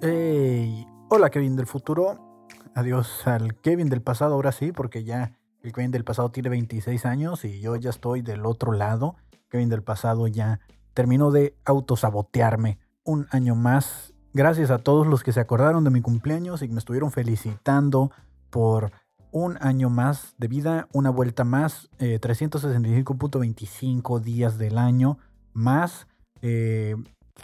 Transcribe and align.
Hey, 0.00 0.86
hola 1.08 1.28
Kevin 1.28 1.56
del 1.56 1.66
futuro. 1.66 2.46
Adiós 2.76 3.26
al 3.26 3.56
Kevin 3.56 3.88
del 3.88 4.00
pasado, 4.00 4.34
ahora 4.34 4.52
sí, 4.52 4.70
porque 4.70 5.02
ya 5.02 5.36
el 5.60 5.72
Kevin 5.72 5.90
del 5.90 6.04
pasado 6.04 6.30
tiene 6.30 6.50
26 6.50 7.04
años 7.04 7.44
y 7.44 7.60
yo 7.60 7.74
ya 7.74 7.90
estoy 7.90 8.22
del 8.22 8.46
otro 8.46 8.70
lado. 8.70 9.16
Kevin 9.48 9.68
del 9.68 9.82
pasado 9.82 10.28
ya 10.28 10.60
terminó 10.94 11.32
de 11.32 11.56
autosabotearme 11.64 12.78
un 13.02 13.26
año 13.32 13.56
más. 13.56 14.14
Gracias 14.32 14.70
a 14.70 14.78
todos 14.78 15.04
los 15.04 15.24
que 15.24 15.32
se 15.32 15.40
acordaron 15.40 15.82
de 15.82 15.90
mi 15.90 16.00
cumpleaños 16.00 16.62
y 16.62 16.68
me 16.68 16.78
estuvieron 16.78 17.10
felicitando 17.10 18.12
por 18.50 18.92
un 19.32 19.58
año 19.60 19.90
más 19.90 20.36
de 20.38 20.46
vida, 20.46 20.86
una 20.92 21.10
vuelta 21.10 21.42
más, 21.42 21.90
365.25 21.98 24.20
eh, 24.20 24.22
días 24.22 24.58
del 24.58 24.78
año 24.78 25.18
más. 25.54 26.06
Eh, 26.40 26.94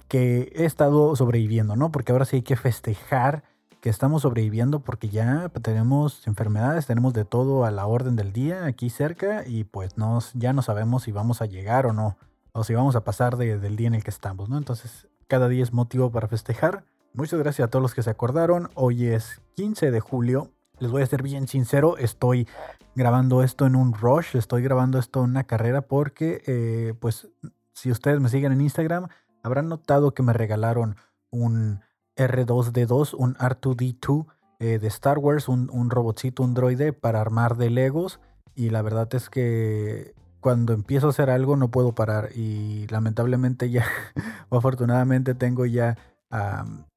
que 0.09 0.53
he 0.55 0.65
estado 0.65 1.17
sobreviviendo, 1.17 1.77
¿no? 1.77 1.91
Porque 1.91 2.13
ahora 2.13 2.25
sí 2.25 2.37
hay 2.37 2.43
que 2.43 2.57
festejar 2.57 3.45
que 3.81 3.91
estamos 3.91 4.23
sobreviviendo 4.23 4.81
porque 4.81 5.11
ya 5.11 5.51
tenemos 5.61 6.27
enfermedades, 6.27 6.87
tenemos 6.87 7.13
de 7.13 7.27
todo 7.27 7.67
a 7.67 7.71
la 7.71 7.87
orden 7.87 8.17
del 8.17 8.33
día 8.33 8.65
aquí 8.65 8.89
cerca 8.89 9.47
y 9.47 9.65
pues 9.65 9.99
nos, 9.99 10.33
ya 10.33 10.55
no 10.55 10.63
sabemos 10.63 11.03
si 11.03 11.13
vamos 11.13 11.43
a 11.43 11.47
llegar 11.47 11.85
o 11.85 11.93
no, 11.93 12.17
o 12.53 12.65
si 12.65 12.73
vamos 12.73 12.97
a 12.97 13.05
pasar 13.05 13.37
del 13.37 13.77
día 13.77 13.89
en 13.89 13.95
el 13.95 14.03
que 14.03 14.09
estamos, 14.09 14.49
¿no? 14.49 14.57
Entonces 14.57 15.07
cada 15.27 15.49
día 15.49 15.63
es 15.63 15.75
motivo 15.75 16.11
para 16.11 16.29
festejar. 16.29 16.85
Muchas 17.13 17.39
gracias 17.39 17.67
a 17.67 17.71
todos 17.71 17.83
los 17.83 17.95
que 17.95 18.03
se 18.03 18.09
acordaron. 18.09 18.71
Hoy 18.75 19.07
es 19.07 19.43
15 19.57 19.91
de 19.91 20.01
julio. 20.01 20.51
Les 20.79 20.91
voy 20.91 21.03
a 21.03 21.07
ser 21.07 21.23
bien 21.23 21.47
sincero, 21.47 21.99
estoy 21.99 22.49
grabando 22.95 23.43
esto 23.43 23.67
en 23.67 23.77
un 23.77 23.93
rush, 23.93 24.35
estoy 24.35 24.63
grabando 24.63 24.99
esto 24.99 25.23
en 25.23 25.31
una 25.31 25.45
carrera 25.45 25.83
porque, 25.83 26.43
eh, 26.47 26.95
pues, 26.99 27.29
si 27.75 27.91
ustedes 27.91 28.19
me 28.19 28.29
siguen 28.29 28.53
en 28.53 28.61
Instagram, 28.61 29.09
Habrán 29.45 29.69
notado 29.69 30.15
que 30.15 30.25
me 30.25 30.33
regalaron 30.33 30.97
un 31.31 31.81
R2D2, 32.17 33.15
un 33.17 33.35
R2D2 33.37 34.27
eh, 34.59 34.79
de 34.79 34.89
Star 34.89 35.19
Wars, 35.19 35.49
un, 35.49 35.71
un, 35.71 35.91
robotcito, 35.91 36.43
un 36.43 36.55
droide 36.55 36.93
para 36.93 37.21
armar 37.21 37.57
de 37.57 37.71
Legos. 37.71 38.21
Y 38.55 38.71
la 38.71 38.83
verdad 38.83 39.15
es 39.15 39.31
que 39.31 40.15
cuando 40.41 40.73
empiezo 40.73 41.07
a 41.07 41.11
hacer 41.11 41.31
algo 41.31 41.57
no 41.57 41.71
puedo 41.71 41.95
parar. 41.95 42.31
Y 42.35 42.87
lamentablemente 42.89 43.71
ya, 43.71 43.85
o 44.49 44.59
afortunadamente 44.59 45.35
tengo 45.35 45.67
ya 45.67 45.97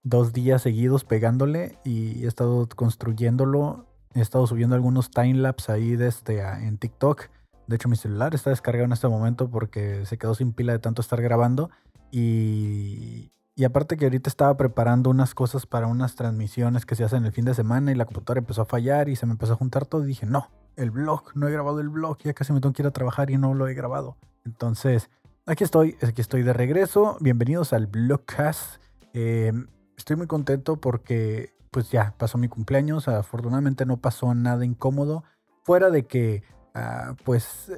dos 0.04 0.34
días 0.34 0.64
seguidos 0.64 1.04
pegándole 1.04 1.78
y 1.84 2.24
he 2.24 2.28
estado 2.28 2.68
construyéndolo. 2.68 3.86
He 4.16 4.22
estado 4.22 4.48
subiendo 4.48 4.76
algunos 4.76 5.12
timelapse 5.12 5.72
ahí 5.72 5.92
desde, 5.92 6.08
este, 6.08 6.42
en 6.42 6.78
TikTok. 6.78 7.30
De 7.68 7.76
hecho, 7.76 7.90
mi 7.90 7.98
celular 7.98 8.34
está 8.34 8.50
descargado 8.50 8.86
en 8.86 8.94
este 8.94 9.08
momento 9.08 9.50
porque 9.50 10.06
se 10.06 10.18
quedó 10.18 10.34
sin 10.34 10.54
pila 10.54 10.74
de 10.74 10.80
tanto 10.80 11.02
estar 11.02 11.22
grabando. 11.22 11.70
Y, 12.12 13.32
aparte 13.66 13.98
que 13.98 14.06
ahorita 14.06 14.30
estaba 14.30 14.56
preparando 14.56 15.10
unas 15.10 15.34
cosas 15.34 15.66
para 15.66 15.88
unas 15.88 16.16
transmisiones 16.16 16.86
que 16.86 16.96
se 16.96 17.04
hacen 17.04 17.26
el 17.26 17.32
fin 17.32 17.46
de 17.46 17.54
semana 17.54 17.92
y 17.92 17.96
la 17.96 18.06
computadora 18.06 18.40
empezó 18.40 18.62
a 18.62 18.66
fallar 18.66 19.10
y 19.10 19.16
se 19.16 19.26
me 19.26 19.34
empezó 19.34 19.54
a 19.54 19.58
juntar 19.58 19.86
todo 19.86 20.04
y 20.04 20.08
dije, 20.08 20.26
no, 20.26 20.50
el 20.76 20.92
blog, 20.92 21.36
no 21.36 21.48
he 21.48 21.52
grabado 21.52 21.80
el 21.80 21.90
blog, 21.90 22.18
ya 22.20 22.34
casi 22.34 22.54
me 22.54 22.62
tengo 22.62 22.74
que 22.74 22.84
ir 22.84 22.88
a 22.88 22.92
trabajar 22.92 23.30
y 23.32 23.38
no 23.38 23.54
lo 23.54 23.68
he 23.68 23.74
grabado. 23.74 24.18
Entonces, 24.46 25.10
aquí 25.46 25.64
estoy, 25.64 25.98
aquí 26.02 26.22
estoy 26.22 26.44
de 26.44 26.54
regreso. 26.54 27.18
Bienvenidos 27.20 27.74
al 27.74 27.88
Blogcast. 27.88 28.82
Eh, 29.14 29.52
estoy 29.98 30.16
muy 30.16 30.28
contento 30.28 30.78
porque 30.78 31.54
pues 31.72 31.92
ya 31.92 32.14
pasó 32.18 32.38
mi 32.38 32.48
cumpleaños. 32.48 33.08
Afortunadamente 33.08 33.86
no 33.86 33.98
pasó 33.98 34.34
nada 34.36 34.66
incómodo. 34.66 35.24
Fuera 35.64 35.90
de 35.90 36.06
que 36.06 36.44
ah, 36.76 37.16
pues 37.26 37.72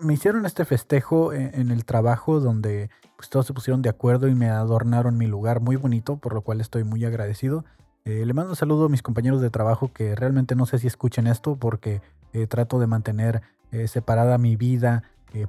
me 0.00 0.14
hicieron 0.14 0.46
este 0.46 0.64
festejo 0.64 1.32
en, 1.32 1.70
el 1.70 1.84
trabajo 1.84 2.40
donde 2.40 2.90
pues 3.16 3.28
todos 3.28 3.46
se 3.46 3.52
pusieron 3.52 3.82
de 3.82 3.88
acuerdo 3.88 4.28
y 4.28 4.34
me 4.34 4.48
adornaron 4.48 5.16
mi 5.16 5.26
lugar 5.26 5.60
muy 5.60 5.76
bonito, 5.76 6.16
por 6.16 6.34
lo 6.34 6.42
cual 6.42 6.60
estoy 6.60 6.84
muy 6.84 7.04
agradecido. 7.04 7.64
Eh, 8.04 8.24
le 8.26 8.32
mando 8.32 8.50
un 8.50 8.56
saludo 8.56 8.86
a 8.86 8.88
mis 8.88 9.02
compañeros 9.02 9.40
de 9.40 9.50
trabajo 9.50 9.92
que 9.92 10.14
realmente 10.14 10.54
no 10.54 10.66
sé 10.66 10.78
si 10.78 10.86
escuchen 10.86 11.26
esto 11.26 11.56
porque 11.56 12.00
eh, 12.32 12.46
trato 12.46 12.78
de 12.78 12.86
mantener 12.86 13.42
separada 13.86 14.36
mi 14.36 14.54
vida 14.54 15.02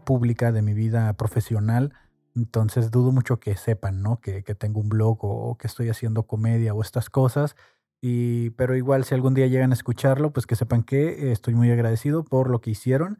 pública 0.05 0.53
de 0.53 0.61
mi 0.61 0.73
vida 0.73 1.11
profesional. 1.11 1.91
Entonces 2.37 2.89
dudo 2.89 3.11
mucho 3.11 3.37
que 3.37 3.57
sepan, 3.57 4.01
¿no? 4.01 4.21
Que, 4.21 4.41
tengo 4.55 4.79
un 4.79 4.87
blog 4.87 5.17
o, 5.25 5.57
que 5.57 5.67
estoy 5.67 5.89
haciendo 5.89 6.23
comedia 6.23 6.73
o 6.73 6.81
estas 6.81 7.09
cosas. 7.09 7.57
Y, 7.99 8.51
pero 8.51 8.77
igual 8.77 9.03
si 9.03 9.13
algún 9.13 9.33
día 9.33 9.47
llegan 9.47 9.71
a 9.71 9.73
escucharlo, 9.73 10.31
pues 10.31 10.45
que 10.45 10.55
sepan 10.55 10.83
que 10.83 11.33
estoy 11.33 11.53
muy 11.53 11.69
agradecido 11.69 12.23
por 12.23 12.49
lo 12.49 12.61
que 12.61 12.71
hicieron 12.71 13.19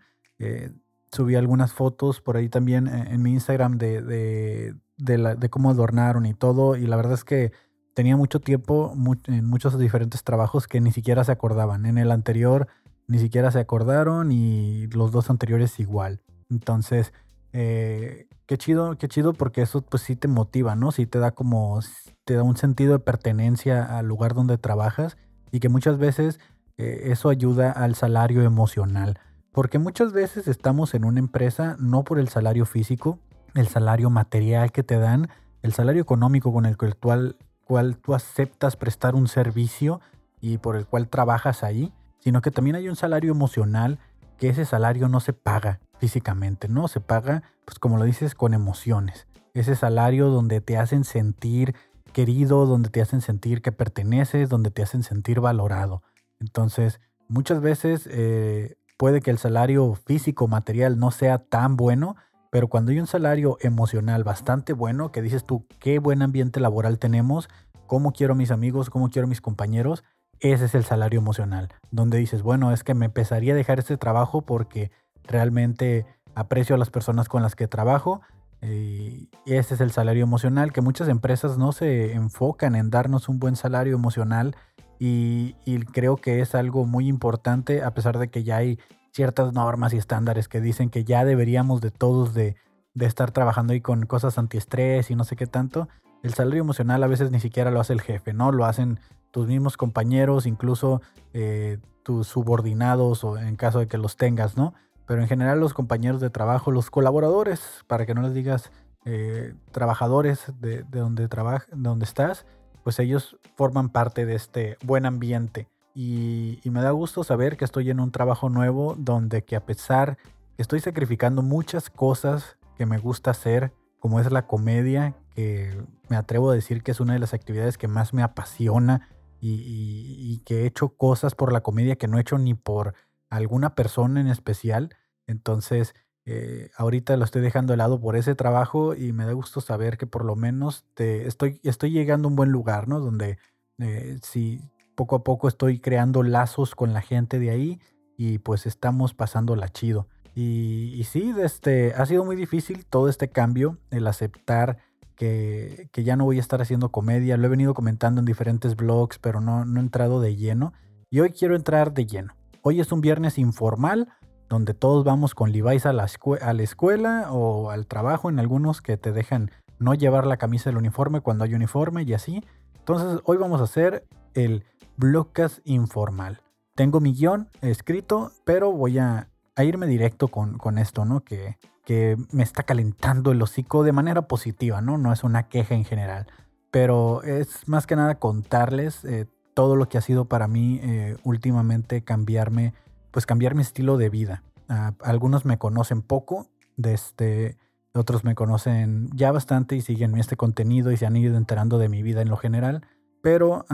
subí 1.13 1.35
algunas 1.35 1.73
fotos 1.73 2.21
por 2.21 2.37
ahí 2.37 2.49
también 2.49 2.87
en, 2.87 3.21
mi 3.21 3.31
Instagram 3.31 3.77
de, 3.77 4.01
de, 4.01 4.75
de, 4.97 5.49
cómo 5.49 5.69
adornaron 5.69 6.25
y 6.25 6.33
todo. 6.33 6.75
Y 6.75 6.87
la 6.87 6.95
verdad 6.95 7.13
es 7.13 7.23
que 7.23 7.51
tenía 7.93 8.17
mucho 8.17 8.39
tiempo 8.39 8.93
en 9.27 9.45
muchos 9.45 9.77
diferentes 9.77 10.23
trabajos 10.23 10.67
que 10.67 10.81
ni 10.81 10.91
siquiera 10.91 11.23
se 11.23 11.31
acordaban. 11.31 11.85
En 11.85 11.97
el 11.97 12.11
anterior 12.11 12.67
ni 13.07 13.19
siquiera 13.19 13.51
se 13.51 13.59
acordaron 13.59 14.31
y 14.31 14.87
los 14.87 15.11
dos 15.11 15.29
anteriores 15.29 15.79
igual. 15.79 16.21
Entonces, 16.49 17.13
eh, 17.51 18.27
qué 18.45 18.57
chido, 18.57 18.97
qué 18.97 19.07
chido 19.07 19.33
porque 19.33 19.61
eso 19.61 19.81
pues 19.81 20.03
sí 20.03 20.15
te 20.15 20.27
motiva, 20.27 20.75
¿no? 20.75 20.91
Sí 20.91 21.05
te 21.05 21.19
da 21.19 21.31
como, 21.31 21.79
te 22.25 22.35
da 22.35 22.43
un 22.43 22.57
sentido 22.57 22.93
de 22.93 22.99
pertenencia 22.99 23.97
al 23.97 24.07
lugar 24.07 24.33
donde 24.33 24.57
trabajas 24.57 25.17
y 25.51 25.59
que 25.59 25.69
muchas 25.69 25.97
veces 25.97 26.39
eh, 26.77 27.03
eso 27.05 27.29
ayuda 27.29 27.71
al 27.71 27.95
salario 27.95 28.41
emocional. 28.41 29.19
Porque 29.53 29.77
muchas 29.77 30.13
veces 30.13 30.47
estamos 30.47 30.95
en 30.95 31.05
una 31.05 31.19
empresa 31.19 31.75
no 31.79 32.03
por 32.03 32.17
el 32.17 32.27
salario 32.27 32.65
físico, 32.65 33.19
el 33.53 33.67
salario 33.67 34.09
material 34.09 34.71
que 34.71 34.81
te 34.81 34.97
dan, 34.97 35.29
el 35.61 35.73
salario 35.73 36.01
económico 36.01 36.51
con 36.51 36.65
el 36.65 36.75
cual, 36.75 37.37
cual 37.63 37.97
tú 37.97 38.15
aceptas 38.15 38.75
prestar 38.75 39.13
un 39.13 39.27
servicio 39.27 40.01
y 40.41 40.57
por 40.57 40.75
el 40.75 40.87
cual 40.87 41.07
trabajas 41.07 41.63
ahí, 41.63 41.93
sino 42.19 42.41
que 42.41 42.49
también 42.49 42.75
hay 42.75 42.89
un 42.89 42.95
salario 42.95 43.31
emocional 43.31 43.99
que 44.39 44.49
ese 44.49 44.65
salario 44.65 45.07
no 45.07 45.19
se 45.19 45.33
paga 45.33 45.79
físicamente, 45.99 46.67
¿no? 46.67 46.87
Se 46.87 46.99
paga, 46.99 47.43
pues 47.63 47.77
como 47.77 47.97
lo 47.97 48.05
dices, 48.05 48.33
con 48.33 48.55
emociones. 48.55 49.27
Ese 49.53 49.75
salario 49.75 50.29
donde 50.29 50.61
te 50.61 50.77
hacen 50.77 51.03
sentir 51.03 51.75
querido, 52.11 52.65
donde 52.65 52.89
te 52.89 53.01
hacen 53.01 53.21
sentir 53.21 53.61
que 53.61 53.71
perteneces, 53.71 54.49
donde 54.49 54.71
te 54.71 54.81
hacen 54.81 55.03
sentir 55.03 55.41
valorado. 55.41 56.01
Entonces, 56.39 56.99
muchas 57.27 57.61
veces 57.61 58.09
eh, 58.11 58.77
puede 58.97 59.21
que 59.21 59.31
el 59.31 59.37
salario 59.37 59.93
físico, 59.95 60.47
material 60.47 60.99
no 60.99 61.11
sea 61.11 61.39
tan 61.39 61.75
bueno, 61.77 62.15
pero 62.51 62.67
cuando 62.67 62.91
hay 62.91 62.99
un 62.99 63.07
salario 63.07 63.57
emocional 63.61 64.23
bastante 64.23 64.73
bueno, 64.73 65.11
que 65.11 65.21
dices 65.21 65.43
tú, 65.43 65.65
qué 65.79 65.99
buen 65.99 66.21
ambiente 66.21 66.59
laboral 66.59 66.99
tenemos, 66.99 67.49
cómo 67.87 68.11
quiero 68.11 68.33
a 68.33 68.37
mis 68.37 68.51
amigos, 68.51 68.89
cómo 68.89 69.09
quiero 69.09 69.25
a 69.25 69.29
mis 69.29 69.41
compañeros, 69.41 70.03
ese 70.39 70.65
es 70.65 70.75
el 70.75 70.83
salario 70.83 71.19
emocional, 71.19 71.69
donde 71.91 72.17
dices, 72.17 72.43
bueno, 72.43 72.71
es 72.71 72.83
que 72.83 72.93
me 72.93 73.05
empezaría 73.05 73.53
a 73.53 73.55
dejar 73.55 73.79
este 73.79 73.97
trabajo 73.97 74.41
porque 74.41 74.91
realmente 75.23 76.05
aprecio 76.35 76.75
a 76.75 76.77
las 76.77 76.89
personas 76.89 77.29
con 77.29 77.41
las 77.41 77.55
que 77.55 77.67
trabajo. 77.67 78.21
Y 78.61 79.29
ese 79.45 79.73
es 79.73 79.81
el 79.81 79.91
salario 79.91 80.23
emocional, 80.23 80.71
que 80.71 80.81
muchas 80.81 81.09
empresas 81.09 81.57
no 81.57 81.71
se 81.71 82.13
enfocan 82.13 82.75
en 82.75 82.89
darnos 82.89 83.27
un 83.27 83.39
buen 83.39 83.55
salario 83.55 83.95
emocional 83.95 84.55
y, 84.99 85.53
creo 85.91 86.17
que 86.17 86.41
es 86.41 86.55
algo 86.55 86.85
muy 86.85 87.07
importante, 87.07 87.83
a 87.83 87.93
pesar 87.93 88.17
de 88.17 88.29
que 88.29 88.43
ya 88.43 88.57
hay 88.57 88.79
ciertas 89.11 89.53
normas 89.53 89.93
y 89.93 89.97
estándares 89.97 90.47
que 90.47 90.61
dicen 90.61 90.89
que 90.89 91.03
ya 91.03 91.25
deberíamos 91.25 91.81
de 91.81 91.91
todos 91.91 92.33
de, 92.33 92.55
estar 92.99 93.31
trabajando 93.31 93.73
ahí 93.73 93.81
con 93.81 94.05
cosas 94.05 94.37
antiestrés 94.37 95.09
y 95.11 95.15
no 95.15 95.23
sé 95.23 95.35
qué 95.35 95.47
tanto. 95.47 95.87
El 96.21 96.33
salario 96.33 96.61
emocional 96.61 97.03
a 97.03 97.07
veces 97.07 97.31
ni 97.31 97.39
siquiera 97.39 97.71
lo 97.71 97.79
hace 97.79 97.93
el 97.93 98.01
jefe, 98.01 98.33
¿no? 98.33 98.51
Lo 98.51 98.65
hacen 98.65 98.99
tus 99.31 99.47
mismos 99.47 99.77
compañeros, 99.77 100.45
incluso 100.45 101.01
eh, 101.33 101.79
tus 102.03 102.27
subordinados 102.27 103.23
o 103.23 103.37
en 103.37 103.55
caso 103.55 103.79
de 103.79 103.87
que 103.87 103.97
los 103.97 104.15
tengas, 104.15 104.55
¿no? 104.55 104.73
Pero 105.05 105.21
en 105.21 105.27
general 105.27 105.59
los 105.59 105.73
compañeros 105.73 106.21
de 106.21 106.29
trabajo, 106.29 106.71
los 106.71 106.89
colaboradores, 106.89 107.83
para 107.87 108.05
que 108.05 108.13
no 108.13 108.21
les 108.21 108.33
digas 108.33 108.71
eh, 109.05 109.53
trabajadores 109.71 110.45
de, 110.61 110.83
donde, 110.83 111.27
trabaja, 111.27 111.65
de 111.71 111.89
donde 111.89 112.05
estás, 112.05 112.45
pues 112.83 112.99
ellos 112.99 113.37
forman 113.55 113.89
parte 113.89 114.25
de 114.25 114.35
este 114.35 114.77
buen 114.83 115.05
ambiente. 115.05 115.67
Y, 115.95 116.59
me 116.65 116.81
da 116.81 116.91
gusto 116.91 117.23
saber 117.23 117.55
que 117.55 117.65
estoy 117.65 117.89
en 117.89 117.99
un 117.99 118.11
trabajo 118.11 118.49
nuevo 118.49 118.95
donde 118.97 119.43
que 119.43 119.55
a 119.55 119.65
pesar 119.65 120.17
que 120.55 120.61
estoy 120.61 120.79
sacrificando 120.79 121.41
muchas 121.41 121.89
cosas 121.89 122.57
que 122.77 122.85
me 122.85 122.97
gusta 122.97 123.31
hacer, 123.31 123.73
como 123.99 124.19
es 124.19 124.31
la 124.31 124.47
comedia, 124.47 125.15
que 125.35 125.85
me 126.09 126.15
atrevo 126.15 126.51
a 126.51 126.55
decir 126.55 126.83
que 126.83 126.91
es 126.91 126.99
una 126.99 127.13
de 127.13 127.19
las 127.19 127.33
actividades 127.33 127.77
que 127.77 127.87
más 127.87 128.13
me 128.13 128.23
apasiona 128.23 129.09
y, 129.39 130.41
que 130.45 130.61
he 130.61 130.65
hecho 130.65 130.89
cosas 130.89 131.35
por 131.35 131.51
la 131.51 131.61
comedia 131.61 131.97
que 131.97 132.07
no 132.07 132.17
he 132.17 132.21
hecho 132.21 132.37
ni 132.37 132.53
por 132.53 132.95
alguna 133.29 133.75
persona 133.75 134.21
en 134.21 134.27
especial. 134.27 134.95
Entonces, 135.27 135.95
eh, 136.25 136.69
ahorita 136.77 137.17
lo 137.17 137.25
estoy 137.25 137.41
dejando 137.41 137.73
de 137.73 137.77
lado 137.77 137.99
por 137.99 138.15
ese 138.15 138.33
trabajo 138.35 138.95
y 138.95 139.11
me 139.11 139.25
da 139.25 139.33
gusto 139.33 139.59
saber 139.59 139.97
que 139.97 140.07
por 140.07 140.23
lo 140.23 140.35
menos 140.35 140.85
te, 140.93 141.27
estoy, 141.27 141.59
estoy 141.63 141.91
llegando 141.91 142.27
a 142.27 142.29
un 142.29 142.35
buen 142.35 142.49
lugar, 142.49 142.87
¿no? 142.87 142.99
Donde 142.99 143.37
eh, 143.79 144.17
si 144.21 144.61
poco 144.95 145.17
a 145.17 145.23
poco 145.23 145.47
estoy 145.47 145.79
creando 145.79 146.23
lazos 146.23 146.75
con 146.75 146.93
la 146.93 147.01
gente 147.01 147.39
de 147.39 147.49
ahí 147.49 147.81
y 148.15 148.37
pues 148.37 148.65
estamos 148.65 149.13
pasando 149.13 149.55
la 149.55 149.69
chido. 149.69 150.07
Y, 150.33 150.93
y 150.95 151.03
sí, 151.03 151.33
este, 151.41 151.93
ha 151.93 152.05
sido 152.05 152.23
muy 152.23 152.35
difícil 152.35 152.85
todo 152.85 153.09
este 153.09 153.29
cambio, 153.29 153.77
el 153.91 154.07
aceptar 154.07 154.77
que, 155.15 155.89
que, 155.91 156.03
ya 156.03 156.15
no 156.15 156.25
voy 156.25 156.37
a 156.37 156.41
estar 156.41 156.61
haciendo 156.61 156.89
comedia. 156.89 157.37
Lo 157.37 157.45
he 157.45 157.49
venido 157.49 157.73
comentando 157.73 158.19
en 158.19 158.25
diferentes 158.25 158.75
blogs, 158.75 159.19
pero 159.19 159.41
no, 159.41 159.65
no 159.65 159.79
he 159.79 159.83
entrado 159.83 160.21
de 160.21 160.35
lleno. 160.35 160.73
Y 161.11 161.19
hoy 161.19 161.31
quiero 161.31 161.55
entrar 161.55 161.93
de 161.93 162.07
lleno. 162.07 162.33
Hoy 162.61 162.79
es 162.79 162.91
un 162.91 163.01
viernes 163.01 163.37
informal 163.37 164.07
donde 164.53 164.75
todos 164.75 165.03
vamos 165.03 165.33
con 165.33 165.51
Levi's 165.51 165.87
a 165.87 165.93
la, 165.93 166.05
escuela 166.05 167.31
o 167.31 167.71
al 167.71 167.87
trabajo, 167.87 168.29
en 168.29 168.39
algunos 168.39 168.81
que 168.81 168.97
te 168.97 169.11
dejan 169.11 169.49
no 169.79 169.95
llevar 169.95 170.27
la 170.27 170.37
camisa 170.37 170.69
del 170.69 170.77
uniforme 170.77 171.21
cuando 171.21 171.43
hay 171.43 171.55
uniforme 171.55 172.03
y 172.03 172.13
así. 172.13 172.43
Entonces 172.77 173.19
hoy 173.25 173.37
vamos 173.37 173.61
a 173.61 173.63
hacer 173.63 174.05
el 174.35 174.63
blogcast 174.97 175.59
informal. 175.63 176.41
Tengo 176.75 176.99
mi 176.99 177.13
guion 177.13 177.49
escrito, 177.61 178.31
pero 178.45 178.71
voy 178.71 178.99
a, 178.99 179.27
irme 179.57 179.87
directo 179.87 180.27
con, 180.27 180.59
con 180.59 180.77
esto, 180.77 181.03
¿no? 181.03 181.21
Que, 181.21 181.57
que, 181.83 182.15
me 182.31 182.43
está 182.43 182.61
calentando 182.61 183.31
el 183.31 183.41
hocico 183.41 183.83
de 183.83 183.91
manera 183.91 184.23
positiva, 184.23 184.81
¿no? 184.81 184.99
No 184.99 185.11
es 185.11 185.23
una 185.23 185.47
queja 185.47 185.73
en 185.73 185.85
general, 185.85 186.27
pero 186.69 187.23
es 187.23 187.67
más 187.67 187.87
que 187.87 187.95
nada 187.95 188.19
contarles 188.19 189.03
eh, 189.03 189.25
todo 189.55 189.75
lo 189.75 189.89
que 189.89 189.97
ha 189.97 190.01
sido 190.01 190.25
para 190.25 190.47
mí 190.47 190.79
eh, 190.83 191.17
últimamente 191.23 192.03
cambiarme, 192.03 192.73
pues 193.13 193.25
cambiar 193.25 193.55
mi 193.55 193.61
estilo 193.61 193.95
de 193.95 194.09
vida. 194.09 194.43
Ah, 194.67 194.93
algunos 195.01 195.45
me 195.45 195.57
conocen 195.57 196.01
poco, 196.01 196.47
de 196.75 196.95
este, 196.95 197.57
otros 197.93 198.23
me 198.23 198.33
conocen 198.33 199.09
ya 199.13 199.31
bastante 199.31 199.75
y 199.75 199.81
siguen 199.81 200.17
este 200.17 200.35
contenido 200.35 200.91
y 200.91 200.97
se 200.97 201.05
han 201.05 201.15
ido 201.15 201.37
enterando 201.37 201.77
de 201.77 201.89
mi 201.89 202.01
vida 202.01 202.23
en 202.23 202.29
lo 202.29 202.37
general, 202.37 202.85
pero 203.21 203.65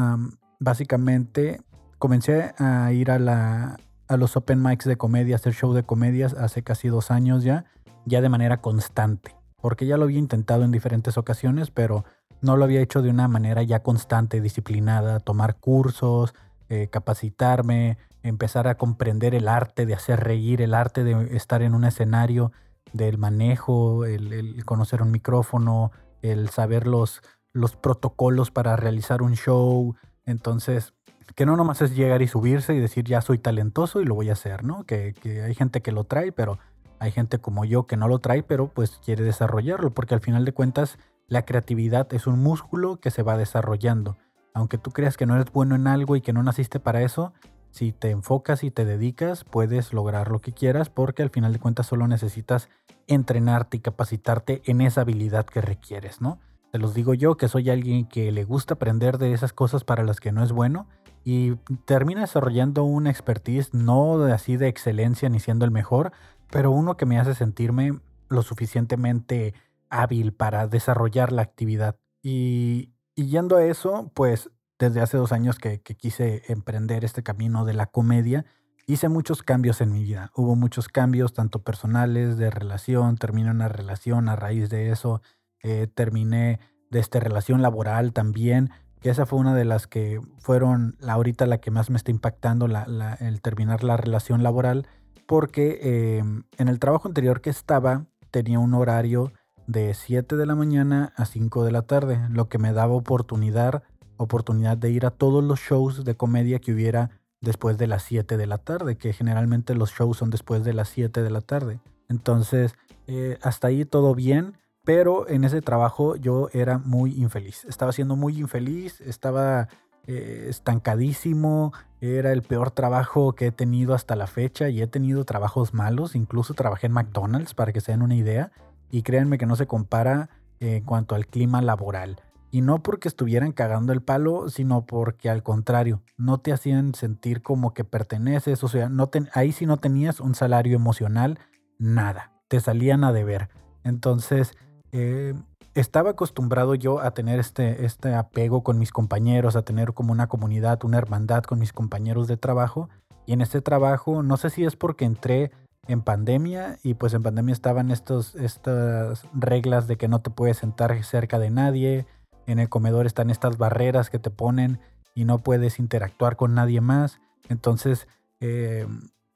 básicamente 0.59 1.61
comencé 1.97 2.53
a 2.57 2.91
ir 2.91 3.11
a, 3.11 3.17
la, 3.17 3.77
a 4.09 4.17
los 4.17 4.35
open 4.35 4.61
mics 4.61 4.85
de 4.85 4.97
comedia, 4.97 5.37
hacer 5.37 5.53
show 5.53 5.73
de 5.73 5.83
comedias 5.83 6.33
hace 6.33 6.61
casi 6.61 6.89
dos 6.89 7.09
años 7.09 7.43
ya, 7.43 7.65
ya 8.05 8.19
de 8.19 8.29
manera 8.29 8.57
constante, 8.57 9.35
porque 9.61 9.85
ya 9.85 9.95
lo 9.95 10.03
había 10.03 10.19
intentado 10.19 10.65
en 10.65 10.71
diferentes 10.71 11.17
ocasiones, 11.17 11.71
pero 11.71 12.03
no 12.41 12.57
lo 12.57 12.65
había 12.65 12.81
hecho 12.81 13.01
de 13.01 13.09
una 13.09 13.29
manera 13.29 13.63
ya 13.63 13.83
constante, 13.83 14.41
disciplinada, 14.41 15.19
tomar 15.21 15.55
cursos, 15.55 16.33
eh, 16.67 16.87
capacitarme, 16.91 17.97
empezar 18.23 18.67
a 18.67 18.75
comprender 18.75 19.35
el 19.35 19.47
arte 19.47 19.85
de 19.85 19.93
hacer 19.93 20.19
reír, 20.21 20.61
el 20.61 20.73
arte 20.73 21.03
de 21.03 21.35
estar 21.35 21.61
en 21.61 21.73
un 21.73 21.85
escenario, 21.85 22.51
del 22.93 23.17
manejo, 23.17 24.05
el, 24.05 24.63
conocer 24.65 25.01
un 25.01 25.11
micrófono, 25.11 25.91
el 26.21 26.49
saber 26.49 26.87
los, 26.87 27.21
los 27.53 27.75
protocolos 27.75 28.51
para 28.51 28.75
realizar 28.75 29.21
un 29.21 29.35
show. 29.35 29.95
Entonces, 30.25 30.93
que 31.35 31.45
no 31.45 31.55
nomás 31.55 31.81
es 31.81 31.95
llegar 31.95 32.21
y 32.21 32.27
subirse 32.27 32.73
y 32.73 32.79
decir 32.79 33.05
ya 33.05 33.21
soy 33.21 33.37
talentoso 33.37 34.01
y 34.01 34.05
lo 34.05 34.15
voy 34.15 34.29
a 34.29 34.33
hacer, 34.33 34.63
¿no? 34.63 34.83
Que, 34.83 35.13
que, 35.13 35.41
hay 35.43 35.55
gente 35.55 35.81
que 35.81 35.91
lo 35.91 36.03
trae, 36.03 36.31
pero 36.31 36.57
hay 36.99 37.11
gente 37.11 37.39
como 37.39 37.65
yo 37.65 37.85
que 37.85 37.97
no 37.97 38.07
lo 38.07 38.19
trae, 38.19 38.43
pero 38.43 38.67
pues 38.67 38.99
quiere 39.03 39.23
desarrollarlo, 39.23 39.93
porque 39.93 40.15
al 40.15 40.21
final 40.21 40.45
de 40.45 40.53
cuentas 40.53 40.97
la 41.27 41.45
creatividad 41.45 42.11
es 42.13 42.27
un 42.27 42.41
músculo 42.41 42.99
que 42.99 43.11
se 43.11 43.23
va 43.23 43.37
desarrollando. 43.37 44.17
Aunque 44.53 44.77
tú 44.77 44.91
creas 44.91 45.15
que 45.15 45.27
no 45.27 45.35
eres 45.35 45.51
bueno 45.53 45.75
en 45.75 45.87
algo 45.87 46.15
y 46.15 46.21
que 46.21 46.33
no 46.33 46.41
naciste 46.41 46.79
para 46.79 47.03
eso, 47.03 47.33
si 47.71 47.91
te 47.91 48.09
enfocas 48.09 48.63
y 48.63 48.71
te 48.71 48.85
dedicas, 48.85 49.43
puedes 49.43 49.93
lograr 49.93 50.31
lo 50.31 50.39
que 50.39 50.51
quieras 50.51 50.89
porque 50.89 51.23
al 51.23 51.29
final 51.29 51.53
de 51.53 51.59
cuentas 51.59 51.87
solo 51.87 52.07
necesitas 52.07 52.69
entrenarte 53.07 53.77
y 53.77 53.79
capacitarte 53.79 54.61
en 54.65 54.81
esa 54.81 55.01
habilidad 55.01 55.45
que 55.45 55.61
requieres, 55.61 56.21
¿no? 56.21 56.39
Te 56.71 56.77
los 56.77 56.93
digo 56.93 57.13
yo 57.15 57.35
que 57.35 57.47
soy 57.47 57.69
alguien 57.69 58.05
que 58.05 58.31
le 58.31 58.43
gusta 58.43 58.75
aprender 58.75 59.17
de 59.17 59.33
esas 59.33 59.53
cosas 59.53 59.83
para 59.83 60.03
las 60.03 60.19
que 60.19 60.31
no 60.31 60.43
es 60.43 60.51
bueno 60.51 60.87
y 61.23 61.55
termina 61.85 62.21
desarrollando 62.21 62.83
una 62.83 63.09
expertise 63.09 63.73
no 63.73 64.23
así 64.25 64.57
de 64.57 64.67
excelencia 64.67 65.29
ni 65.29 65.39
siendo 65.39 65.65
el 65.65 65.71
mejor, 65.71 66.11
pero 66.51 66.71
uno 66.71 66.97
que 66.97 67.05
me 67.05 67.19
hace 67.19 67.33
sentirme 67.33 67.99
lo 68.29 68.43
suficientemente 68.43 69.53
hábil 69.89 70.33
para 70.33 70.67
desarrollar 70.67 71.31
la 71.31 71.41
actividad. 71.41 71.97
Y, 72.21 72.91
yendo 73.15 73.57
a 73.57 73.65
eso, 73.65 74.11
pues 74.13 74.51
desde 74.79 75.01
hace 75.01 75.17
dos 75.17 75.31
años 75.33 75.59
que, 75.59 75.81
quise 75.81 76.43
emprender 76.47 77.03
este 77.03 77.21
camino 77.21 77.65
de 77.65 77.73
la 77.73 77.85
comedia, 77.85 78.45
hice 78.87 79.09
muchos 79.09 79.43
cambios 79.43 79.81
en 79.81 79.91
mi 79.91 80.03
vida. 80.03 80.31
Hubo 80.35 80.55
muchos 80.55 80.87
cambios, 80.87 81.33
tanto 81.33 81.61
personales, 81.61 82.37
de 82.37 82.49
relación, 82.49 83.17
terminé 83.17 83.51
una 83.51 83.67
relación 83.67 84.29
a 84.29 84.37
raíz 84.37 84.69
de 84.69 84.89
eso, 84.91 85.21
eh, 85.61 85.87
terminé 85.93 86.59
de 86.89 86.99
esta 86.99 87.19
relación 87.19 87.61
laboral 87.61 88.13
también, 88.13 88.71
que 89.01 89.09
esa 89.09 89.25
fue 89.25 89.39
una 89.39 89.53
de 89.53 89.65
las 89.65 89.85
que 89.85 90.21
fueron 90.39 90.95
la, 90.99 91.13
ahorita 91.13 91.45
la 91.45 91.59
que 91.59 91.71
más 91.71 91.89
me 91.89 91.97
está 91.97 92.11
impactando, 92.11 92.67
la, 92.67 93.17
el 93.19 93.41
terminar 93.41 93.83
la 93.83 93.97
relación 93.97 94.43
laboral, 94.43 94.87
porque 95.27 96.17
em, 96.17 96.43
en 96.57 96.67
el 96.69 96.79
trabajo 96.79 97.07
anterior 97.07 97.41
que 97.41 97.49
estaba 97.49 98.05
tenía 98.31 98.59
un 98.59 98.73
horario 98.73 99.31
de 99.67 99.93
7 99.93 100.35
de 100.35 100.45
la 100.45 100.55
mañana 100.55 101.13
a 101.15 101.25
5 101.25 101.63
de 101.63 101.71
la 101.71 101.83
tarde, 101.83 102.19
lo 102.29 102.49
que 102.49 102.57
me 102.57 102.73
daba 102.73 102.95
oportunidad, 102.95 103.83
oportunidad 104.19 104.77
de 104.77 104.91
ir 104.91 105.05
a 105.05 105.11
todos 105.11 105.43
los 105.43 105.59
shows 105.59 106.03
de 106.03 106.15
comedia 106.15 106.59
que 106.59 106.73
hubiera 106.73 107.09
después 107.41 107.77
de 107.77 107.87
las 107.87 108.03
7 108.03 108.37
de 108.37 108.45
la 108.45 108.57
tarde, 108.57 108.97
que 108.97 109.13
generalmente 109.13 109.73
los 109.73 109.91
shows 109.91 110.17
son 110.17 110.29
después 110.29 110.63
de 110.63 110.73
las 110.73 110.89
7 110.89 111.23
de 111.23 111.29
la 111.29 111.41
tarde. 111.41 111.79
Entonces, 112.09 112.75
eh, 113.07 113.37
hasta 113.41 113.67
ahí 113.67 113.85
todo 113.85 114.13
bien, 114.15 114.57
pero 114.83 115.27
en 115.29 115.45
ese 115.45 115.61
trabajo 115.61 116.17
yo 116.17 116.49
era 116.51 116.79
muy 116.79 117.13
infeliz. 117.13 117.63
Estaba 117.65 117.93
siendo 117.93 118.17
muy 118.17 118.37
infeliz, 118.37 118.99
estaba 119.01 119.69
eh, 120.05 120.47
estancadísimo, 120.49 121.71
era 122.01 122.33
el 122.33 122.41
peor 122.41 122.71
trabajo 122.71 123.33
que 123.33 123.47
he 123.47 123.51
tenido 123.51 123.93
hasta 123.93 124.17
la 124.17 124.27
fecha 124.27 124.67
y 124.67 124.81
he 124.81 124.87
tenido 124.87 125.23
trabajos 125.23 125.73
malos, 125.73 126.15
incluso 126.15 126.53
trabajé 126.53 126.87
en 126.87 126.93
McDonald's 126.93 127.53
para 127.53 127.71
que 127.71 127.81
se 127.81 127.93
den 127.93 128.01
una 128.01 128.15
idea 128.15 128.51
y 128.91 129.03
créanme 129.03 129.37
que 129.37 129.45
no 129.45 129.55
se 129.55 129.67
compara 129.67 130.29
en 130.59 130.83
cuanto 130.83 131.15
al 131.15 131.27
clima 131.27 131.61
laboral. 131.61 132.21
Y 132.51 132.61
no 132.61 132.81
porque 132.81 133.07
estuvieran 133.07 133.51
cagando 133.51 133.93
el 133.93 134.01
palo, 134.01 134.49
sino 134.49 134.85
porque 134.85 135.29
al 135.29 135.43
contrario, 135.43 136.01
no 136.17 136.39
te 136.39 136.51
hacían 136.51 136.95
sentir 136.95 137.41
como 137.41 137.73
que 137.73 137.83
perteneces, 137.83 138.63
o 138.63 138.67
sea, 138.67 138.89
no 138.89 139.09
ahí 139.33 139.51
si 139.51 139.65
no 139.65 139.77
tenías 139.77 140.19
un 140.19 140.33
salario 140.33 140.75
emocional, 140.75 141.39
nada, 141.77 142.31
te 142.47 142.59
salían 142.59 143.03
a 143.03 143.13
deber. 143.13 143.49
Entonces, 143.83 144.57
eh, 144.91 145.35
estaba 145.75 146.11
acostumbrado 146.11 146.75
yo 146.75 146.99
a 146.99 147.11
tener 147.11 147.39
este, 147.39 147.85
este 147.85 148.13
apego 148.13 148.63
con 148.63 148.79
mis 148.79 148.91
compañeros, 148.91 149.55
a 149.55 149.61
tener 149.61 149.93
como 149.93 150.11
una 150.11 150.27
comunidad, 150.27 150.83
una 150.83 150.97
hermandad 150.97 151.43
con 151.43 151.59
mis 151.59 151.73
compañeros 151.73 152.27
de 152.27 152.37
trabajo. 152.37 152.89
Y 153.25 153.33
en 153.33 153.41
este 153.41 153.61
trabajo, 153.61 154.23
no 154.23 154.37
sé 154.37 154.49
si 154.49 154.65
es 154.65 154.75
porque 154.75 155.05
entré 155.05 155.51
en 155.87 156.01
pandemia 156.01 156.77
y 156.83 156.95
pues 156.95 157.13
en 157.13 157.23
pandemia 157.23 157.53
estaban 157.53 157.91
estos, 157.91 158.35
estas 158.35 159.23
reglas 159.33 159.87
de 159.87 159.97
que 159.97 160.07
no 160.07 160.21
te 160.21 160.29
puedes 160.29 160.57
sentar 160.57 161.03
cerca 161.03 161.39
de 161.39 161.49
nadie, 161.49 162.05
en 162.51 162.59
el 162.59 162.67
comedor 162.67 163.05
están 163.05 163.29
estas 163.29 163.57
barreras 163.57 164.09
que 164.09 164.17
te 164.17 164.31
ponen 164.31 164.79
y 165.13 165.25
no 165.25 165.37
puedes 165.39 165.77
interactuar 165.79 166.35
con 166.35 166.55
nadie 166.55 166.81
más. 166.81 167.19
Entonces, 167.47 168.07
eh, 168.39 168.87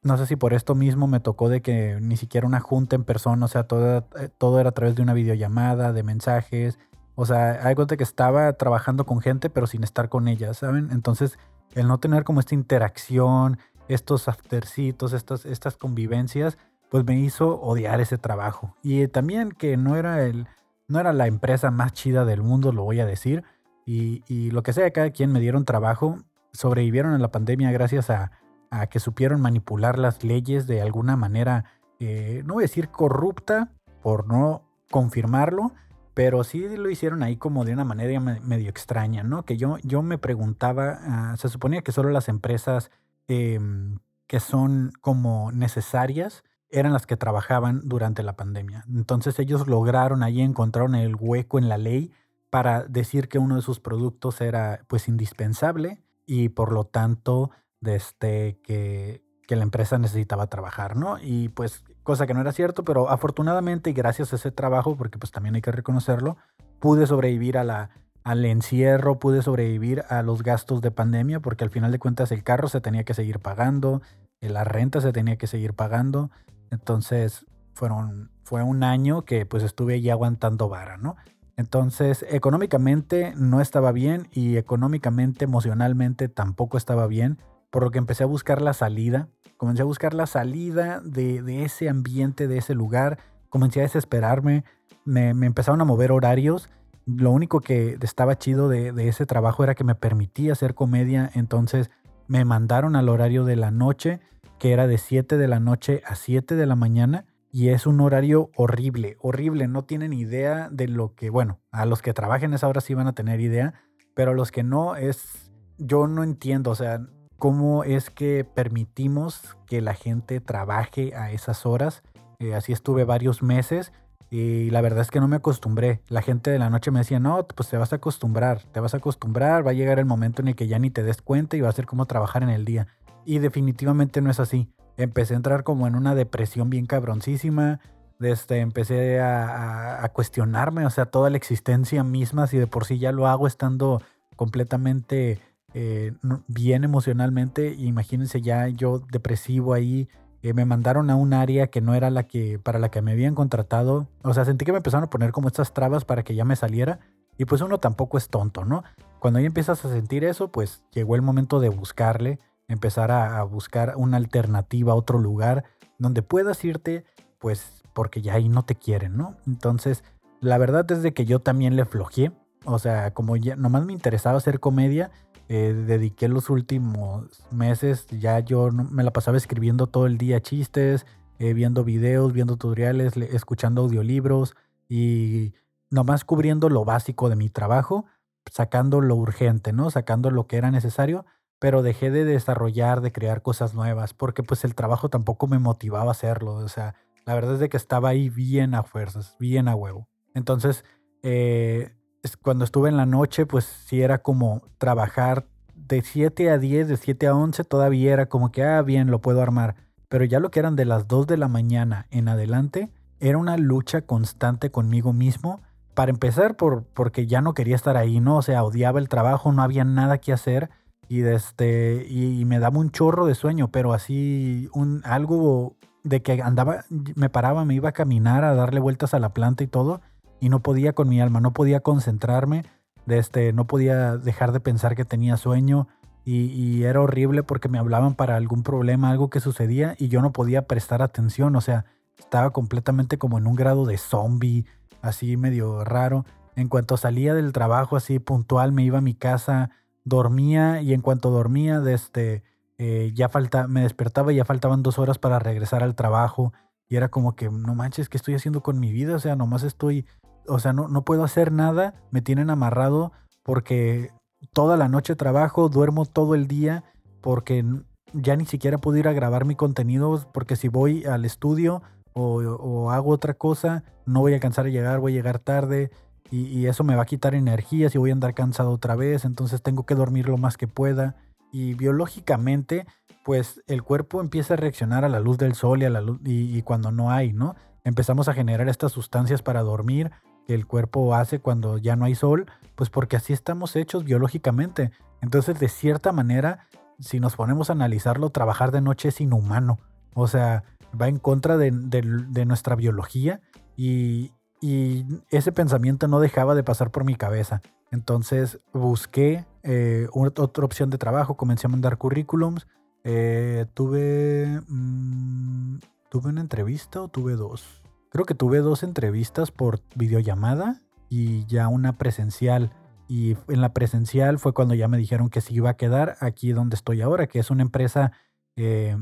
no 0.01 0.17
sé 0.17 0.25
si 0.25 0.35
por 0.35 0.53
esto 0.53 0.73
mismo 0.73 1.07
me 1.07 1.19
tocó 1.19 1.47
de 1.47 1.61
que 1.61 1.99
ni 2.01 2.17
siquiera 2.17 2.47
una 2.47 2.59
junta 2.59 2.95
en 2.95 3.03
persona, 3.03 3.45
o 3.45 3.47
sea, 3.47 3.63
todo, 3.65 3.99
eh, 4.19 4.29
todo 4.37 4.59
era 4.59 4.69
a 4.69 4.73
través 4.73 4.95
de 4.95 5.03
una 5.03 5.13
videollamada, 5.13 5.93
de 5.93 6.01
mensajes. 6.01 6.79
O 7.15 7.25
sea, 7.27 7.67
hay 7.67 7.75
cuenta 7.75 7.97
que 7.97 8.03
estaba 8.03 8.51
trabajando 8.53 9.05
con 9.05 9.21
gente, 9.21 9.51
pero 9.51 9.67
sin 9.67 9.83
estar 9.83 10.09
con 10.09 10.27
ella, 10.27 10.53
¿saben? 10.55 10.89
Entonces, 10.91 11.37
el 11.75 11.87
no 11.87 11.99
tener 11.99 12.23
como 12.23 12.39
esta 12.39 12.55
interacción, 12.55 13.59
estos 13.87 14.27
aftercitos, 14.27 15.13
estas, 15.13 15.45
estas 15.45 15.77
convivencias, 15.77 16.57
pues 16.89 17.05
me 17.05 17.19
hizo 17.19 17.61
odiar 17.61 18.01
ese 18.01 18.17
trabajo. 18.17 18.75
Y 18.81 19.07
también 19.07 19.51
que 19.51 19.77
no 19.77 19.95
era, 19.95 20.23
el, 20.23 20.47
no 20.87 20.99
era 20.99 21.13
la 21.13 21.27
empresa 21.27 21.71
más 21.71 21.93
chida 21.93 22.25
del 22.25 22.41
mundo, 22.41 22.71
lo 22.71 22.83
voy 22.83 22.99
a 22.99 23.05
decir. 23.05 23.43
Y, 23.85 24.23
y 24.27 24.51
lo 24.51 24.63
que 24.63 24.73
sea, 24.73 24.91
cada 24.91 25.11
quien 25.11 25.31
me 25.31 25.39
dieron 25.39 25.65
trabajo, 25.65 26.17
sobrevivieron 26.51 27.13
a 27.13 27.17
la 27.17 27.31
pandemia 27.31 27.71
gracias 27.71 28.09
a, 28.09 28.31
a 28.69 28.87
que 28.87 28.99
supieron 28.99 29.41
manipular 29.41 29.97
las 29.97 30.23
leyes 30.23 30.67
de 30.67 30.81
alguna 30.81 31.17
manera, 31.17 31.65
eh, 31.99 32.43
no 32.45 32.55
voy 32.55 32.63
a 32.63 32.65
decir 32.67 32.89
corrupta, 32.89 33.71
por 34.01 34.27
no 34.27 34.63
confirmarlo, 34.91 35.71
pero 36.13 36.43
sí 36.43 36.67
lo 36.77 36.89
hicieron 36.89 37.23
ahí 37.23 37.37
como 37.37 37.65
de 37.65 37.73
una 37.73 37.85
manera 37.85 38.19
medio 38.19 38.69
extraña, 38.69 39.23
¿no? 39.23 39.43
Que 39.43 39.57
yo, 39.57 39.77
yo 39.83 40.03
me 40.03 40.17
preguntaba, 40.17 40.99
ah, 41.01 41.35
se 41.37 41.49
suponía 41.49 41.81
que 41.81 41.91
solo 41.91 42.09
las 42.09 42.29
empresas 42.29 42.91
Em, 43.27 43.99
que 44.27 44.39
son 44.39 44.91
como 44.99 45.51
necesarias 45.51 46.43
eran 46.73 46.91
las 46.91 47.05
que 47.05 47.15
trabajaban 47.15 47.81
durante 47.85 48.23
la 48.23 48.35
pandemia. 48.35 48.83
Entonces 48.89 49.39
ellos 49.39 49.67
lograron 49.67 50.23
ahí 50.23 50.41
encontraron 50.41 50.95
el 50.95 51.15
hueco 51.15 51.57
en 51.57 51.69
la 51.69 51.77
ley 51.77 52.11
para 52.49 52.83
decir 52.83 53.29
que 53.29 53.39
uno 53.39 53.55
de 53.55 53.61
sus 53.61 53.79
productos 53.79 54.41
era 54.41 54.81
pues 54.87 55.07
indispensable 55.07 56.03
y 56.25 56.49
por 56.49 56.71
lo 56.71 56.83
tanto 56.83 57.51
este, 57.85 58.59
que, 58.63 59.23
que 59.47 59.55
la 59.55 59.63
empresa 59.63 59.97
necesitaba 59.97 60.47
trabajar, 60.47 60.95
¿no? 60.95 61.17
Y 61.21 61.49
pues 61.49 61.83
cosa 62.03 62.27
que 62.27 62.33
no 62.33 62.41
era 62.41 62.51
cierto, 62.51 62.83
pero 62.83 63.09
afortunadamente 63.09 63.89
y 63.89 63.93
gracias 63.93 64.33
a 64.33 64.35
ese 64.35 64.51
trabajo, 64.51 64.95
porque 64.95 65.17
pues 65.17 65.31
también 65.31 65.55
hay 65.55 65.61
que 65.61 65.71
reconocerlo, 65.71 66.37
pude 66.79 67.07
sobrevivir 67.07 67.57
a 67.57 67.63
la 67.63 67.89
al 68.23 68.45
encierro, 68.45 69.19
pude 69.19 69.41
sobrevivir 69.41 70.03
a 70.09 70.21
los 70.21 70.43
gastos 70.43 70.81
de 70.81 70.91
pandemia, 70.91 71.39
porque 71.39 71.63
al 71.63 71.69
final 71.69 71.91
de 71.91 71.99
cuentas 71.99 72.31
el 72.31 72.43
carro 72.43 72.69
se 72.69 72.81
tenía 72.81 73.03
que 73.03 73.13
seguir 73.13 73.39
pagando, 73.39 74.01
eh, 74.41 74.49
la 74.49 74.63
renta 74.63 75.01
se 75.01 75.11
tenía 75.11 75.37
que 75.37 75.47
seguir 75.47 75.73
pagando. 75.73 76.31
Entonces 76.71 77.45
fueron, 77.73 78.31
fue 78.43 78.63
un 78.63 78.83
año 78.83 79.23
que 79.23 79.45
pues 79.45 79.63
estuve 79.63 79.95
ahí 79.95 80.09
aguantando 80.09 80.69
vara, 80.69 80.97
¿no? 80.97 81.15
Entonces, 81.55 82.25
económicamente 82.29 83.33
no 83.35 83.61
estaba 83.61 83.91
bien 83.91 84.27
y 84.31 84.57
económicamente, 84.57 85.45
emocionalmente 85.45 86.27
tampoco 86.27 86.77
estaba 86.77 87.05
bien, 87.07 87.37
por 87.69 87.83
lo 87.83 87.91
que 87.91 87.99
empecé 87.99 88.23
a 88.23 88.27
buscar 88.27 88.61
la 88.61 88.73
salida. 88.73 89.29
Comencé 89.57 89.83
a 89.83 89.85
buscar 89.85 90.13
la 90.13 90.25
salida 90.25 90.99
de, 91.01 91.63
ese 91.63 91.89
ambiente, 91.89 92.47
de 92.47 92.57
ese 92.57 92.73
lugar. 92.73 93.19
Comencé 93.49 93.79
a 93.79 93.83
desesperarme. 93.83 94.63
Me, 95.05 95.29
empezaron 95.29 95.79
a 95.81 95.85
mover 95.85 96.11
horarios. 96.11 96.69
Lo 97.05 97.31
único 97.31 97.61
que 97.61 97.97
estaba 98.01 98.37
chido 98.37 98.67
de, 98.67 98.91
de 98.91 99.07
ese 99.07 99.25
trabajo 99.25 99.63
era 99.63 99.75
que 99.75 99.83
me 99.83 99.95
permitía 99.95 100.53
hacer 100.53 100.73
comedia. 100.73 101.29
Entonces 101.35 101.91
me 102.27 102.45
mandaron 102.45 102.95
al 102.95 103.09
horario 103.09 103.45
de 103.45 103.55
la 103.55 103.69
noche, 103.69 104.21
que 104.63 104.71
era 104.71 104.87
de 104.87 104.97
7 104.97 105.35
de 105.35 105.49
la 105.49 105.59
noche 105.59 106.01
a 106.05 106.15
7 106.15 106.55
de 106.55 106.65
la 106.65 106.77
mañana 106.77 107.25
y 107.51 107.67
es 107.67 107.85
un 107.85 107.99
horario 107.99 108.49
horrible, 108.55 109.17
horrible. 109.19 109.67
No 109.67 109.83
tienen 109.83 110.13
idea 110.13 110.69
de 110.71 110.87
lo 110.87 111.15
que, 111.15 111.29
bueno, 111.29 111.59
a 111.73 111.85
los 111.85 112.01
que 112.01 112.13
trabajen 112.13 112.53
esa 112.53 112.69
hora 112.69 112.79
sí 112.79 112.93
van 112.93 113.07
a 113.07 113.11
tener 113.11 113.41
idea, 113.41 113.73
pero 114.15 114.31
a 114.31 114.33
los 114.33 114.53
que 114.53 114.63
no 114.63 114.95
es, 114.95 115.51
yo 115.77 116.07
no 116.07 116.23
entiendo, 116.23 116.71
o 116.71 116.75
sea, 116.75 117.01
cómo 117.37 117.83
es 117.83 118.09
que 118.09 118.45
permitimos 118.45 119.57
que 119.67 119.81
la 119.81 119.95
gente 119.95 120.39
trabaje 120.39 121.13
a 121.13 121.33
esas 121.33 121.65
horas. 121.65 122.01
Eh, 122.39 122.55
así 122.55 122.71
estuve 122.71 123.03
varios 123.03 123.43
meses 123.43 123.91
y 124.29 124.69
la 124.69 124.79
verdad 124.79 125.01
es 125.01 125.11
que 125.11 125.19
no 125.19 125.27
me 125.27 125.35
acostumbré. 125.35 125.99
La 126.07 126.21
gente 126.21 126.51
de 126.51 126.57
la 126.57 126.69
noche 126.69 126.89
me 126.89 126.99
decía, 126.99 127.19
no, 127.19 127.45
pues 127.47 127.67
te 127.67 127.75
vas 127.75 127.91
a 127.91 127.97
acostumbrar, 127.97 128.61
te 128.71 128.79
vas 128.79 128.93
a 128.93 128.97
acostumbrar, 128.97 129.67
va 129.67 129.71
a 129.71 129.73
llegar 129.73 129.99
el 129.99 130.05
momento 130.05 130.41
en 130.41 130.47
el 130.47 130.55
que 130.55 130.67
ya 130.67 130.79
ni 130.79 130.89
te 130.89 131.03
des 131.03 131.21
cuenta 131.21 131.57
y 131.57 131.59
va 131.59 131.67
a 131.67 131.73
ser 131.73 131.85
como 131.85 132.05
trabajar 132.05 132.43
en 132.43 132.49
el 132.49 132.63
día. 132.63 132.87
Y 133.25 133.39
definitivamente 133.39 134.21
no 134.21 134.29
es 134.29 134.39
así 134.39 134.69
empecé 134.97 135.33
a 135.33 135.37
entrar 135.37 135.63
como 135.63 135.87
en 135.87 135.95
una 135.95 136.15
depresión 136.15 136.69
bien 136.69 136.85
cabroncísima. 136.85 137.79
Este, 138.19 138.59
empecé 138.59 139.19
a, 139.19 140.09
cuestionarme, 140.13 140.85
o 140.85 140.89
sea, 140.89 141.05
toda 141.05 141.29
la 141.29 141.37
existencia 141.37 142.03
misma, 142.03 142.47
si 142.47 142.57
de 142.57 142.67
por 142.67 142.85
sí 142.85 142.99
ya 142.99 143.11
lo 143.11 143.27
hago 143.27 143.47
estando 143.47 144.01
completamente 144.35 145.39
eh, 145.73 146.13
bien 146.47 146.83
emocionalmente, 146.83 147.73
imagínense 147.73 148.41
ya 148.41 148.67
yo 148.67 148.99
depresivo 148.99 149.73
ahí, 149.73 150.07
eh, 150.41 150.53
me 150.53 150.65
mandaron 150.65 151.09
a 151.09 151.15
un 151.15 151.33
área 151.33 151.67
que 151.67 151.81
no 151.81 151.95
era 151.95 152.11
la 152.11 152.23
que 152.23 152.59
para 152.59 152.79
la 152.79 152.91
que 152.91 153.01
me 153.01 153.13
habían 153.13 153.33
contratado, 153.33 154.07
o 154.21 154.33
sea, 154.33 154.45
sentí 154.45 154.65
que 154.65 154.71
me 154.71 154.77
empezaron 154.77 155.05
a 155.05 155.09
poner 155.09 155.31
como 155.31 155.47
estas 155.47 155.73
trabas 155.73 156.05
para 156.05 156.23
que 156.23 156.35
ya 156.35 156.45
me 156.45 156.55
saliera, 156.55 156.99
y 157.37 157.45
pues 157.45 157.61
uno 157.61 157.79
tampoco 157.79 158.17
es 158.17 158.29
tonto, 158.29 158.63
¿no? 158.63 158.83
Cuando 159.19 159.39
ya 159.39 159.47
empiezas 159.47 159.83
a 159.83 159.89
sentir 159.89 160.23
eso, 160.23 160.49
pues 160.49 160.83
llegó 160.91 161.15
el 161.15 161.23
momento 161.23 161.59
de 161.59 161.69
buscarle, 161.69 162.39
empezar 162.67 163.11
a, 163.11 163.43
buscar 163.43 163.93
una 163.97 164.17
alternativa 164.17 164.95
otro 164.95 165.19
lugar 165.19 165.65
donde 165.97 166.21
puedas 166.21 166.63
irte, 166.63 167.05
pues 167.39 167.83
porque 167.93 168.21
ya 168.21 168.35
ahí 168.35 168.49
no 168.49 168.65
te 168.65 168.75
quieren, 168.75 169.15
¿no? 169.15 169.37
Entonces, 169.45 170.03
la 170.39 170.57
verdad 170.57 170.89
es 170.91 171.03
de 171.03 171.13
que 171.13 171.25
yo 171.25 171.39
también 171.39 171.75
le 171.75 171.85
flojeé. 171.85 172.31
O 172.65 172.79
sea, 172.79 173.13
como 173.13 173.35
ya 173.35 173.55
nomás 173.55 173.85
me 173.85 173.93
interesaba 173.93 174.37
hacer 174.37 174.59
comedia, 174.59 175.11
eh, 175.49 175.73
dediqué 175.85 176.27
los 176.29 176.49
últimos 176.49 177.43
meses, 177.51 178.07
ya 178.07 178.39
yo 178.39 178.71
me 178.71 179.03
la 179.03 179.11
pasaba 179.11 179.37
escribiendo 179.37 179.87
todo 179.87 180.07
el 180.07 180.17
día 180.17 180.41
chistes, 180.41 181.05
eh, 181.39 181.53
viendo 181.53 181.83
videos, 181.83 182.31
viendo 182.31 182.55
tutoriales, 182.55 183.17
escuchando 183.17 183.81
audiolibros 183.81 184.55
y 184.87 185.53
nomás 185.89 186.23
cubriendo 186.23 186.69
lo 186.69 186.85
básico 186.85 187.29
de 187.29 187.35
mi 187.35 187.49
trabajo, 187.49 188.05
sacando 188.51 189.01
lo 189.01 189.15
urgente, 189.15 189.73
¿no? 189.73 189.89
Sacando 189.91 190.31
lo 190.31 190.47
que 190.47 190.57
era 190.57 190.71
necesario 190.71 191.25
pero 191.63 191.81
dejé 191.81 192.11
de 192.11 192.25
desarrollar, 192.25 192.99
de 192.99 193.13
crear 193.13 193.41
cosas 193.41 193.73
nuevas, 193.73 194.13
porque 194.13 194.43
pues 194.43 194.65
el 194.65 194.75
trabajo 194.75 195.07
tampoco 195.07 195.47
me 195.47 195.59
motivaba 195.59 196.09
a 196.09 196.11
hacerlo. 196.11 196.55
O 196.55 196.67
sea, 196.67 196.93
la 197.25 197.35
verdad 197.35 197.53
es 197.53 197.61
de 197.61 197.69
que 197.69 197.77
estaba 197.77 198.09
ahí 198.09 198.27
bien 198.27 198.75
a 198.75 198.83
fuerzas, 198.83 199.37
bien 199.39 199.69
a 199.69 199.75
huevo. 199.75 200.09
Entonces, 200.33 200.83
eh, 201.21 201.93
cuando 202.41 202.65
estuve 202.65 202.89
en 202.89 202.97
la 202.97 203.05
noche, 203.05 203.45
pues 203.45 203.63
sí 203.63 204.01
era 204.01 204.17
como 204.17 204.61
trabajar 204.77 205.47
de 205.73 206.01
7 206.01 206.51
a 206.51 206.57
10, 206.57 206.89
de 206.89 206.97
7 206.97 207.27
a 207.27 207.33
11, 207.33 207.63
todavía 207.63 208.11
era 208.11 208.25
como 208.25 208.51
que, 208.51 208.65
ah, 208.65 208.81
bien, 208.81 209.09
lo 209.09 209.21
puedo 209.21 209.41
armar. 209.41 209.75
Pero 210.09 210.25
ya 210.25 210.41
lo 210.41 210.51
que 210.51 210.59
eran 210.59 210.75
de 210.75 210.83
las 210.83 211.07
2 211.07 211.27
de 211.27 211.37
la 211.37 211.47
mañana 211.47 212.07
en 212.11 212.27
adelante, 212.27 212.91
era 213.21 213.37
una 213.37 213.55
lucha 213.55 214.01
constante 214.01 214.69
conmigo 214.69 215.13
mismo. 215.13 215.61
Para 215.93 216.11
empezar, 216.11 216.57
por, 216.57 216.83
porque 216.83 217.25
ya 217.25 217.39
no 217.39 217.53
quería 217.53 217.77
estar 217.77 217.95
ahí, 217.95 218.19
¿no? 218.19 218.35
O 218.35 218.41
sea, 218.41 218.65
odiaba 218.65 218.99
el 218.99 219.07
trabajo, 219.07 219.53
no 219.53 219.61
había 219.63 219.85
nada 219.85 220.17
que 220.17 220.33
hacer 220.33 220.69
y, 221.09 221.21
este, 221.23 222.05
y, 222.09 222.43
me 222.45 222.59
daba 222.59 222.79
un 222.79 222.91
chorro 222.91 223.25
de 223.25 223.35
sueño, 223.35 223.69
pero 223.69 223.93
así 223.93 224.69
un, 224.73 225.01
algo 225.05 225.75
de 226.03 226.21
que 226.21 226.41
andaba, 226.41 226.85
me 226.89 227.29
paraba, 227.29 227.65
me 227.65 227.75
iba 227.75 227.89
a 227.89 227.93
caminar, 227.93 228.43
a 228.43 228.55
darle 228.55 228.79
vueltas 228.79 229.13
a 229.13 229.19
la 229.19 229.33
planta 229.33 229.63
y 229.63 229.67
todo, 229.67 230.01
y 230.39 230.49
no 230.49 230.61
podía 230.61 230.93
con 230.93 231.09
mi 231.09 231.21
alma, 231.21 231.39
no 231.39 231.53
podía 231.53 231.81
concentrarme, 231.81 232.65
de 233.05 233.19
este, 233.19 233.53
no 233.53 233.67
podía 233.67 234.17
dejar 234.17 234.51
de 234.51 234.59
pensar 234.59 234.95
que 234.95 235.05
tenía 235.05 235.37
sueño, 235.37 235.87
y, 236.25 236.45
y, 236.45 236.83
era 236.83 237.01
horrible 237.01 237.43
porque 237.43 237.67
me 237.67 237.77
hablaban 237.77 238.15
para 238.15 238.37
algún 238.37 238.63
problema, 238.63 239.11
algo 239.11 239.29
que 239.29 239.41
sucedía, 239.41 239.95
y 239.99 240.07
yo 240.07 240.21
no 240.21 240.31
podía 240.31 240.67
prestar 240.67 241.01
atención, 241.01 241.55
o 241.55 241.61
sea, 241.61 241.85
estaba 242.17 242.51
completamente 242.51 243.17
como 243.17 243.37
en 243.37 243.47
un 243.47 243.55
grado 243.55 243.85
de 243.85 243.97
zombie, 243.97 244.65
así 245.01 245.37
medio 245.37 245.83
raro. 245.83 246.25
En 246.55 246.69
cuanto 246.69 246.97
salía 246.97 247.33
del 247.33 247.51
trabajo 247.51 247.95
así 247.95 248.19
puntual, 248.19 248.71
me 248.71 248.83
iba 248.83 248.99
a 248.99 249.01
mi 249.01 249.13
casa, 249.13 249.71
dormía 250.03 250.81
y 250.81 250.93
en 250.93 251.01
cuanto 251.01 251.29
dormía, 251.29 251.79
desde, 251.79 252.43
eh, 252.77 253.11
ya 253.13 253.29
falta, 253.29 253.67
me 253.67 253.81
despertaba 253.81 254.33
y 254.33 254.37
ya 254.37 254.45
faltaban 254.45 254.83
dos 254.83 254.99
horas 254.99 255.17
para 255.17 255.39
regresar 255.39 255.83
al 255.83 255.95
trabajo 255.95 256.53
y 256.87 256.95
era 256.95 257.09
como 257.09 257.35
que, 257.35 257.49
no 257.49 257.75
manches, 257.75 258.09
¿qué 258.09 258.17
estoy 258.17 258.35
haciendo 258.35 258.61
con 258.61 258.79
mi 258.79 258.91
vida? 258.91 259.15
O 259.15 259.19
sea, 259.19 259.35
nomás 259.35 259.63
estoy, 259.63 260.05
o 260.47 260.59
sea, 260.59 260.73
no, 260.73 260.87
no 260.87 261.03
puedo 261.03 261.23
hacer 261.23 261.51
nada, 261.51 261.95
me 262.11 262.21
tienen 262.21 262.49
amarrado 262.49 263.11
porque 263.43 264.11
toda 264.51 264.77
la 264.77 264.89
noche 264.89 265.15
trabajo, 265.15 265.69
duermo 265.69 266.05
todo 266.05 266.35
el 266.35 266.47
día 266.47 266.83
porque 267.21 267.65
ya 268.13 268.35
ni 268.35 268.45
siquiera 268.45 268.77
puedo 268.77 268.97
ir 268.97 269.07
a 269.07 269.13
grabar 269.13 269.45
mi 269.45 269.55
contenido 269.55 270.29
porque 270.33 270.55
si 270.55 270.67
voy 270.67 271.05
al 271.05 271.25
estudio 271.25 271.81
o, 272.13 272.35
o 272.41 272.91
hago 272.91 273.11
otra 273.11 273.33
cosa, 273.33 273.83
no 274.05 274.19
voy 274.19 274.33
a 274.33 274.35
alcanzar 274.35 274.65
a 274.65 274.69
llegar, 274.69 274.99
voy 274.99 275.13
a 275.13 275.15
llegar 275.15 275.39
tarde, 275.39 275.89
y, 276.35 276.65
eso 276.65 276.83
me 276.83 276.95
va 276.95 277.03
a 277.03 277.05
quitar 277.05 277.35
energías 277.35 277.93
y 277.93 277.99
voy 277.99 278.09
a 278.09 278.13
andar 278.13 278.33
cansado 278.33 278.71
otra 278.71 278.95
vez, 278.95 279.23
entonces 279.23 279.61
tengo 279.61 279.85
que 279.85 279.93
dormir 279.93 280.27
lo 280.27 280.39
más 280.39 280.57
que 280.57 280.67
pueda. 280.67 281.15
Y 281.51 281.75
biológicamente, 281.75 282.87
pues 283.23 283.61
el 283.67 283.83
cuerpo 283.83 284.19
empieza 284.19 284.55
a 284.55 284.57
reaccionar 284.57 285.05
a 285.05 285.09
la 285.09 285.19
luz 285.19 285.37
del 285.37 285.53
sol 285.53 285.83
y, 285.83 285.85
a 285.85 285.91
la 285.91 286.01
luz, 286.01 286.19
y, 286.23 286.59
cuando 286.63 286.91
no 286.91 287.11
hay, 287.11 287.33
¿no? 287.33 287.55
Empezamos 287.83 288.29
a 288.29 288.33
generar 288.33 288.67
estas 288.67 288.91
sustancias 288.91 289.43
para 289.43 289.61
dormir 289.61 290.09
que 290.47 290.55
el 290.55 290.65
cuerpo 290.65 291.13
hace 291.13 291.37
cuando 291.37 291.77
ya 291.77 291.95
no 291.95 292.05
hay 292.05 292.15
sol, 292.15 292.47
pues 292.73 292.89
porque 292.89 293.15
así 293.15 293.31
estamos 293.31 293.75
hechos 293.75 294.03
biológicamente. 294.03 294.89
Entonces, 295.21 295.59
de 295.59 295.69
cierta 295.69 296.13
manera, 296.13 296.67
si 296.99 297.19
nos 297.19 297.35
ponemos 297.35 297.69
a 297.69 297.73
analizarlo, 297.73 298.31
trabajar 298.31 298.71
de 298.71 298.81
noche 298.81 299.09
es 299.09 299.21
inhumano. 299.21 299.77
O 300.15 300.27
sea, 300.27 300.63
va 300.99 301.09
en 301.09 301.19
contra 301.19 301.57
de, 301.57 301.69
de 301.69 302.45
nuestra 302.45 302.75
biología 302.75 303.39
y, 303.77 304.31
y 304.63 305.05
ese 305.29 305.51
pensamiento 305.51 306.07
no 306.07 306.21
dejaba 306.21 306.55
de 306.55 306.63
pasar 306.63 306.89
por 306.89 307.03
mi 307.03 307.15
cabeza. 307.15 307.61
Entonces 307.91 308.61
busqué 308.71 309.45
eh, 309.61 310.07
otra 310.13 310.63
opción 310.63 310.89
de 310.89 310.97
trabajo, 310.97 311.35
comencé 311.35 311.67
a 311.67 311.69
mandar 311.69 311.97
currículums. 311.97 312.65
Eh, 313.03 313.65
tuve, 313.73 314.61
mm, 314.69 315.79
tuve 316.09 316.29
una 316.29 316.39
entrevista 316.39 317.01
o 317.01 317.09
tuve 317.09 317.33
dos. 317.33 317.81
Creo 318.09 318.23
que 318.23 318.35
tuve 318.35 318.59
dos 318.59 318.83
entrevistas 318.83 319.51
por 319.51 319.81
videollamada 319.95 320.79
y 321.09 321.45
ya 321.45 321.67
una 321.67 321.97
presencial. 321.97 322.71
Y 323.09 323.35
en 323.49 323.59
la 323.59 323.73
presencial 323.73 324.39
fue 324.39 324.53
cuando 324.53 324.75
ya 324.75 324.87
me 324.87 324.97
dijeron 324.97 325.29
que 325.29 325.41
sí 325.41 325.55
iba 325.55 325.71
a 325.71 325.77
quedar 325.77 326.15
aquí 326.21 326.53
donde 326.53 326.77
estoy 326.77 327.01
ahora, 327.01 327.27
que 327.27 327.39
es 327.39 327.51
una 327.51 327.63
empresa 327.63 328.13
eh, 328.55 328.95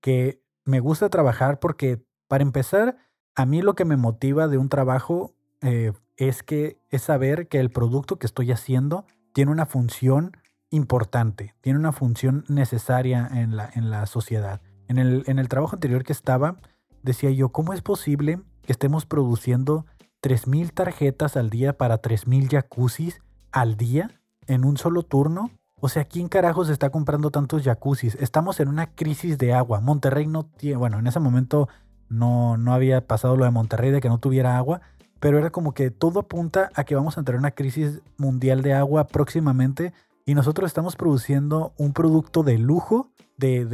que 0.00 0.40
me 0.64 0.80
gusta 0.80 1.10
trabajar 1.10 1.58
porque, 1.58 2.02
para 2.26 2.42
empezar, 2.42 2.96
a 3.34 3.46
mí 3.46 3.62
lo 3.62 3.74
que 3.74 3.84
me 3.84 3.96
motiva 3.96 4.48
de 4.48 4.58
un 4.58 4.68
trabajo 4.68 5.34
eh, 5.60 5.92
es 6.16 6.42
que 6.42 6.78
es 6.90 7.02
saber 7.02 7.48
que 7.48 7.60
el 7.60 7.70
producto 7.70 8.18
que 8.18 8.26
estoy 8.26 8.52
haciendo 8.52 9.06
tiene 9.32 9.50
una 9.50 9.66
función 9.66 10.36
importante, 10.70 11.54
tiene 11.60 11.78
una 11.78 11.92
función 11.92 12.44
necesaria 12.48 13.28
en 13.32 13.56
la, 13.56 13.70
en 13.74 13.90
la 13.90 14.06
sociedad. 14.06 14.60
En 14.88 14.98
el, 14.98 15.22
en 15.26 15.38
el 15.38 15.48
trabajo 15.48 15.76
anterior 15.76 16.04
que 16.04 16.12
estaba, 16.12 16.56
decía 17.02 17.30
yo, 17.30 17.50
¿cómo 17.50 17.72
es 17.72 17.82
posible 17.82 18.40
que 18.62 18.72
estemos 18.72 19.06
produciendo 19.06 19.86
3.000 20.22 20.72
tarjetas 20.72 21.36
al 21.36 21.50
día 21.50 21.76
para 21.76 22.00
3.000 22.00 22.50
jacuzzis 22.50 23.20
al 23.50 23.76
día 23.76 24.20
en 24.46 24.64
un 24.64 24.76
solo 24.76 25.02
turno? 25.02 25.50
O 25.80 25.88
sea, 25.88 26.04
¿quién 26.04 26.28
carajos 26.28 26.68
está 26.68 26.90
comprando 26.90 27.30
tantos 27.30 27.64
jacuzzis? 27.64 28.14
Estamos 28.14 28.60
en 28.60 28.68
una 28.68 28.94
crisis 28.94 29.36
de 29.36 29.52
agua. 29.52 29.80
Monterrey 29.80 30.26
no 30.26 30.44
tiene, 30.44 30.76
bueno, 30.76 30.98
en 31.00 31.06
ese 31.08 31.18
momento 31.18 31.68
no, 32.12 32.56
no 32.56 32.74
había 32.74 33.06
pasado 33.06 33.36
lo 33.36 33.44
de 33.44 33.50
Monterrey 33.50 33.90
de 33.90 34.00
que 34.00 34.08
no 34.08 34.18
tuviera 34.18 34.56
agua, 34.56 34.82
pero 35.18 35.38
era 35.38 35.50
como 35.50 35.72
que 35.72 35.90
todo 35.90 36.20
apunta 36.20 36.70
a 36.74 36.84
que 36.84 36.94
vamos 36.94 37.16
a 37.16 37.20
entrar 37.20 37.36
en 37.36 37.40
una 37.40 37.52
crisis 37.52 38.02
mundial 38.18 38.62
de 38.62 38.74
agua 38.74 39.06
próximamente 39.06 39.92
y 40.26 40.34
nosotros 40.34 40.68
estamos 40.68 40.96
produciendo 40.96 41.72
un 41.76 41.92
producto 41.92 42.42
de 42.42 42.58
lujo 42.58 43.08
de, 43.38 43.64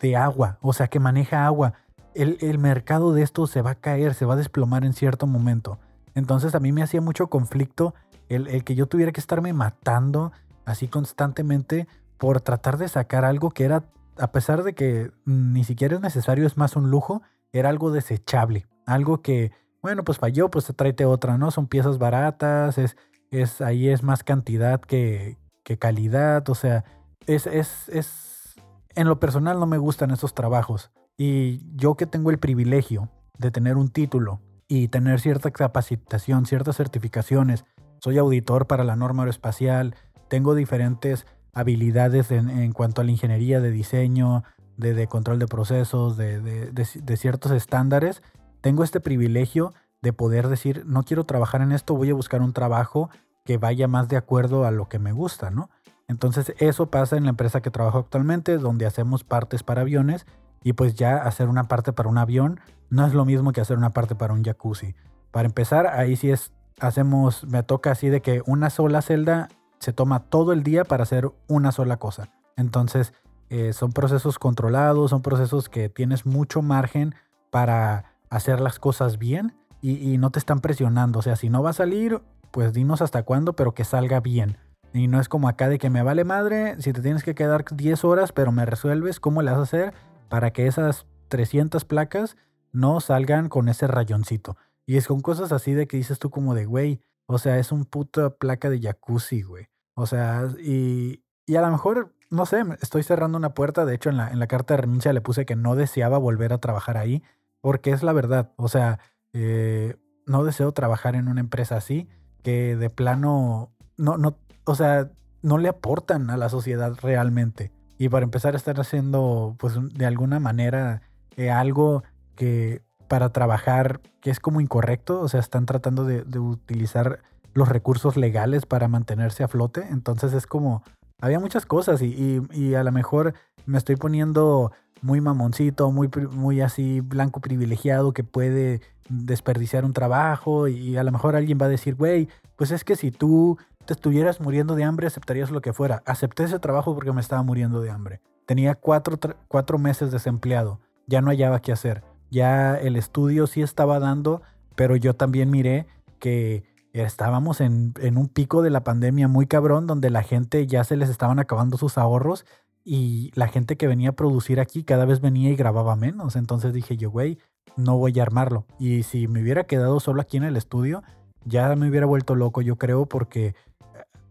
de, 0.00 0.16
agua, 0.16 0.58
o 0.60 0.72
sea, 0.72 0.88
que 0.88 0.98
maneja 0.98 1.46
agua. 1.46 1.74
El, 2.14 2.38
el, 2.40 2.58
mercado 2.58 3.12
de 3.12 3.22
esto 3.22 3.46
se 3.46 3.62
va 3.62 3.72
a 3.72 3.74
caer, 3.76 4.14
se 4.14 4.24
va 4.24 4.34
a 4.34 4.36
desplomar 4.36 4.84
en 4.84 4.92
cierto 4.92 5.26
momento. 5.26 5.78
Entonces 6.14 6.54
a 6.54 6.60
mí 6.60 6.72
me 6.72 6.82
hacía 6.82 7.00
mucho 7.00 7.28
conflicto 7.28 7.94
el, 8.28 8.48
el 8.48 8.64
que 8.64 8.74
yo 8.74 8.86
tuviera 8.86 9.12
que 9.12 9.20
estarme 9.20 9.52
matando 9.52 10.32
así 10.64 10.88
constantemente 10.88 11.86
por 12.18 12.40
tratar 12.40 12.78
de 12.78 12.88
sacar 12.88 13.24
algo 13.24 13.50
que 13.50 13.64
era, 13.64 13.84
a 14.16 14.32
pesar 14.32 14.62
de 14.62 14.74
que 14.74 15.10
ni 15.24 15.64
siquiera 15.64 15.96
es 15.96 16.00
necesario, 16.00 16.46
es 16.46 16.56
más 16.56 16.76
un 16.76 16.90
lujo, 16.90 17.22
era 17.52 17.68
algo 17.68 17.90
desechable, 17.90 18.66
algo 18.86 19.22
que, 19.22 19.52
bueno, 19.82 20.04
pues 20.04 20.18
falló, 20.18 20.50
pues 20.50 20.72
tráete 20.74 21.04
otra, 21.04 21.38
¿no? 21.38 21.50
Son 21.50 21.66
piezas 21.66 21.98
baratas, 21.98 22.78
es, 22.78 22.96
es, 23.30 23.60
ahí 23.60 23.88
es 23.88 24.02
más 24.02 24.24
cantidad 24.24 24.80
que, 24.80 25.38
que 25.62 25.78
calidad, 25.78 26.48
o 26.48 26.54
sea, 26.54 26.84
es, 27.26 27.46
es, 27.46 27.88
es, 27.88 28.54
en 28.94 29.08
lo 29.08 29.20
personal 29.20 29.58
no 29.60 29.66
me 29.66 29.78
gustan 29.78 30.10
esos 30.10 30.34
trabajos. 30.34 30.90
Y 31.16 31.60
yo 31.76 31.96
que 31.96 32.06
tengo 32.06 32.30
el 32.30 32.38
privilegio 32.38 33.10
de 33.38 33.50
tener 33.50 33.76
un 33.76 33.90
título 33.90 34.40
y 34.68 34.88
tener 34.88 35.20
cierta 35.20 35.50
capacitación, 35.50 36.46
ciertas 36.46 36.76
certificaciones, 36.76 37.64
soy 38.00 38.18
auditor 38.18 38.66
para 38.66 38.84
la 38.84 38.96
norma 38.96 39.22
aeroespacial, 39.22 39.94
tengo 40.28 40.54
diferentes 40.54 41.26
habilidades 41.52 42.30
en, 42.30 42.72
cuanto 42.72 43.00
a 43.00 43.04
la 43.04 43.10
ingeniería 43.10 43.60
de 43.60 43.70
diseño, 43.70 44.44
de, 44.76 45.06
control 45.06 45.38
de 45.38 45.46
procesos, 45.46 46.16
de, 46.16 46.40
de, 46.40 47.16
ciertos 47.16 47.52
estándares, 47.52 48.22
tengo 48.60 48.84
este 48.84 49.00
privilegio 49.00 49.74
de 50.00 50.12
poder 50.12 50.48
decir, 50.48 50.84
no 50.86 51.02
quiero 51.04 51.24
trabajar 51.24 51.62
en 51.62 51.72
esto, 51.72 51.94
voy 51.94 52.10
a 52.10 52.14
buscar 52.14 52.42
un 52.42 52.52
trabajo 52.52 53.10
que 53.44 53.58
vaya 53.58 53.88
más 53.88 54.08
de 54.08 54.16
acuerdo 54.16 54.64
a 54.64 54.70
lo 54.70 54.88
que 54.88 54.98
me 54.98 55.12
gusta, 55.12 55.50
¿no? 55.50 55.70
Entonces 56.08 56.54
eso 56.58 56.90
pasa 56.90 57.16
en 57.16 57.24
la 57.24 57.30
empresa 57.30 57.60
que 57.62 57.70
trabajo 57.70 57.98
actualmente, 57.98 58.58
donde 58.58 58.86
hacemos 58.86 59.24
partes 59.24 59.62
para 59.62 59.82
aviones 59.82 60.26
y 60.62 60.74
pues 60.74 60.94
ya 60.94 61.16
hacer 61.16 61.48
una 61.48 61.64
parte 61.64 61.92
para 61.92 62.08
un 62.08 62.18
avión 62.18 62.60
no 62.90 63.06
es 63.06 63.14
lo 63.14 63.24
mismo 63.24 63.52
que 63.52 63.60
hacer 63.60 63.78
una 63.78 63.90
parte 63.90 64.14
para 64.14 64.34
un 64.34 64.44
jacuzzi. 64.44 64.94
Para 65.30 65.46
empezar, 65.46 65.86
ahí 65.86 66.14
sí 66.16 66.30
es, 66.30 66.52
hacemos, 66.78 67.44
me 67.44 67.62
toca 67.62 67.90
así 67.90 68.08
de 68.10 68.20
que 68.20 68.42
una 68.46 68.68
sola 68.68 69.00
celda 69.00 69.48
se 69.78 69.92
toma 69.92 70.20
todo 70.20 70.52
el 70.52 70.62
día 70.62 70.84
para 70.84 71.04
hacer 71.04 71.30
una 71.48 71.72
sola 71.72 71.96
cosa. 71.96 72.28
Entonces, 72.56 73.14
eh, 73.52 73.74
son 73.74 73.92
procesos 73.92 74.38
controlados, 74.38 75.10
son 75.10 75.20
procesos 75.20 75.68
que 75.68 75.90
tienes 75.90 76.24
mucho 76.24 76.62
margen 76.62 77.14
para 77.50 78.16
hacer 78.30 78.60
las 78.60 78.78
cosas 78.78 79.18
bien 79.18 79.52
y, 79.82 80.16
no 80.16 80.30
te 80.30 80.38
están 80.38 80.60
presionando. 80.60 81.18
O 81.18 81.22
sea, 81.22 81.36
si 81.36 81.50
no 81.50 81.62
va 81.62 81.68
a 81.68 81.74
salir, 81.74 82.22
pues 82.50 82.72
dinos 82.72 83.02
hasta 83.02 83.24
cuándo, 83.24 83.52
pero 83.52 83.74
que 83.74 83.84
salga 83.84 84.20
bien. 84.20 84.56
Y 84.94 85.06
no 85.06 85.20
es 85.20 85.28
como 85.28 85.50
acá 85.50 85.68
de 85.68 85.78
que 85.78 85.90
me 85.90 86.02
vale 86.02 86.24
madre, 86.24 86.80
si 86.80 86.94
te 86.94 87.02
tienes 87.02 87.24
que 87.24 87.34
quedar 87.34 87.66
10 87.70 88.04
horas, 88.04 88.32
pero 88.32 88.52
me 88.52 88.64
resuelves 88.64 89.20
cómo 89.20 89.42
le 89.42 89.50
vas 89.50 89.60
a 89.60 89.64
hacer 89.64 89.92
para 90.30 90.54
que 90.54 90.66
esas 90.66 91.04
300 91.28 91.84
placas 91.84 92.38
no 92.72 93.00
salgan 93.00 93.50
con 93.50 93.68
ese 93.68 93.86
rayoncito. 93.86 94.56
Y 94.86 94.96
es 94.96 95.08
con 95.08 95.20
cosas 95.20 95.52
así 95.52 95.74
de 95.74 95.86
que 95.86 95.98
dices 95.98 96.18
tú 96.18 96.30
como 96.30 96.54
de, 96.54 96.64
güey, 96.64 97.02
o 97.26 97.36
sea, 97.36 97.58
es 97.58 97.70
un 97.70 97.84
puta 97.84 98.30
placa 98.30 98.70
de 98.70 98.80
jacuzzi, 98.80 99.42
güey. 99.42 99.66
O 99.94 100.06
sea, 100.06 100.48
y, 100.58 101.22
y 101.44 101.56
a 101.56 101.60
lo 101.60 101.70
mejor, 101.70 102.14
no 102.32 102.46
sé, 102.46 102.64
estoy 102.80 103.02
cerrando 103.02 103.36
una 103.36 103.52
puerta. 103.52 103.84
De 103.84 103.94
hecho, 103.94 104.08
en 104.08 104.16
la, 104.16 104.30
en 104.30 104.38
la 104.38 104.46
carta 104.46 104.74
de 104.74 104.80
renuncia 104.80 105.12
le 105.12 105.20
puse 105.20 105.44
que 105.44 105.54
no 105.54 105.76
deseaba 105.76 106.16
volver 106.16 106.54
a 106.54 106.58
trabajar 106.58 106.96
ahí, 106.96 107.22
porque 107.60 107.90
es 107.90 108.02
la 108.02 108.14
verdad. 108.14 108.52
O 108.56 108.68
sea, 108.68 108.98
eh, 109.34 109.96
no 110.26 110.42
deseo 110.42 110.72
trabajar 110.72 111.14
en 111.14 111.28
una 111.28 111.40
empresa 111.40 111.76
así, 111.76 112.08
que 112.42 112.74
de 112.74 112.88
plano, 112.88 113.70
no, 113.98 114.16
no, 114.16 114.38
o 114.64 114.74
sea, 114.74 115.10
no 115.42 115.58
le 115.58 115.68
aportan 115.68 116.30
a 116.30 116.38
la 116.38 116.48
sociedad 116.48 116.96
realmente. 117.02 117.70
Y 117.98 118.08
para 118.08 118.24
empezar, 118.24 118.54
estar 118.54 118.80
haciendo, 118.80 119.54
pues, 119.58 119.74
de 119.92 120.06
alguna 120.06 120.40
manera 120.40 121.02
eh, 121.36 121.50
algo 121.50 122.02
que 122.34 122.80
para 123.08 123.28
trabajar 123.28 124.00
que 124.22 124.30
es 124.30 124.40
como 124.40 124.62
incorrecto, 124.62 125.20
o 125.20 125.28
sea, 125.28 125.40
están 125.40 125.66
tratando 125.66 126.06
de 126.06 126.38
utilizar 126.38 127.20
los 127.52 127.68
recursos 127.68 128.16
legales 128.16 128.64
para 128.64 128.88
mantenerse 128.88 129.44
a 129.44 129.48
flote. 129.48 129.86
Entonces 129.90 130.32
es 130.32 130.46
como, 130.46 130.82
había 131.22 131.38
muchas 131.38 131.64
cosas 131.64 132.02
y, 132.02 132.42
y, 132.52 132.74
a 132.74 132.82
lo 132.82 132.90
mejor 132.90 133.34
me 133.64 133.78
estoy 133.78 133.94
poniendo 133.94 134.72
muy 135.02 135.20
mamoncito, 135.20 135.90
muy, 135.92 136.10
muy 136.32 136.60
así 136.60 137.00
blanco 137.00 137.40
privilegiado 137.40 138.12
que 138.12 138.24
puede 138.24 138.80
desperdiciar 139.08 139.84
un 139.84 139.92
trabajo 139.92 140.66
y 140.66 140.96
a 140.96 141.04
lo 141.04 141.12
mejor 141.12 141.36
alguien 141.36 141.58
va 141.62 141.66
a 141.66 141.68
decir, 141.68 141.94
güey, 141.94 142.28
pues 142.56 142.72
es 142.72 142.82
que 142.82 142.96
si 142.96 143.12
tú 143.12 143.56
te 143.84 143.92
estuvieras 143.92 144.40
muriendo 144.40 144.74
de 144.74 144.82
hambre 144.82 145.06
aceptarías 145.06 145.52
lo 145.52 145.60
que 145.60 145.72
fuera. 145.72 146.02
Acepté 146.06 146.44
ese 146.44 146.58
trabajo 146.58 146.92
porque 146.94 147.12
me 147.12 147.20
estaba 147.20 147.42
muriendo 147.44 147.80
de 147.80 147.90
hambre. 147.90 148.20
Tenía 148.44 148.74
cuatro, 148.74 149.16
cuatro 149.46 149.78
meses 149.78 150.10
desempleado, 150.10 150.80
ya 151.06 151.20
no 151.20 151.30
hallaba 151.30 151.60
qué 151.60 151.70
hacer. 151.70 152.02
Ya 152.30 152.74
el 152.76 152.96
estudio 152.96 153.46
sí 153.46 153.62
estaba 153.62 154.00
dando, 154.00 154.42
pero 154.74 154.96
yo 154.96 155.14
también 155.14 155.50
miré 155.50 155.86
que 156.18 156.64
estábamos 156.92 157.60
en, 157.60 157.94
un 158.16 158.28
pico 158.28 158.62
de 158.62 158.70
la 158.70 158.84
pandemia 158.84 159.28
muy 159.28 159.46
cabrón, 159.46 159.86
donde 159.86 160.10
la 160.10 160.22
gente 160.22 160.66
ya 160.66 160.84
se 160.84 160.96
les 160.96 161.08
estaban 161.08 161.38
acabando 161.38 161.76
sus 161.78 161.98
ahorros 161.98 162.44
y 162.84 163.30
la 163.34 163.48
gente 163.48 163.76
que 163.76 163.86
venía 163.86 164.10
a 164.10 164.16
producir 164.16 164.60
aquí 164.60 164.84
cada 164.84 165.04
vez 165.04 165.20
venía 165.20 165.50
y 165.50 165.56
grababa 165.56 165.96
menos. 165.96 166.36
Entonces 166.36 166.72
dije 166.72 166.96
yo, 166.96 167.10
güey, 167.10 167.38
no 167.76 167.96
voy 167.96 168.18
a 168.18 168.22
armarlo. 168.22 168.66
Y 168.78 169.04
si 169.04 169.28
me 169.28 169.40
hubiera 169.42 169.64
quedado 169.64 170.00
solo 170.00 170.20
aquí 170.20 170.36
en 170.36 170.44
el 170.44 170.56
estudio, 170.56 171.02
ya 171.44 171.74
me 171.76 171.88
hubiera 171.88 172.06
vuelto 172.06 172.34
loco, 172.34 172.60
yo 172.60 172.76
creo, 172.76 173.06
porque 173.06 173.46
eh, 173.46 173.54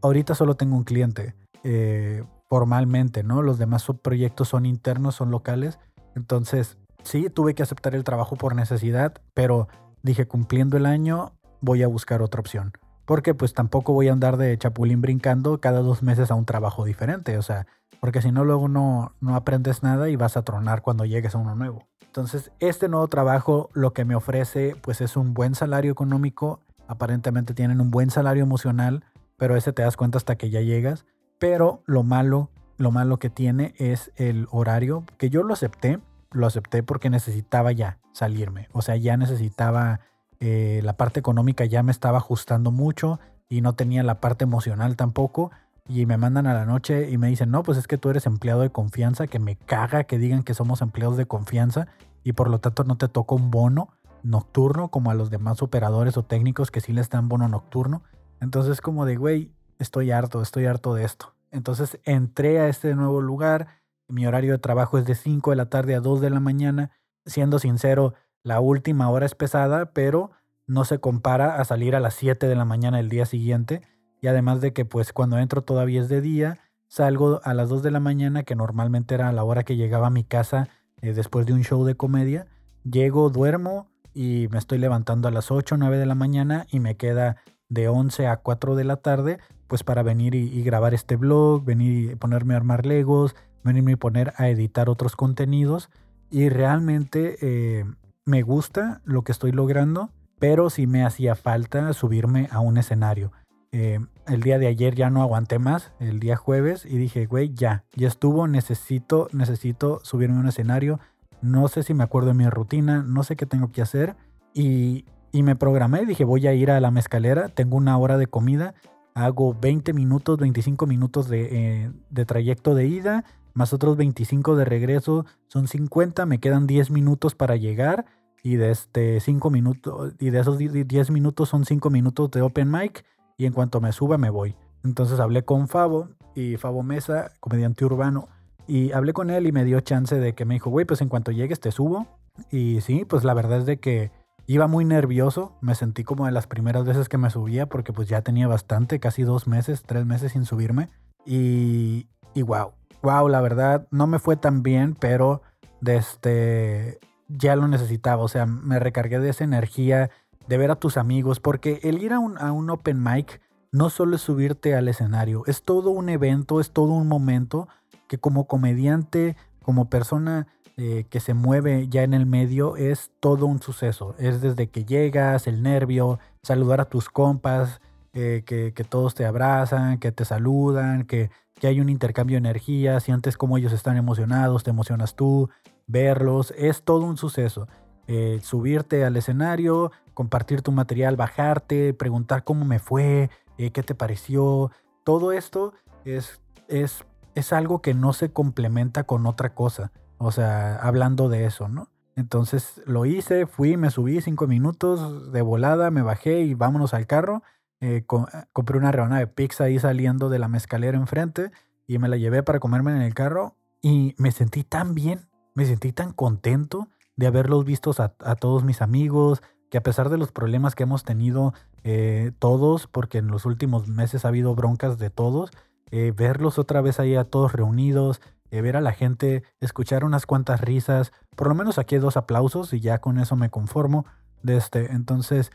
ahorita 0.01 0.35
solo 0.35 0.55
tengo 0.55 0.75
un 0.75 0.83
cliente 0.83 1.35
eh, 1.63 2.23
formalmente, 2.49 3.23
¿no? 3.23 3.41
Los 3.41 3.57
demás 3.57 3.85
proyectos 4.01 4.49
son 4.49 4.65
internos, 4.65 5.15
son 5.15 5.31
locales. 5.31 5.79
Entonces, 6.15 6.77
sí, 7.03 7.29
tuve 7.29 7.55
que 7.55 7.63
aceptar 7.63 7.95
el 7.95 8.03
trabajo 8.03 8.35
por 8.35 8.55
necesidad, 8.55 9.13
pero 9.33 9.67
dije, 10.03 10.27
cumpliendo 10.27 10.77
el 10.77 10.85
año, 10.85 11.33
voy 11.61 11.83
a 11.83 11.87
buscar 11.87 12.21
otra 12.21 12.41
opción. 12.41 12.73
Porque 13.05 13.33
pues 13.33 13.53
tampoco 13.53 13.93
voy 13.93 14.09
a 14.09 14.13
andar 14.13 14.37
de 14.37 14.57
chapulín 14.57 15.01
brincando 15.01 15.59
cada 15.59 15.81
dos 15.81 16.03
meses 16.03 16.31
a 16.31 16.35
un 16.35 16.45
trabajo 16.45 16.85
diferente. 16.85 17.37
O 17.37 17.41
sea, 17.41 17.67
porque 17.99 18.21
si 18.21 18.31
no 18.31 18.43
luego 18.43 18.67
no, 18.67 19.13
no 19.21 19.35
aprendes 19.35 19.83
nada 19.83 20.09
y 20.09 20.15
vas 20.15 20.37
a 20.37 20.43
tronar 20.43 20.81
cuando 20.81 21.05
llegues 21.05 21.35
a 21.35 21.37
uno 21.37 21.55
nuevo. 21.55 21.87
Entonces, 22.01 22.51
este 22.59 22.89
nuevo 22.89 23.07
trabajo 23.07 23.69
lo 23.73 23.93
que 23.93 24.03
me 24.05 24.15
ofrece 24.15 24.75
pues 24.81 24.99
es 25.01 25.15
un 25.15 25.33
buen 25.33 25.55
salario 25.55 25.91
económico. 25.91 26.59
Aparentemente 26.87 27.53
tienen 27.53 27.79
un 27.79 27.89
buen 27.89 28.09
salario 28.09 28.43
emocional, 28.43 29.05
pero 29.37 29.55
ese 29.55 29.71
te 29.71 29.81
das 29.81 29.95
cuenta 29.95 30.17
hasta 30.17 30.35
que 30.35 30.49
ya 30.49 30.61
llegas. 30.61 31.05
Pero 31.39 31.83
lo 31.85 32.03
malo, 32.03 32.49
lo 32.77 32.91
malo 32.91 33.17
que 33.17 33.29
tiene 33.29 33.73
es 33.77 34.11
el 34.15 34.47
horario, 34.51 35.05
que 35.17 35.29
yo 35.29 35.43
lo 35.43 35.53
acepté, 35.53 35.99
lo 36.31 36.47
acepté 36.47 36.83
porque 36.83 37.09
necesitaba 37.09 37.71
ya 37.71 37.97
salirme. 38.11 38.67
O 38.73 38.81
sea, 38.81 38.95
ya 38.97 39.15
necesitaba 39.15 40.01
eh, 40.41 40.81
la 40.83 40.97
parte 40.97 41.19
económica 41.19 41.65
ya 41.65 41.83
me 41.83 41.91
estaba 41.91 42.17
ajustando 42.17 42.71
mucho 42.71 43.19
y 43.47 43.61
no 43.61 43.73
tenía 43.73 44.01
la 44.01 44.19
parte 44.19 44.43
emocional 44.43 44.95
tampoco. 44.95 45.51
Y 45.87 46.05
me 46.05 46.17
mandan 46.17 46.47
a 46.47 46.53
la 46.53 46.65
noche 46.65 47.11
y 47.11 47.17
me 47.17 47.27
dicen, 47.27 47.51
no, 47.51 47.63
pues 47.63 47.77
es 47.77 47.87
que 47.87 47.97
tú 47.97 48.09
eres 48.09 48.25
empleado 48.25 48.61
de 48.61 48.71
confianza, 48.71 49.27
que 49.27 49.39
me 49.39 49.55
caga 49.55 50.03
que 50.03 50.17
digan 50.17 50.43
que 50.43 50.53
somos 50.53 50.81
empleados 50.81 51.17
de 51.17 51.27
confianza 51.27 51.87
y 52.23 52.33
por 52.33 52.49
lo 52.49 52.59
tanto 52.59 52.83
no 52.83 52.97
te 52.97 53.07
toca 53.07 53.35
un 53.35 53.51
bono 53.51 53.89
nocturno 54.23 54.89
como 54.89 55.11
a 55.11 55.15
los 55.15 55.29
demás 55.29 55.61
operadores 55.61 56.17
o 56.17 56.23
técnicos 56.23 56.71
que 56.71 56.81
sí 56.81 56.91
les 56.91 57.09
dan 57.09 57.29
bono 57.29 57.47
nocturno. 57.47 58.03
Entonces 58.39 58.81
como 58.81 59.05
de, 59.05 59.17
güey, 59.17 59.51
estoy 59.79 60.11
harto, 60.11 60.41
estoy 60.41 60.65
harto 60.65 60.95
de 60.95 61.03
esto. 61.03 61.35
Entonces 61.51 61.99
entré 62.03 62.59
a 62.59 62.67
este 62.67 62.95
nuevo 62.95 63.21
lugar, 63.21 63.67
mi 64.07 64.25
horario 64.25 64.53
de 64.53 64.59
trabajo 64.59 64.97
es 64.97 65.05
de 65.05 65.15
5 65.15 65.51
de 65.51 65.55
la 65.55 65.69
tarde 65.69 65.95
a 65.95 65.99
2 65.99 66.21
de 66.21 66.29
la 66.31 66.39
mañana. 66.39 66.91
Siendo 67.25 67.59
sincero, 67.59 68.15
la 68.43 68.59
última 68.59 69.09
hora 69.09 69.25
es 69.25 69.35
pesada, 69.35 69.93
pero 69.93 70.31
no 70.67 70.85
se 70.85 70.99
compara 70.99 71.59
a 71.59 71.65
salir 71.65 71.95
a 71.95 71.99
las 71.99 72.13
7 72.15 72.47
de 72.47 72.55
la 72.55 72.65
mañana 72.65 72.99
el 72.99 73.09
día 73.09 73.25
siguiente. 73.25 73.81
Y 74.21 74.27
además 74.27 74.61
de 74.61 74.73
que 74.73 74.85
pues 74.85 75.13
cuando 75.13 75.37
entro 75.37 75.63
todavía 75.63 76.01
es 76.01 76.09
de 76.09 76.21
día, 76.21 76.59
salgo 76.87 77.41
a 77.43 77.53
las 77.53 77.69
2 77.69 77.83
de 77.83 77.91
la 77.91 77.99
mañana, 77.99 78.43
que 78.43 78.55
normalmente 78.55 79.15
era 79.15 79.31
la 79.31 79.43
hora 79.43 79.63
que 79.63 79.75
llegaba 79.75 80.07
a 80.07 80.11
mi 80.11 80.23
casa 80.23 80.69
eh, 81.01 81.13
después 81.13 81.45
de 81.45 81.53
un 81.53 81.63
show 81.63 81.83
de 81.83 81.95
comedia. 81.95 82.47
Llego, 82.83 83.29
duermo 83.29 83.89
y 84.13 84.47
me 84.51 84.57
estoy 84.57 84.77
levantando 84.77 85.27
a 85.27 85.31
las 85.31 85.51
8 85.51 85.75
o 85.75 85.77
9 85.77 85.97
de 85.97 86.05
la 86.05 86.15
mañana 86.15 86.65
y 86.71 86.79
me 86.79 86.97
queda 86.97 87.37
de 87.69 87.87
11 87.87 88.27
a 88.27 88.37
4 88.37 88.75
de 88.75 88.83
la 88.83 88.97
tarde 88.97 89.39
pues 89.67 89.83
para 89.83 90.03
venir 90.03 90.35
y, 90.35 90.61
grabar 90.63 90.93
este 90.93 91.15
blog, 91.15 91.63
venir 91.63 92.11
y 92.11 92.15
ponerme 92.15 92.55
a 92.55 92.57
armar 92.57 92.85
legos, 92.85 93.37
venirme 93.63 93.93
y 93.93 93.95
poner 93.95 94.33
a 94.35 94.49
editar 94.49 94.89
otros 94.89 95.15
contenidos. 95.15 95.89
Y 96.29 96.49
realmente 96.49 97.37
eh, 97.41 97.85
me 98.25 98.41
gusta 98.41 99.01
lo 99.03 99.23
que 99.23 99.31
estoy 99.31 99.51
logrando, 99.51 100.09
pero 100.39 100.69
sí 100.69 100.87
me 100.87 101.05
hacía 101.05 101.35
falta 101.35 101.93
subirme 101.93 102.47
a 102.51 102.59
un 102.59 102.77
escenario. 102.77 103.31
Eh, 103.71 103.99
el 104.27 104.41
día 104.41 104.59
de 104.59 104.67
ayer 104.67 104.95
ya 104.95 105.09
no 105.09 105.21
aguanté 105.21 105.59
más, 105.59 105.91
el 105.99 106.19
día 106.19 106.35
jueves, 106.35 106.85
y 106.85 106.97
dije, 106.97 107.25
güey, 107.25 107.53
ya, 107.53 107.85
ya 107.95 108.07
estuvo, 108.07 108.47
necesito, 108.47 109.27
necesito 109.31 109.99
subirme 110.03 110.37
a 110.37 110.41
un 110.41 110.47
escenario. 110.47 110.99
No 111.41 111.67
sé 111.67 111.83
si 111.83 111.93
me 111.93 112.03
acuerdo 112.03 112.29
de 112.29 112.33
mi 112.35 112.49
rutina, 112.49 113.03
no 113.03 113.23
sé 113.23 113.35
qué 113.35 113.45
tengo 113.45 113.71
que 113.71 113.81
hacer. 113.81 114.15
Y, 114.53 115.05
y 115.31 115.43
me 115.43 115.55
programé, 115.55 116.05
dije, 116.05 116.25
voy 116.25 116.47
a 116.47 116.53
ir 116.53 116.71
a 116.71 116.79
la 116.79 116.91
mezcalera, 116.91 117.49
tengo 117.49 117.77
una 117.77 117.97
hora 117.97 118.17
de 118.17 118.27
comida, 118.27 118.73
hago 119.13 119.55
20 119.59 119.93
minutos, 119.93 120.37
25 120.37 120.85
minutos 120.87 121.29
de, 121.29 121.49
eh, 121.51 121.91
de 122.09 122.25
trayecto 122.25 122.75
de 122.75 122.87
ida, 122.87 123.25
más 123.53 123.73
otros 123.73 123.97
25 123.97 124.55
de 124.55 124.65
regreso, 124.65 125.25
son 125.47 125.67
50, 125.67 126.25
me 126.25 126.39
quedan 126.39 126.67
10 126.67 126.91
minutos 126.91 127.35
para 127.35 127.55
llegar, 127.55 128.05
y 128.43 128.55
de 128.55 128.71
este 128.71 129.19
cinco 129.19 129.49
minutos, 129.49 130.13
y 130.19 130.29
de 130.29 130.39
esos 130.39 130.57
10 130.57 131.11
minutos 131.11 131.49
son 131.49 131.65
5 131.65 131.89
minutos 131.89 132.31
de 132.31 132.41
open 132.41 132.71
mic 132.71 133.05
y 133.37 133.45
en 133.45 133.53
cuanto 133.53 133.81
me 133.81 133.91
suba 133.91 134.17
me 134.17 134.29
voy. 134.29 134.55
Entonces 134.83 135.19
hablé 135.19 135.43
con 135.43 135.67
Fabo 135.67 136.09
y 136.35 136.57
Fabo 136.57 136.83
Mesa, 136.83 137.31
comediante 137.39 137.85
urbano, 137.85 138.29
y 138.67 138.91
hablé 138.93 139.13
con 139.13 139.29
él 139.29 139.47
y 139.47 139.51
me 139.51 139.65
dio 139.65 139.79
chance 139.81 140.15
de 140.15 140.33
que 140.33 140.45
me 140.45 140.55
dijo, 140.55 140.69
güey, 140.69 140.85
pues 140.85 141.01
en 141.01 141.09
cuanto 141.09 141.31
llegues 141.31 141.59
te 141.59 141.71
subo. 141.71 142.07
Y 142.49 142.81
sí, 142.81 143.05
pues 143.05 143.23
la 143.23 143.33
verdad 143.33 143.59
es 143.59 143.65
de 143.65 143.77
que 143.77 144.11
iba 144.47 144.67
muy 144.67 144.85
nervioso, 144.85 145.57
me 145.61 145.75
sentí 145.75 146.03
como 146.03 146.25
de 146.25 146.31
las 146.31 146.47
primeras 146.47 146.85
veces 146.85 147.09
que 147.09 147.17
me 147.17 147.29
subía 147.29 147.67
porque 147.67 147.93
pues 147.93 148.07
ya 148.07 148.21
tenía 148.21 148.47
bastante, 148.47 148.99
casi 148.99 149.23
dos 149.23 149.47
meses, 149.47 149.83
tres 149.83 150.05
meses 150.05 150.31
sin 150.31 150.45
subirme. 150.45 150.89
Y, 151.25 152.07
y 152.33 152.41
wow, 152.41 152.71
wow, 153.01 153.27
la 153.27 153.41
verdad 153.41 153.87
no 153.91 154.07
me 154.07 154.19
fue 154.19 154.35
tan 154.35 154.63
bien, 154.63 154.95
pero 154.95 155.41
de 155.81 155.97
este, 155.97 156.99
ya 157.27 157.55
lo 157.55 157.67
necesitaba, 157.67 158.23
o 158.23 158.27
sea, 158.27 158.45
me 158.45 158.79
recargué 158.79 159.19
de 159.19 159.29
esa 159.29 159.43
energía 159.43 160.09
de 160.47 160.57
ver 160.57 160.71
a 160.71 160.75
tus 160.75 160.97
amigos, 160.97 161.39
porque 161.39 161.79
el 161.83 162.01
ir 162.01 162.13
a 162.13 162.19
un, 162.19 162.37
a 162.37 162.51
un 162.51 162.69
open 162.69 163.01
mic 163.03 163.41
no 163.71 163.89
solo 163.89 164.15
es 164.15 164.21
subirte 164.21 164.75
al 164.75 164.87
escenario, 164.87 165.43
es 165.47 165.63
todo 165.63 165.91
un 165.91 166.09
evento, 166.09 166.59
es 166.59 166.71
todo 166.71 166.91
un 166.91 167.07
momento 167.07 167.67
que 168.07 168.17
como 168.17 168.45
comediante, 168.45 169.37
como 169.63 169.89
persona 169.89 170.47
eh, 170.77 171.05
que 171.09 171.19
se 171.19 171.33
mueve 171.33 171.87
ya 171.89 172.03
en 172.03 172.13
el 172.13 172.25
medio, 172.25 172.75
es 172.75 173.11
todo 173.19 173.45
un 173.45 173.61
suceso. 173.61 174.15
Es 174.17 174.41
desde 174.41 174.67
que 174.67 174.83
llegas, 174.83 175.47
el 175.47 175.63
nervio, 175.63 176.19
saludar 176.43 176.81
a 176.81 176.85
tus 176.85 177.09
compas, 177.09 177.81
eh, 178.13 178.43
que, 178.45 178.83
todos 178.83 179.15
te 179.15 179.25
abrazan, 179.25 179.99
que 179.99 180.11
te 180.11 180.25
saludan, 180.25 181.05
que, 181.05 181.31
que 181.59 181.67
hay 181.67 181.79
un 181.79 181.89
intercambio 181.89 182.35
de 182.35 182.39
energía, 182.39 182.99
sientes 182.99 183.37
como 183.37 183.57
ellos 183.57 183.71
están 183.71 183.97
emocionados, 183.97 184.63
te 184.63 184.69
emocionas 184.69 185.15
tú, 185.15 185.49
verlos, 185.87 186.53
es 186.57 186.83
todo 186.83 187.05
un 187.05 187.17
suceso. 187.17 187.67
Eh, 188.07 188.39
subirte 188.43 189.05
al 189.05 189.15
escenario, 189.15 189.91
compartir 190.13 190.61
tu 190.61 190.71
material, 190.71 191.15
bajarte, 191.15 191.93
preguntar 191.93 192.43
cómo 192.43 192.65
me 192.65 192.79
fue, 192.79 193.29
eh, 193.57 193.71
qué 193.71 193.83
te 193.83 193.95
pareció. 193.95 194.71
Todo 195.03 195.31
esto 195.31 195.73
es, 196.03 196.41
es, 196.67 197.05
es 197.35 197.53
algo 197.53 197.81
que 197.81 197.93
no 197.93 198.13
se 198.13 198.31
complementa 198.31 199.03
con 199.03 199.25
otra 199.25 199.53
cosa. 199.53 199.91
O 200.17 200.31
sea, 200.31 200.75
hablando 200.77 201.29
de 201.29 201.45
eso, 201.45 201.67
¿no? 201.67 201.89
Entonces 202.15 202.81
lo 202.85 203.05
hice, 203.05 203.45
fui, 203.45 203.77
me 203.77 203.89
subí 203.89 204.21
cinco 204.21 204.45
minutos 204.45 205.31
de 205.31 205.41
volada, 205.41 205.91
me 205.91 206.01
bajé 206.01 206.41
y 206.41 206.53
vámonos 206.53 206.93
al 206.93 207.07
carro. 207.07 207.43
Eh, 207.81 208.05
compré 208.05 208.77
una 208.77 208.91
rebanada 208.91 209.19
de 209.19 209.27
pizza 209.27 209.65
ahí 209.65 209.79
saliendo 209.79 210.29
de 210.29 210.39
la 210.39 210.47
mezcalera 210.47 210.97
enfrente 210.97 211.51
y 211.87 211.97
me 211.97 212.07
la 212.07 212.17
llevé 212.17 212.43
para 212.43 212.59
comerme 212.59 212.91
en 212.91 213.01
el 213.01 213.13
carro 213.13 213.57
y 213.81 214.15
me 214.17 214.31
sentí 214.31 214.63
tan 214.63 214.93
bien, 214.93 215.27
me 215.55 215.65
sentí 215.65 215.91
tan 215.91 216.13
contento 216.13 216.87
de 217.15 217.27
haberlos 217.27 217.65
visto 217.65 217.91
a, 217.97 218.35
todos 218.35 218.63
mis 218.63 218.81
amigos, 218.81 219.41
que 219.69 219.77
a 219.77 219.83
pesar 219.83 220.09
de 220.09 220.17
los 220.17 220.31
problemas 220.31 220.75
que 220.75 220.83
hemos 220.83 221.03
tenido 221.03 221.53
eh, 221.83 222.31
todos, 222.39 222.87
porque 222.87 223.17
en 223.17 223.27
los 223.27 223.45
últimos 223.45 223.87
meses 223.87 224.25
ha 224.25 224.29
habido 224.29 224.55
broncas 224.55 224.97
de 224.97 225.09
todos, 225.09 225.51
eh, 225.91 226.13
verlos 226.15 226.57
otra 226.57 226.81
vez 226.81 226.99
ahí 226.99 227.15
a 227.15 227.25
todos 227.25 227.53
reunidos, 227.53 228.21
eh, 228.49 228.61
ver 228.61 228.75
a 228.75 228.81
la 228.81 228.91
gente, 228.91 229.43
escuchar 229.59 230.03
unas 230.03 230.25
cuantas 230.25 230.61
risas, 230.61 231.11
por 231.35 231.47
lo 231.47 231.55
menos 231.55 231.77
aquí 231.77 231.97
dos 231.97 232.17
aplausos 232.17 232.73
y 232.73 232.79
ya 232.79 232.99
con 232.99 233.17
eso 233.17 233.35
me 233.35 233.49
conformo. 233.49 234.05
De 234.43 234.57
este, 234.57 234.91
entonces, 234.91 235.51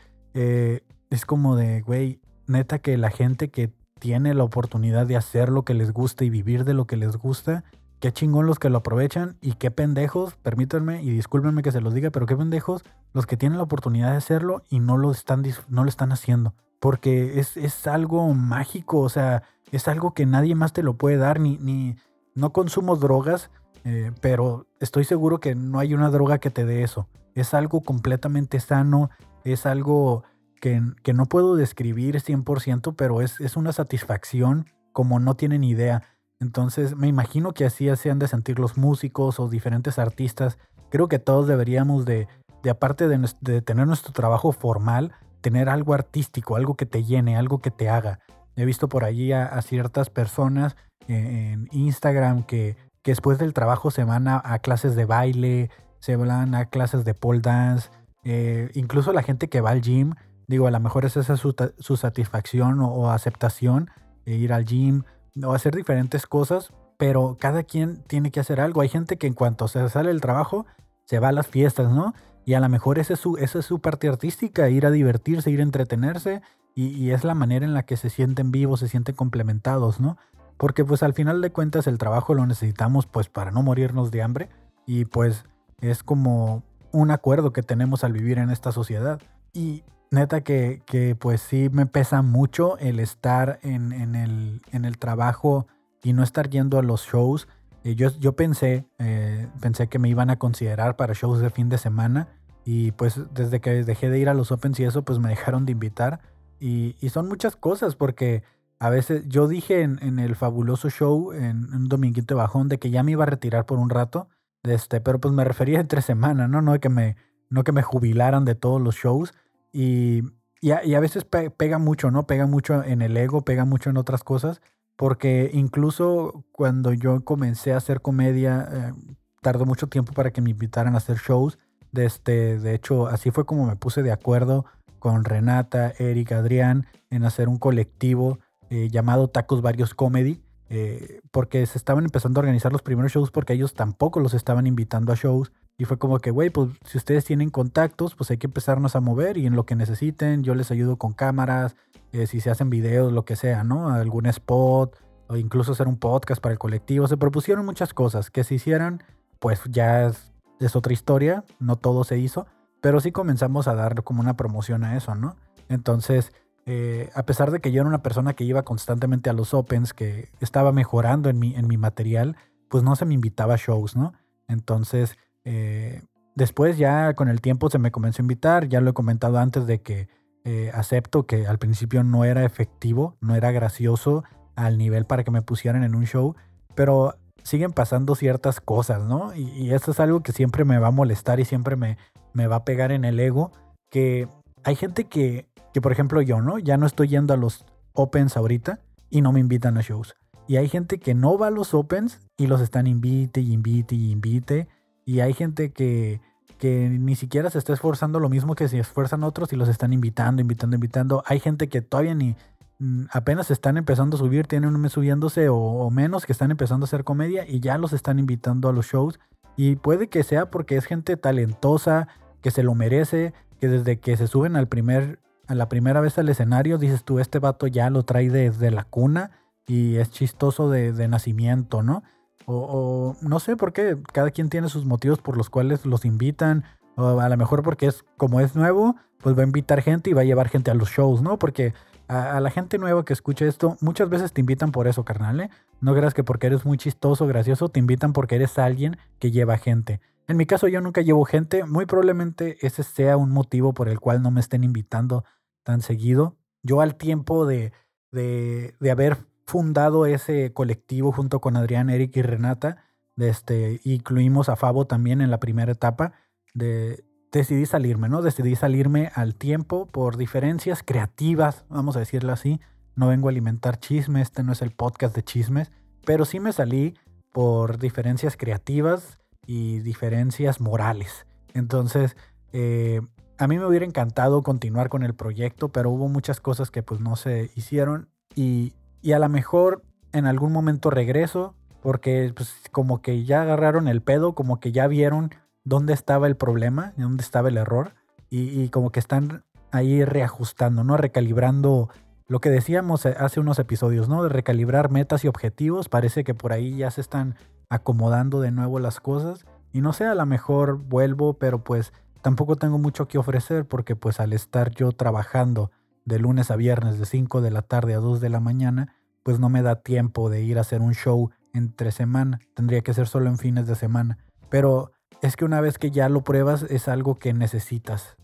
es 1.09 1.25
como 1.25 1.55
de, 1.55 1.81
güey, 1.81 2.19
neta 2.47 2.79
que 2.79 2.97
la 2.97 3.09
gente 3.09 3.49
que 3.49 3.71
tiene 3.99 4.33
la 4.33 4.43
oportunidad 4.43 5.05
de 5.05 5.17
hacer 5.17 5.49
lo 5.49 5.63
que 5.63 5.73
les 5.73 5.91
gusta 5.91 6.23
y 6.23 6.29
vivir 6.29 6.63
de 6.63 6.73
lo 6.73 6.85
que 6.85 6.97
les 6.97 7.17
gusta, 7.17 7.63
qué 7.99 8.11
chingón 8.11 8.45
los 8.45 8.59
que 8.59 8.69
lo 8.69 8.77
aprovechan 8.77 9.37
y 9.41 9.53
qué 9.53 9.71
pendejos, 9.71 10.35
permítanme 10.35 11.01
y 11.01 11.09
discúlpenme 11.09 11.63
que 11.63 11.71
se 11.71 11.81
los 11.81 11.93
diga, 11.93 12.11
pero 12.11 12.25
qué 12.25 12.35
pendejos 12.35 12.83
los 13.13 13.25
que 13.25 13.37
tienen 13.37 13.57
la 13.57 13.63
oportunidad 13.63 14.11
de 14.11 14.17
hacerlo 14.17 14.61
y 14.69 14.79
no 14.79 14.97
lo 14.97 15.11
están, 15.11 15.43
no 15.67 15.83
lo 15.83 15.89
están 15.89 16.11
haciendo. 16.11 16.53
Porque 16.79 17.39
es, 17.39 17.57
es 17.57 17.87
algo 17.87 18.31
mágico, 18.33 18.99
o 18.99 19.09
sea, 19.09 19.43
es 19.71 19.87
algo 19.87 20.13
que 20.13 20.25
nadie 20.25 20.53
más 20.53 20.73
te 20.73 20.83
lo 20.83 20.93
puede 20.93 21.17
dar, 21.17 21.39
ni, 21.39 21.57
ni 21.57 21.95
no 22.35 22.53
consumo 22.53 22.95
drogas, 22.95 23.49
eh, 23.83 24.11
pero 24.21 24.67
estoy 24.79 25.03
seguro 25.03 25.39
que 25.39 25.55
no 25.55 25.79
hay 25.79 25.93
una 25.93 26.09
droga 26.09 26.37
que 26.37 26.51
te 26.51 26.65
dé 26.65 26.83
eso. 26.83 27.07
Es 27.33 27.53
algo 27.53 27.81
completamente 27.81 28.59
sano, 28.59 29.09
es 29.43 29.65
algo 29.65 30.23
que, 30.59 31.13
no 31.13 31.25
puedo 31.25 31.55
describir 31.55 32.15
100%, 32.15 32.95
pero 32.95 33.21
es, 33.21 33.39
es 33.39 33.55
una 33.55 33.71
satisfacción 33.71 34.65
como 34.91 35.19
no 35.19 35.35
tienen 35.35 35.63
idea 35.63 36.03
entonces 36.39 36.95
me 36.95 37.07
imagino 37.07 37.53
que 37.53 37.65
así 37.65 37.93
se 37.95 38.11
han 38.11 38.19
de 38.19 38.27
sentir 38.27 38.59
los 38.59 38.77
músicos 38.77 39.39
o 39.39 39.49
diferentes 39.49 39.97
artistas. 39.97 40.57
Creo 40.89 41.07
que 41.07 41.19
todos 41.19 41.47
deberíamos 41.47 42.05
de, 42.05 42.27
de 42.63 42.69
aparte 42.69 43.07
de, 43.07 43.61
tener 43.61 43.87
nuestro 43.87 44.13
trabajo 44.13 44.51
formal, 44.51 45.13
tener 45.41 45.69
algo 45.69 45.93
artístico, 45.93 46.55
algo 46.55 46.75
que 46.75 46.85
te 46.85 47.03
llene, 47.03 47.37
algo 47.37 47.59
que 47.59 47.71
te 47.71 47.89
haga. 47.89 48.19
He 48.55 48.65
visto 48.65 48.87
por 48.87 49.03
allí 49.03 49.31
a, 49.31 49.59
ciertas 49.61 50.09
personas 50.09 50.75
en 51.07 51.69
Instagram 51.71 52.43
que, 52.43 52.75
que, 53.01 53.11
después 53.11 53.37
del 53.37 53.53
trabajo 53.53 53.91
se 53.91 54.03
van 54.03 54.27
a, 54.27 54.59
clases 54.59 54.95
de 54.95 55.05
baile, 55.05 55.69
se 55.99 56.15
van 56.15 56.53
a 56.53 56.65
clases 56.65 57.05
de 57.05 57.13
pole 57.13 57.39
dance, 57.39 57.89
eh, 58.23 58.69
incluso 58.73 59.13
la 59.13 59.23
gente 59.23 59.47
que 59.47 59.61
va 59.61 59.71
al 59.71 59.81
gym, 59.81 60.15
digo, 60.47 60.67
a 60.67 60.71
lo 60.71 60.79
mejor 60.79 61.05
esa 61.05 61.19
es 61.19 61.39
su, 61.39 61.55
su 61.77 61.97
satisfacción 61.97 62.79
o, 62.81 63.11
aceptación, 63.11 63.89
e 64.25 64.35
ir 64.35 64.53
al 64.53 64.65
gym 64.65 65.03
o 65.43 65.53
hacer 65.53 65.75
diferentes 65.75 66.25
cosas, 66.25 66.73
pero 66.97 67.37
cada 67.39 67.63
quien 67.63 68.03
tiene 68.07 68.31
que 68.31 68.39
hacer 68.39 68.59
algo. 68.59 68.81
Hay 68.81 68.89
gente 68.89 69.17
que 69.17 69.27
en 69.27 69.33
cuanto 69.33 69.67
se 69.67 69.87
sale 69.89 70.09
del 70.09 70.21
trabajo, 70.21 70.65
se 71.05 71.19
va 71.19 71.29
a 71.29 71.33
las 71.33 71.47
fiestas, 71.47 71.91
¿no? 71.91 72.13
Y 72.45 72.53
a 72.53 72.59
lo 72.59 72.69
mejor 72.69 72.97
esa 72.97 73.13
es 73.13 73.19
su, 73.19 73.37
esa 73.37 73.59
es 73.59 73.65
su 73.65 73.79
parte 73.79 74.07
artística, 74.07 74.69
ir 74.69 74.85
a 74.85 74.91
divertirse, 74.91 75.51
ir 75.51 75.59
a 75.59 75.63
entretenerse, 75.63 76.41
y, 76.73 77.09
es 77.09 77.23
la 77.23 77.33
manera 77.33 77.65
en 77.65 77.73
la 77.73 77.83
que 77.83 77.97
se 77.97 78.11
sienten 78.11 78.51
vivos, 78.51 78.81
se 78.81 78.87
sienten 78.87 79.15
complementados, 79.15 79.99
¿no? 79.99 80.17
Porque 80.57 80.85
pues 80.85 81.01
al 81.01 81.13
final 81.13 81.41
de 81.41 81.51
cuentas 81.51 81.87
el 81.87 81.97
trabajo 81.97 82.35
lo 82.35 82.45
necesitamos 82.45 83.07
pues 83.07 83.29
para 83.29 83.49
no 83.49 83.63
morirnos 83.63 84.11
de 84.11 84.21
hambre, 84.21 84.49
y 84.85 85.05
pues 85.05 85.45
es 85.81 86.03
como 86.03 86.63
un 86.91 87.09
acuerdo 87.09 87.51
que 87.51 87.63
tenemos 87.63 88.03
al 88.03 88.13
vivir 88.13 88.37
en 88.37 88.51
esta 88.51 88.71
sociedad. 88.71 89.19
Y 89.53 89.83
neta 90.11 90.41
que, 90.41 90.81
que, 90.85 91.15
pues 91.15 91.41
sí 91.41 91.69
me 91.71 91.85
pesa 91.85 92.21
mucho 92.21 92.77
el 92.77 92.99
estar 92.99 93.59
en, 93.63 93.91
en, 93.91 94.15
el, 94.15 94.61
en, 94.71 94.85
el, 94.85 94.97
trabajo 94.97 95.67
y 96.03 96.13
no 96.13 96.23
estar 96.23 96.49
yendo 96.49 96.79
a 96.79 96.83
los 96.83 97.05
shows. 97.05 97.47
Eh, 97.83 97.95
yo, 97.95 98.09
yo 98.19 98.35
pensé, 98.35 98.85
eh, 98.99 99.47
pensé 99.61 99.87
que 99.87 99.99
me 99.99 100.09
iban 100.09 100.29
a 100.29 100.37
considerar 100.37 100.95
para 100.95 101.13
shows 101.13 101.39
de 101.39 101.49
fin 101.49 101.69
de 101.69 101.77
semana 101.77 102.27
y 102.65 102.91
pues 102.91 103.21
desde 103.33 103.61
que 103.61 103.83
dejé 103.83 104.09
de 104.09 104.19
ir 104.19 104.29
a 104.29 104.33
los 104.33 104.51
Opens 104.51 104.79
y 104.79 104.83
eso 104.83 105.03
pues 105.03 105.19
me 105.19 105.29
dejaron 105.29 105.65
de 105.65 105.71
invitar 105.71 106.19
y, 106.59 106.95
y 106.99 107.09
son 107.09 107.27
muchas 107.27 107.55
cosas 107.55 107.95
porque 107.95 108.43
a 108.79 108.89
veces 108.89 109.23
yo 109.27 109.47
dije 109.47 109.81
en, 109.81 109.99
en, 110.01 110.19
el 110.19 110.35
fabuloso 110.35 110.89
show 110.89 111.31
en 111.33 111.73
un 111.73 111.87
dominguito 111.87 112.35
bajón 112.35 112.67
de 112.67 112.77
que 112.77 112.89
ya 112.89 113.03
me 113.03 113.11
iba 113.11 113.23
a 113.23 113.27
retirar 113.27 113.65
por 113.65 113.79
un 113.79 113.89
rato, 113.89 114.27
de 114.63 114.75
este, 114.75 115.01
pero 115.01 115.19
pues 115.19 115.33
me 115.33 115.43
refería 115.43 115.79
entre 115.79 116.01
semana, 116.01 116.47
¿no? 116.47 116.61
No 116.61 116.79
que 116.79 116.89
me, 116.89 117.15
no 117.49 117.63
que 117.63 117.71
me 117.71 117.81
jubilaran 117.81 118.45
de 118.45 118.55
todos 118.55 118.81
los 118.81 118.95
shows 118.95 119.33
y, 119.71 120.23
a, 120.71 120.99
veces 120.99 121.25
pega 121.25 121.77
mucho, 121.77 122.11
¿no? 122.11 122.27
Pega 122.27 122.47
mucho 122.47 122.83
en 122.83 123.01
el 123.01 123.15
ego, 123.17 123.43
pega 123.43 123.65
mucho 123.65 123.89
en 123.89 123.97
otras 123.97 124.23
cosas, 124.23 124.61
porque 124.95 125.51
incluso 125.53 126.43
cuando 126.51 126.93
yo 126.93 127.23
comencé 127.23 127.73
a 127.73 127.77
hacer 127.77 128.01
comedia, 128.01 128.67
eh, 128.71 128.93
tardó 129.41 129.65
mucho 129.65 129.87
tiempo 129.87 130.13
para 130.13 130.31
que 130.31 130.41
me 130.41 130.49
invitaran 130.49 130.95
a 130.95 130.97
hacer 130.97 131.17
shows. 131.17 131.59
De, 131.91 132.05
este, 132.05 132.59
de 132.59 132.73
hecho, 132.73 133.07
así 133.07 133.31
fue 133.31 133.45
como 133.45 133.65
me 133.65 133.75
puse 133.75 134.03
de 134.03 134.11
acuerdo 134.11 134.65
con 134.99 135.23
Renata, 135.23 135.93
Eric, 135.99 136.31
Adrián 136.31 136.87
en 137.09 137.23
hacer 137.23 137.47
un 137.47 137.57
colectivo 137.57 138.39
eh, 138.69 138.89
llamado 138.89 139.29
Tacos 139.29 139.61
Varios 139.61 139.93
Comedy, 139.93 140.41
eh, 140.69 141.21
porque 141.31 141.65
se 141.65 141.77
estaban 141.77 142.03
empezando 142.03 142.39
a 142.39 142.41
organizar 142.41 142.71
los 142.71 142.81
primeros 142.81 143.11
shows 143.11 143.31
porque 143.31 143.53
ellos 143.53 143.73
tampoco 143.73 144.19
los 144.19 144.33
estaban 144.33 144.67
invitando 144.67 145.13
a 145.13 145.15
shows 145.15 145.51
y 145.77 145.85
fue 145.85 145.99
como 145.99 146.19
que, 146.19 146.31
güey, 146.31 146.49
pues 146.49 146.69
si 146.85 146.97
ustedes 146.97 147.23
tienen 147.23 147.51
contactos, 147.51 148.15
pues 148.15 148.31
hay 148.31 148.37
que 148.37 148.47
empezarnos 148.47 148.95
a 148.95 148.99
mover 148.99 149.37
y 149.37 149.45
en 149.45 149.55
lo 149.55 149.65
que 149.65 149.75
necesiten, 149.75 150.43
yo 150.43 150.55
les 150.55 150.71
ayudo 150.71 150.97
con 150.97 151.13
cámaras, 151.13 151.75
eh, 152.11 152.25
si 152.25 152.41
se 152.41 152.49
hacen 152.49 152.69
videos, 152.69 153.13
lo 153.13 153.25
que 153.25 153.35
sea, 153.35 153.63
¿no? 153.63 153.89
Algún 153.89 154.25
spot 154.25 154.97
o 155.27 155.35
incluso 155.37 155.73
hacer 155.73 155.87
un 155.87 155.97
podcast 155.97 156.41
para 156.41 156.53
el 156.53 156.59
colectivo. 156.59 157.07
Se 157.07 157.17
propusieron 157.17 157.65
muchas 157.65 157.93
cosas 157.93 158.31
que 158.31 158.43
se 158.43 158.55
hicieran, 158.55 159.03
pues 159.39 159.61
ya 159.69 160.07
es, 160.07 160.75
otra 160.75 160.93
historia, 160.93 161.43
no 161.59 161.75
todo 161.75 162.03
se 162.03 162.17
hizo, 162.17 162.47
pero 162.81 162.99
sí 162.99 163.11
comenzamos 163.11 163.67
a 163.67 163.75
dar 163.75 164.03
como 164.03 164.21
una 164.21 164.35
promoción 164.35 164.83
a 164.83 164.97
eso, 164.97 165.13
¿no? 165.13 165.35
Entonces, 165.69 166.31
eh, 166.69 167.09
a 167.15 167.23
pesar 167.23 167.49
de 167.49 167.61
que 167.61 167.71
yo 167.71 167.79
era 167.79 167.87
una 167.87 168.03
persona 168.03 168.33
que 168.33 168.43
iba 168.43 168.63
constantemente 168.63 169.29
a 169.29 169.33
los 169.33 169.53
Opens, 169.53 169.93
que 169.93 170.27
estaba 170.41 170.73
mejorando 170.73 171.29
en 171.29 171.39
mi, 171.39 171.55
en 171.55 171.65
mi 171.65 171.77
material, 171.77 172.35
pues 172.67 172.83
no 172.83 172.97
se 172.97 173.05
me 173.05 173.13
invitaba 173.13 173.53
a 173.53 173.57
shows, 173.57 173.95
¿no? 173.95 174.13
Entonces, 174.49 175.17
eh, 175.45 176.01
después 176.35 176.77
ya 176.77 177.13
con 177.13 177.29
el 177.29 177.39
tiempo 177.39 177.69
se 177.69 177.79
me 177.79 177.89
comenzó 177.89 178.21
a 178.21 178.25
invitar, 178.25 178.67
ya 178.67 178.81
lo 178.81 178.89
he 178.89 178.93
comentado 178.93 179.39
antes 179.39 179.65
de 179.65 179.81
que 179.81 180.09
eh, 180.43 180.69
acepto 180.73 181.25
que 181.25 181.47
al 181.47 181.57
principio 181.57 182.03
no 182.03 182.25
era 182.25 182.43
efectivo, 182.43 183.15
no 183.21 183.35
era 183.35 183.51
gracioso 183.51 184.25
al 184.57 184.77
nivel 184.77 185.05
para 185.05 185.23
que 185.23 185.31
me 185.31 185.41
pusieran 185.41 185.85
en 185.85 185.95
un 185.95 186.05
show, 186.05 186.35
pero 186.75 187.15
siguen 187.43 187.71
pasando 187.71 188.13
ciertas 188.13 188.59
cosas, 188.59 189.03
¿no? 189.03 189.33
Y, 189.33 189.47
y 189.51 189.73
eso 189.73 189.91
es 189.91 190.01
algo 190.01 190.21
que 190.21 190.33
siempre 190.33 190.65
me 190.65 190.79
va 190.79 190.87
a 190.87 190.91
molestar 190.91 191.39
y 191.39 191.45
siempre 191.45 191.77
me, 191.77 191.97
me 192.33 192.47
va 192.47 192.57
a 192.57 192.65
pegar 192.65 192.91
en 192.91 193.05
el 193.05 193.21
ego, 193.21 193.53
que 193.89 194.27
hay 194.65 194.75
gente 194.75 195.05
que, 195.05 195.47
que 195.73 195.81
por 195.81 195.91
ejemplo 195.91 196.21
yo, 196.21 196.41
¿no? 196.41 196.59
Ya 196.59 196.77
no 196.77 196.85
estoy 196.85 197.07
yendo 197.07 197.33
a 197.33 197.37
los 197.37 197.65
opens 197.93 198.37
ahorita 198.37 198.79
y 199.09 199.21
no 199.21 199.31
me 199.31 199.39
invitan 199.39 199.77
a 199.77 199.81
shows. 199.81 200.15
Y 200.47 200.55
hay 200.55 200.69
gente 200.69 200.99
que 200.99 201.13
no 201.13 201.37
va 201.37 201.47
a 201.47 201.51
los 201.51 201.73
opens 201.73 202.21
y 202.37 202.47
los 202.47 202.61
están 202.61 202.87
invite 202.87 203.41
y 203.41 203.51
invite 203.51 203.95
y 203.95 204.11
invite. 204.11 204.67
Y 205.05 205.19
hay 205.19 205.33
gente 205.33 205.71
que, 205.71 206.21
que 206.57 206.89
ni 206.89 207.15
siquiera 207.15 207.49
se 207.49 207.57
está 207.57 207.73
esforzando 207.73 208.19
lo 208.19 208.29
mismo 208.29 208.55
que 208.55 208.67
si 208.69 208.79
esfuerzan 208.79 209.23
otros 209.23 209.51
y 209.51 209.57
los 209.57 209.67
están 209.67 209.91
invitando, 209.91 210.41
invitando, 210.41 210.75
invitando. 210.75 211.23
Hay 211.25 211.39
gente 211.39 211.67
que 211.67 211.81
todavía 211.81 212.15
ni 212.15 212.35
mm, 212.79 213.05
apenas 213.11 213.51
están 213.51 213.77
empezando 213.77 214.15
a 214.15 214.19
subir, 214.19 214.47
tienen 214.47 214.73
un 214.73 214.81
mes 214.81 214.93
subiéndose 214.93 215.49
o, 215.49 215.89
menos, 215.89 216.25
que 216.25 216.31
están 216.31 216.51
empezando 216.51 216.85
a 216.85 216.87
hacer 216.87 217.03
comedia 217.03 217.45
y 217.47 217.59
ya 217.59 217.77
los 217.77 217.91
están 217.91 218.17
invitando 218.17 218.69
a 218.69 218.73
los 218.73 218.85
shows. 218.85 219.19
Y 219.57 219.75
puede 219.75 220.07
que 220.07 220.23
sea 220.23 220.49
porque 220.49 220.77
es 220.77 220.85
gente 220.85 221.17
talentosa, 221.17 222.07
que 222.41 222.51
se 222.51 222.63
lo 222.63 222.73
merece, 222.73 223.33
que 223.59 223.67
desde 223.67 223.99
que 223.99 224.15
se 224.15 224.27
suben 224.27 224.55
al 224.55 224.67
primer, 224.67 225.19
a 225.47 225.55
la 225.55 225.69
primera 225.69 226.01
vez 226.01 226.17
al 226.17 226.29
escenario, 226.29 226.77
dices 226.77 227.03
tú, 227.03 227.19
este 227.19 227.39
vato 227.39 227.67
ya 227.67 227.89
lo 227.89 228.03
trae 228.03 228.29
desde 228.29 228.71
la 228.71 228.83
cuna 228.83 229.31
y 229.65 229.95
es 229.95 230.09
chistoso 230.11 230.69
de, 230.69 231.07
nacimiento, 231.07 231.83
¿no? 231.83 232.03
O, 232.45 233.15
no 233.21 233.39
sé 233.39 233.57
por 233.57 233.73
qué, 233.73 233.97
cada 234.13 234.31
quien 234.31 234.49
tiene 234.49 234.69
sus 234.69 234.85
motivos 234.85 235.19
por 235.19 235.35
los 235.35 235.49
cuales 235.49 235.85
los 235.85 236.05
invitan. 236.05 236.63
O 236.95 237.19
a 237.19 237.29
lo 237.29 237.37
mejor 237.37 237.61
porque 237.61 237.87
es 237.87 238.05
como 238.15 238.39
es 238.39 238.55
nuevo, 238.55 238.95
pues 239.21 239.37
va 239.37 239.41
a 239.41 239.45
invitar 239.45 239.81
gente 239.81 240.09
y 240.09 240.13
va 240.13 240.21
a 240.21 240.25
llevar 240.25 240.49
gente 240.49 240.71
a 240.71 240.73
los 240.73 240.89
shows, 240.89 241.21
¿no? 241.21 241.37
Porque 241.37 241.73
a, 242.07 242.39
la 242.39 242.49
gente 242.49 242.77
nueva 242.77 243.03
que 243.03 243.13
escucha 243.13 243.45
esto, 243.45 243.77
muchas 243.81 244.09
veces 244.09 244.31
te 244.31 244.41
invitan 244.41 244.71
por 244.71 244.87
eso, 244.87 245.03
carnal, 245.03 245.41
¿eh? 245.41 245.49
No 245.81 245.93
creas 245.93 246.13
que 246.13 246.23
porque 246.23 246.47
eres 246.47 246.65
muy 246.65 246.77
chistoso, 246.77 247.27
gracioso, 247.27 247.69
te 247.69 247.79
invitan 247.79 248.13
porque 248.13 248.35
eres 248.35 248.57
alguien 248.57 248.97
que 249.19 249.31
lleva 249.31 249.57
gente. 249.57 249.99
En 250.27 250.37
mi 250.37 250.45
caso 250.45 250.67
yo 250.67 250.81
nunca 250.81 251.01
llevo 251.01 251.23
gente, 251.23 251.63
muy 251.63 251.85
probablemente 251.85 252.57
ese 252.65 252.83
sea 252.83 253.15
un 253.15 253.31
motivo 253.31 253.73
por 253.73 253.87
el 253.87 253.99
cual 253.99 254.21
no 254.21 254.29
me 254.29 254.41
estén 254.41 254.63
invitando 254.63 255.23
tan 255.63 255.81
seguido. 255.81 256.35
Yo 256.63 256.81
al 256.81 256.95
tiempo 256.95 257.45
de, 257.45 257.71
de, 258.11 258.75
de 258.79 258.91
haber 258.91 259.17
fundado 259.47 260.05
ese 260.05 260.51
colectivo 260.53 261.11
junto 261.11 261.39
con 261.39 261.55
Adrián, 261.55 261.89
Eric 261.89 262.17
y 262.17 262.21
Renata. 262.21 262.83
Este, 263.15 263.79
incluimos 263.83 264.49
a 264.49 264.57
Fabo 264.57 264.85
también 264.85 265.21
en 265.21 265.31
la 265.31 265.39
primera 265.39 265.71
etapa. 265.71 266.13
De, 266.53 267.05
decidí 267.31 267.65
salirme, 267.65 268.09
¿no? 268.09 268.21
Decidí 268.21 268.55
salirme 268.55 269.11
al 269.15 269.35
tiempo 269.35 269.87
por 269.87 270.17
diferencias 270.17 270.83
creativas, 270.83 271.65
vamos 271.69 271.95
a 271.95 271.99
decirlo 271.99 272.33
así. 272.33 272.59
No 272.95 273.07
vengo 273.07 273.29
a 273.29 273.31
alimentar 273.31 273.79
chismes, 273.79 274.23
este 274.23 274.43
no 274.43 274.51
es 274.51 274.61
el 274.61 274.71
podcast 274.71 275.15
de 275.15 275.23
chismes, 275.23 275.71
pero 276.05 276.25
sí 276.25 276.39
me 276.39 276.51
salí 276.51 276.95
por 277.31 277.77
diferencias 277.77 278.35
creativas 278.35 279.19
y 279.47 279.79
diferencias 279.79 280.61
morales. 280.61 281.25
Entonces, 281.55 282.15
eh, 282.53 283.01
a 283.39 283.47
mí 283.47 283.57
me 283.57 283.65
hubiera 283.65 283.85
encantado 283.85 284.43
continuar 284.43 284.89
con 284.89 285.01
el 285.01 285.15
proyecto, 285.15 285.69
pero 285.69 285.89
hubo 285.89 286.07
muchas 286.07 286.39
cosas 286.39 286.69
que 286.69 286.83
pues 286.83 287.01
no 287.01 287.15
se 287.15 287.49
hicieron 287.55 288.09
y 288.35 288.73
y 289.01 289.13
a 289.13 289.19
lo 289.19 289.29
mejor 289.29 289.83
en 290.11 290.25
algún 290.25 290.51
momento 290.51 290.89
regreso 290.89 291.55
porque 291.81 292.33
pues 292.35 292.53
como 292.71 293.01
que 293.01 293.23
ya 293.23 293.43
agarraron 293.43 293.87
el 293.87 294.01
pedo, 294.01 294.33
como 294.33 294.59
que 294.59 294.71
ya 294.71 294.87
vieron 294.87 295.31
dónde 295.63 295.93
estaba 295.93 296.27
el 296.27 296.35
problema, 296.35 296.93
dónde 296.97 297.23
estaba 297.23 297.49
el 297.49 297.57
error 297.57 297.93
y, 298.29 298.67
como 298.67 298.91
que 298.91 298.99
están 298.99 299.45
ahí 299.71 300.03
reajustando, 300.03 300.83
¿no? 300.83 300.97
Recalibrando 300.97 301.87
lo 302.27 302.41
que 302.41 302.49
decíamos 302.49 303.05
hace 303.05 303.39
unos 303.39 303.57
episodios, 303.59 304.09
¿no? 304.09 304.23
De 304.23 304.27
recalibrar 304.27 304.91
metas 304.91 305.23
y 305.23 305.29
objetivos. 305.29 305.87
Parece 305.87 306.25
que 306.25 306.33
por 306.33 306.51
ahí 306.51 306.75
ya 306.75 306.91
se 306.91 306.99
están 306.99 307.35
acomodando 307.69 308.41
de 308.41 308.51
nuevo 308.51 308.79
las 308.79 308.99
cosas. 308.99 309.45
Y 309.71 309.81
no 309.81 309.93
sé, 309.93 310.05
a 310.05 310.15
lo 310.15 310.25
mejor 310.25 310.77
vuelvo, 310.77 311.33
pero 311.33 311.63
pues 311.63 311.93
tampoco 312.21 312.55
tengo 312.55 312.77
mucho 312.77 313.07
que 313.07 313.17
ofrecer 313.17 313.65
porque 313.67 313.95
pues 313.95 314.19
al 314.19 314.33
estar 314.33 314.71
yo 314.71 314.91
trabajando 314.91 315.71
de 316.05 316.19
lunes 316.19 316.51
a 316.51 316.55
viernes 316.55 316.99
de 316.99 317.05
5 317.05 317.41
de 317.41 317.51
la 317.51 317.61
tarde 317.61 317.93
a 317.93 317.99
2 317.99 318.21
de 318.21 318.29
la 318.29 318.39
mañana, 318.39 318.95
pues 319.23 319.39
no 319.39 319.49
me 319.49 319.61
da 319.61 319.81
tiempo 319.81 320.29
de 320.29 320.41
ir 320.41 320.57
a 320.57 320.61
hacer 320.61 320.81
un 320.81 320.93
show 320.93 321.31
entre 321.53 321.91
semana. 321.91 322.39
Tendría 322.53 322.81
que 322.81 322.93
ser 322.93 323.07
solo 323.07 323.29
en 323.29 323.37
fines 323.37 323.67
de 323.67 323.75
semana. 323.75 324.17
Pero 324.49 324.91
es 325.21 325.35
que 325.35 325.45
una 325.45 325.61
vez 325.61 325.77
que 325.77 325.91
ya 325.91 326.07
lo 326.09 326.23
pruebas 326.23 326.63
es 326.63 326.87
algo 326.87 327.19
que 327.19 327.33
necesitas. 327.33 328.15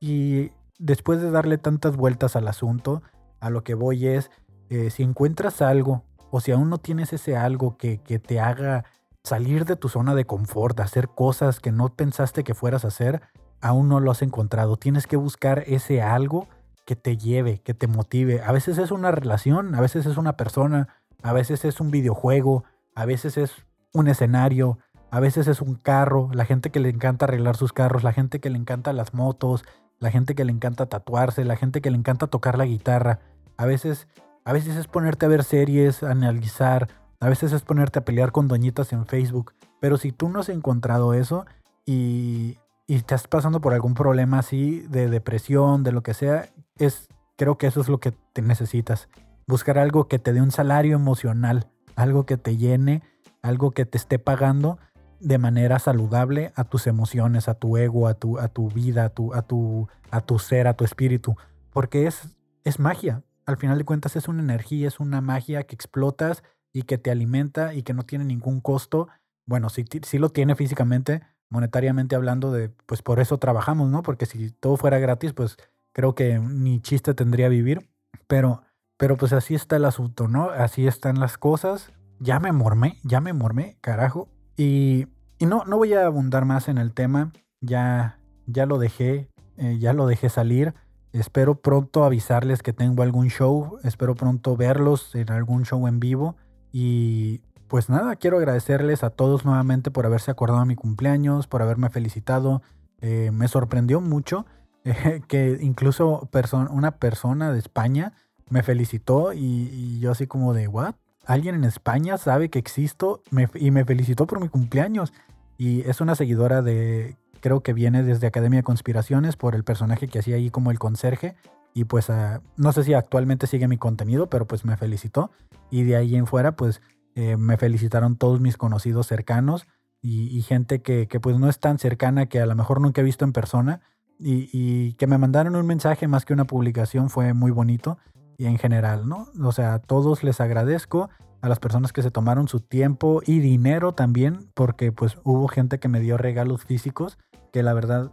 Y, 0.00 0.52
después 0.78 1.22
de 1.22 1.30
darle 1.30 1.58
tantas 1.58 1.96
vueltas 1.96 2.34
al 2.34 2.48
asunto, 2.48 3.02
a 3.40 3.50
lo 3.50 3.62
que 3.62 3.74
voy 3.74 4.06
es, 4.06 4.30
eh, 4.68 4.90
si 4.90 5.02
encuentras 5.02 5.62
algo 5.62 6.04
o 6.32 6.40
si 6.40 6.50
aún 6.50 6.70
no 6.70 6.78
tienes 6.78 7.12
ese 7.12 7.36
algo 7.36 7.76
que, 7.76 7.98
que 7.98 8.18
te 8.18 8.40
haga 8.40 8.84
salir 9.22 9.66
de 9.66 9.76
tu 9.76 9.90
zona 9.90 10.14
de 10.14 10.24
confort, 10.24 10.80
hacer 10.80 11.08
cosas 11.10 11.60
que 11.60 11.70
no 11.72 11.90
pensaste 11.90 12.42
que 12.42 12.54
fueras 12.54 12.84
a 12.84 12.88
hacer, 12.88 13.20
aún 13.60 13.88
no 13.88 14.00
lo 14.00 14.10
has 14.10 14.22
encontrado. 14.22 14.78
Tienes 14.78 15.06
que 15.06 15.16
buscar 15.16 15.62
ese 15.66 16.00
algo 16.00 16.48
que 16.86 16.96
te 16.96 17.18
lleve, 17.18 17.60
que 17.60 17.74
te 17.74 17.86
motive. 17.86 18.42
A 18.42 18.50
veces 18.50 18.78
es 18.78 18.90
una 18.90 19.10
relación, 19.10 19.74
a 19.74 19.82
veces 19.82 20.06
es 20.06 20.16
una 20.16 20.38
persona, 20.38 20.88
a 21.22 21.34
veces 21.34 21.66
es 21.66 21.80
un 21.80 21.90
videojuego, 21.90 22.64
a 22.94 23.04
veces 23.04 23.36
es 23.36 23.52
un 23.92 24.08
escenario, 24.08 24.78
a 25.10 25.20
veces 25.20 25.46
es 25.48 25.60
un 25.60 25.74
carro, 25.74 26.30
la 26.32 26.46
gente 26.46 26.70
que 26.70 26.80
le 26.80 26.88
encanta 26.88 27.26
arreglar 27.26 27.58
sus 27.58 27.74
carros, 27.74 28.04
la 28.04 28.14
gente 28.14 28.40
que 28.40 28.48
le 28.48 28.56
encanta 28.56 28.94
las 28.94 29.12
motos, 29.12 29.64
la 29.98 30.10
gente 30.10 30.34
que 30.34 30.46
le 30.46 30.52
encanta 30.52 30.86
tatuarse, 30.86 31.44
la 31.44 31.56
gente 31.56 31.82
que 31.82 31.90
le 31.90 31.98
encanta 31.98 32.26
tocar 32.26 32.56
la 32.56 32.64
guitarra. 32.64 33.20
A 33.58 33.66
veces, 33.66 34.08
a 34.44 34.52
veces 34.52 34.76
es 34.76 34.86
ponerte 34.86 35.26
a 35.26 35.28
ver 35.28 35.44
series, 35.44 36.02
analizar, 36.02 36.88
a 37.20 37.28
veces 37.28 37.52
es 37.52 37.62
ponerte 37.62 38.00
a 38.00 38.04
pelear 38.04 38.32
con 38.32 38.48
doñitas 38.48 38.92
en 38.92 39.06
Facebook. 39.06 39.54
Pero 39.80 39.96
si 39.96 40.12
tú 40.12 40.28
no 40.28 40.40
has 40.40 40.48
encontrado 40.48 41.14
eso 41.14 41.46
y, 41.86 42.58
y 42.86 42.94
estás 42.96 43.28
pasando 43.28 43.60
por 43.60 43.74
algún 43.74 43.94
problema 43.94 44.38
así 44.40 44.80
de 44.80 45.08
depresión, 45.08 45.82
de 45.82 45.92
lo 45.92 46.02
que 46.02 46.14
sea, 46.14 46.50
es, 46.78 47.08
creo 47.36 47.58
que 47.58 47.66
eso 47.66 47.80
es 47.80 47.88
lo 47.88 48.00
que 48.00 48.12
te 48.32 48.42
necesitas. 48.42 49.08
Buscar 49.46 49.78
algo 49.78 50.08
que 50.08 50.18
te 50.18 50.32
dé 50.32 50.40
un 50.40 50.50
salario 50.50 50.96
emocional, 50.96 51.68
algo 51.96 52.26
que 52.26 52.36
te 52.36 52.56
llene, 52.56 53.02
algo 53.42 53.70
que 53.72 53.86
te 53.86 53.98
esté 53.98 54.18
pagando 54.18 54.78
de 55.20 55.38
manera 55.38 55.78
saludable 55.78 56.52
a 56.56 56.64
tus 56.64 56.86
emociones, 56.86 57.48
a 57.48 57.54
tu 57.54 57.76
ego, 57.76 58.08
a 58.08 58.14
tu, 58.14 58.38
a 58.38 58.48
tu 58.48 58.68
vida, 58.68 59.04
a 59.04 59.08
tu, 59.10 59.32
a, 59.34 59.42
tu, 59.42 59.88
a 60.10 60.20
tu 60.20 60.38
ser, 60.38 60.66
a 60.66 60.74
tu 60.74 60.84
espíritu. 60.84 61.36
Porque 61.72 62.06
es, 62.06 62.36
es 62.64 62.80
magia. 62.80 63.22
Al 63.46 63.56
final 63.56 63.78
de 63.78 63.84
cuentas 63.84 64.16
es 64.16 64.28
una 64.28 64.42
energía, 64.42 64.88
es 64.88 65.00
una 65.00 65.20
magia 65.20 65.64
que 65.64 65.74
explotas 65.74 66.42
y 66.72 66.82
que 66.82 66.98
te 66.98 67.10
alimenta 67.10 67.74
y 67.74 67.82
que 67.82 67.94
no 67.94 68.04
tiene 68.04 68.24
ningún 68.24 68.60
costo. 68.60 69.08
Bueno, 69.46 69.68
sí, 69.68 69.84
sí 70.02 70.18
lo 70.18 70.30
tiene 70.30 70.54
físicamente, 70.54 71.22
monetariamente 71.50 72.16
hablando, 72.16 72.52
de 72.52 72.70
pues 72.86 73.02
por 73.02 73.20
eso 73.20 73.38
trabajamos, 73.38 73.90
¿no? 73.90 74.02
Porque 74.02 74.26
si 74.26 74.50
todo 74.50 74.76
fuera 74.76 74.98
gratis, 74.98 75.32
pues 75.32 75.56
creo 75.92 76.14
que 76.14 76.38
ni 76.38 76.80
chiste 76.80 77.14
tendría 77.14 77.48
vivir, 77.48 77.90
pero, 78.26 78.62
pero 78.96 79.16
pues 79.16 79.32
así 79.32 79.54
está 79.54 79.76
el 79.76 79.84
asunto, 79.84 80.28
¿no? 80.28 80.50
Así 80.50 80.86
están 80.86 81.20
las 81.20 81.38
cosas. 81.38 81.92
Ya 82.20 82.40
me 82.40 82.52
mormé, 82.52 82.98
ya 83.02 83.20
me 83.20 83.32
mormé, 83.32 83.76
carajo. 83.80 84.28
Y, 84.56 85.08
y 85.38 85.46
no, 85.46 85.64
no 85.64 85.76
voy 85.76 85.92
a 85.92 86.06
abundar 86.06 86.44
más 86.44 86.68
en 86.68 86.78
el 86.78 86.94
tema, 86.94 87.32
ya, 87.60 88.18
ya 88.46 88.64
lo 88.66 88.78
dejé, 88.78 89.28
eh, 89.56 89.78
ya 89.78 89.92
lo 89.92 90.06
dejé 90.06 90.28
salir. 90.28 90.74
Espero 91.12 91.56
pronto 91.56 92.04
avisarles 92.04 92.62
que 92.62 92.72
tengo 92.72 93.02
algún 93.02 93.28
show, 93.28 93.78
espero 93.84 94.14
pronto 94.14 94.56
verlos 94.56 95.14
en 95.14 95.30
algún 95.30 95.64
show 95.64 95.86
en 95.86 96.00
vivo. 96.00 96.36
Y 96.72 97.42
pues 97.68 97.90
nada, 97.90 98.16
quiero 98.16 98.38
agradecerles 98.38 99.04
a 99.04 99.10
todos 99.10 99.44
nuevamente 99.44 99.90
por 99.90 100.06
haberse 100.06 100.30
acordado 100.30 100.60
de 100.60 100.66
mi 100.66 100.74
cumpleaños, 100.74 101.46
por 101.46 101.60
haberme 101.60 101.90
felicitado. 101.90 102.62
Eh, 103.02 103.30
me 103.30 103.46
sorprendió 103.48 104.00
mucho 104.00 104.46
que 105.28 105.58
incluso 105.60 106.28
una 106.70 106.92
persona 106.92 107.52
de 107.52 107.58
España 107.58 108.14
me 108.48 108.62
felicitó 108.62 109.34
y, 109.34 109.98
yo 110.00 110.12
así 110.12 110.26
como 110.26 110.54
de, 110.54 110.66
¿what? 110.66 110.94
Alguien 111.26 111.54
en 111.54 111.64
España 111.64 112.16
sabe 112.16 112.48
que 112.48 112.58
existo 112.58 113.22
y 113.54 113.70
me 113.70 113.84
felicitó 113.84 114.26
por 114.26 114.40
mi 114.40 114.48
cumpleaños. 114.48 115.12
Y 115.58 115.82
es 115.82 116.00
una 116.00 116.14
seguidora 116.14 116.62
de, 116.62 117.16
creo 117.42 117.62
que 117.62 117.74
viene 117.74 118.02
desde 118.02 118.26
Academia 118.26 118.60
de 118.60 118.64
Conspiraciones 118.64 119.36
por 119.36 119.54
el 119.54 119.64
personaje 119.64 120.08
que 120.08 120.20
hacía 120.20 120.36
ahí 120.36 120.48
como 120.48 120.70
el 120.70 120.78
conserje. 120.78 121.34
Y 121.74 121.84
pues 121.84 122.08
ah, 122.08 122.40
no 122.56 122.72
sé 122.72 122.84
si 122.84 122.94
actualmente 122.94 123.46
sigue 123.46 123.68
mi 123.68 123.76
contenido, 123.76 124.30
pero 124.30 124.46
pues 124.46 124.64
me 124.64 124.76
felicitó. 124.78 125.30
Y 125.70 125.82
de 125.82 125.96
ahí 125.96 126.16
en 126.16 126.26
fuera 126.26 126.56
pues 126.56 126.80
eh, 127.14 127.36
me 127.36 127.58
felicitaron 127.58 128.16
todos 128.16 128.40
mis 128.40 128.56
conocidos 128.56 129.06
cercanos 129.06 129.66
y, 130.04 130.42
gente 130.42 130.82
que, 130.82 131.06
pues 131.20 131.38
no 131.38 131.48
es 131.48 131.60
tan 131.60 131.78
cercana 131.78 132.26
que 132.26 132.40
a 132.40 132.46
lo 132.46 132.56
mejor 132.56 132.80
nunca 132.80 133.00
he 133.00 133.04
visto 133.04 133.24
en 133.24 133.32
persona 133.32 133.80
y, 134.18 134.94
que 134.94 135.06
me 135.06 135.16
mandaron 135.16 135.54
un 135.54 135.66
mensaje 135.66 136.08
más 136.08 136.24
que 136.24 136.32
una 136.32 136.44
publicación 136.44 137.08
fue 137.08 137.34
muy 137.34 137.52
bonito 137.52 137.98
y 138.36 138.46
en 138.46 138.58
general, 138.58 139.08
¿no? 139.08 139.28
O 139.40 139.52
sea, 139.52 139.74
a 139.74 139.78
todos 139.78 140.24
les 140.24 140.40
agradezco, 140.40 141.08
a 141.40 141.48
las 141.48 141.60
personas 141.60 141.92
que 141.92 142.02
se 142.02 142.10
tomaron 142.10 142.48
su 142.48 142.58
tiempo 142.60 143.20
y 143.24 143.38
dinero 143.38 143.94
también, 143.94 144.50
porque 144.54 144.90
pues 144.90 145.18
hubo 145.22 145.46
gente 145.48 145.78
que 145.78 145.88
me 145.88 146.00
dio 146.00 146.16
regalos 146.16 146.64
físicos 146.64 147.18
que 147.52 147.62
la 147.62 147.72
verdad, 147.74 148.10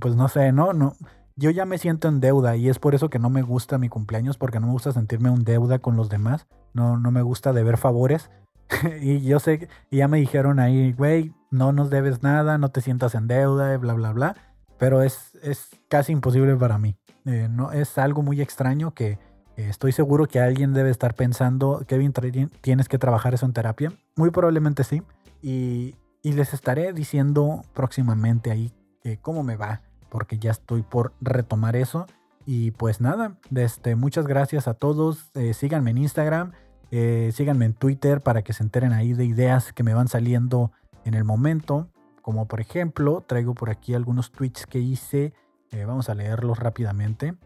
pues 0.00 0.16
no 0.16 0.28
sé, 0.28 0.52
¿no? 0.52 0.72
no 0.72 0.94
yo 1.36 1.50
ya 1.50 1.66
me 1.66 1.78
siento 1.78 2.08
en 2.08 2.20
deuda 2.20 2.56
y 2.56 2.68
es 2.68 2.78
por 2.78 2.94
eso 2.94 3.10
que 3.10 3.18
no 3.18 3.28
me 3.28 3.42
gusta 3.42 3.78
mi 3.78 3.88
cumpleaños, 3.88 4.38
porque 4.38 4.58
no 4.58 4.66
me 4.66 4.72
gusta 4.72 4.92
sentirme 4.92 5.28
en 5.28 5.44
deuda 5.44 5.78
con 5.78 5.96
los 5.96 6.08
demás, 6.08 6.46
no, 6.72 6.98
no 6.98 7.10
me 7.10 7.22
gusta 7.22 7.52
deber 7.52 7.76
favores. 7.76 8.30
y 9.00 9.20
yo 9.20 9.38
sé, 9.38 9.68
ya 9.90 10.08
me 10.08 10.18
dijeron 10.18 10.58
ahí, 10.58 10.92
güey, 10.92 11.32
no 11.50 11.72
nos 11.72 11.90
debes 11.90 12.22
nada, 12.22 12.58
no 12.58 12.70
te 12.70 12.80
sientas 12.80 13.14
en 13.14 13.28
deuda, 13.28 13.76
bla, 13.76 13.92
bla, 13.92 14.12
bla. 14.12 14.36
Pero 14.78 15.02
es, 15.02 15.36
es 15.42 15.68
casi 15.88 16.12
imposible 16.12 16.56
para 16.56 16.78
mí. 16.78 16.96
Eh, 17.26 17.48
no, 17.50 17.72
es 17.72 17.98
algo 17.98 18.22
muy 18.22 18.40
extraño 18.40 18.92
que 18.92 19.18
estoy 19.56 19.92
seguro 19.92 20.26
que 20.26 20.40
alguien 20.40 20.72
debe 20.74 20.90
estar 20.90 21.14
pensando, 21.14 21.82
Kevin, 21.86 22.12
tienes 22.60 22.88
que 22.88 22.98
trabajar 22.98 23.34
eso 23.34 23.46
en 23.46 23.52
terapia. 23.52 23.92
Muy 24.16 24.30
probablemente 24.30 24.84
sí. 24.84 25.02
Y, 25.42 25.94
y 26.26 26.32
les 26.32 26.52
estaré 26.54 26.92
diciendo 26.92 27.62
próximamente 27.72 28.50
ahí 28.50 28.72
cómo 29.22 29.44
me 29.44 29.54
va, 29.54 29.82
porque 30.08 30.40
ya 30.40 30.50
estoy 30.50 30.82
por 30.82 31.12
retomar 31.20 31.76
eso. 31.76 32.06
Y 32.44 32.72
pues 32.72 33.00
nada, 33.00 33.36
este, 33.54 33.94
muchas 33.94 34.26
gracias 34.26 34.66
a 34.66 34.74
todos. 34.74 35.30
Eh, 35.34 35.54
síganme 35.54 35.92
en 35.92 35.98
Instagram, 35.98 36.50
eh, 36.90 37.30
síganme 37.32 37.66
en 37.66 37.74
Twitter 37.74 38.22
para 38.22 38.42
que 38.42 38.52
se 38.52 38.64
enteren 38.64 38.92
ahí 38.92 39.12
de 39.12 39.24
ideas 39.24 39.72
que 39.72 39.84
me 39.84 39.94
van 39.94 40.08
saliendo 40.08 40.72
en 41.04 41.14
el 41.14 41.22
momento. 41.22 41.90
Como 42.22 42.48
por 42.48 42.60
ejemplo, 42.60 43.22
traigo 43.24 43.54
por 43.54 43.70
aquí 43.70 43.94
algunos 43.94 44.32
tweets 44.32 44.66
que 44.66 44.80
hice. 44.80 45.32
Eh, 45.70 45.84
vamos 45.84 46.08
a 46.08 46.16
leerlos 46.16 46.58
rápidamente. 46.58 47.36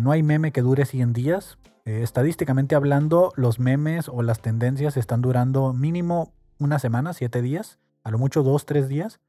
no 0.00 0.10
hay 0.10 0.24
meme 0.24 0.50
que 0.50 0.62
dure 0.62 0.84
100 0.84 1.12
días. 1.12 1.58
estadísticamente 1.84 2.74
hablando, 2.74 3.32
los 3.36 3.60
memes 3.60 4.08
o 4.08 4.22
las 4.22 4.40
tendencias 4.40 4.96
están 4.96 5.22
durando 5.22 5.72
mínimo 5.72 6.32
una 6.58 6.80
semana, 6.80 7.12
7 7.12 7.40
días. 7.40 7.78
A 8.02 8.10
lo 8.10 8.18
mucho 8.18 8.42
2, 8.42 8.66
3 8.66 8.88
días. 8.88 9.20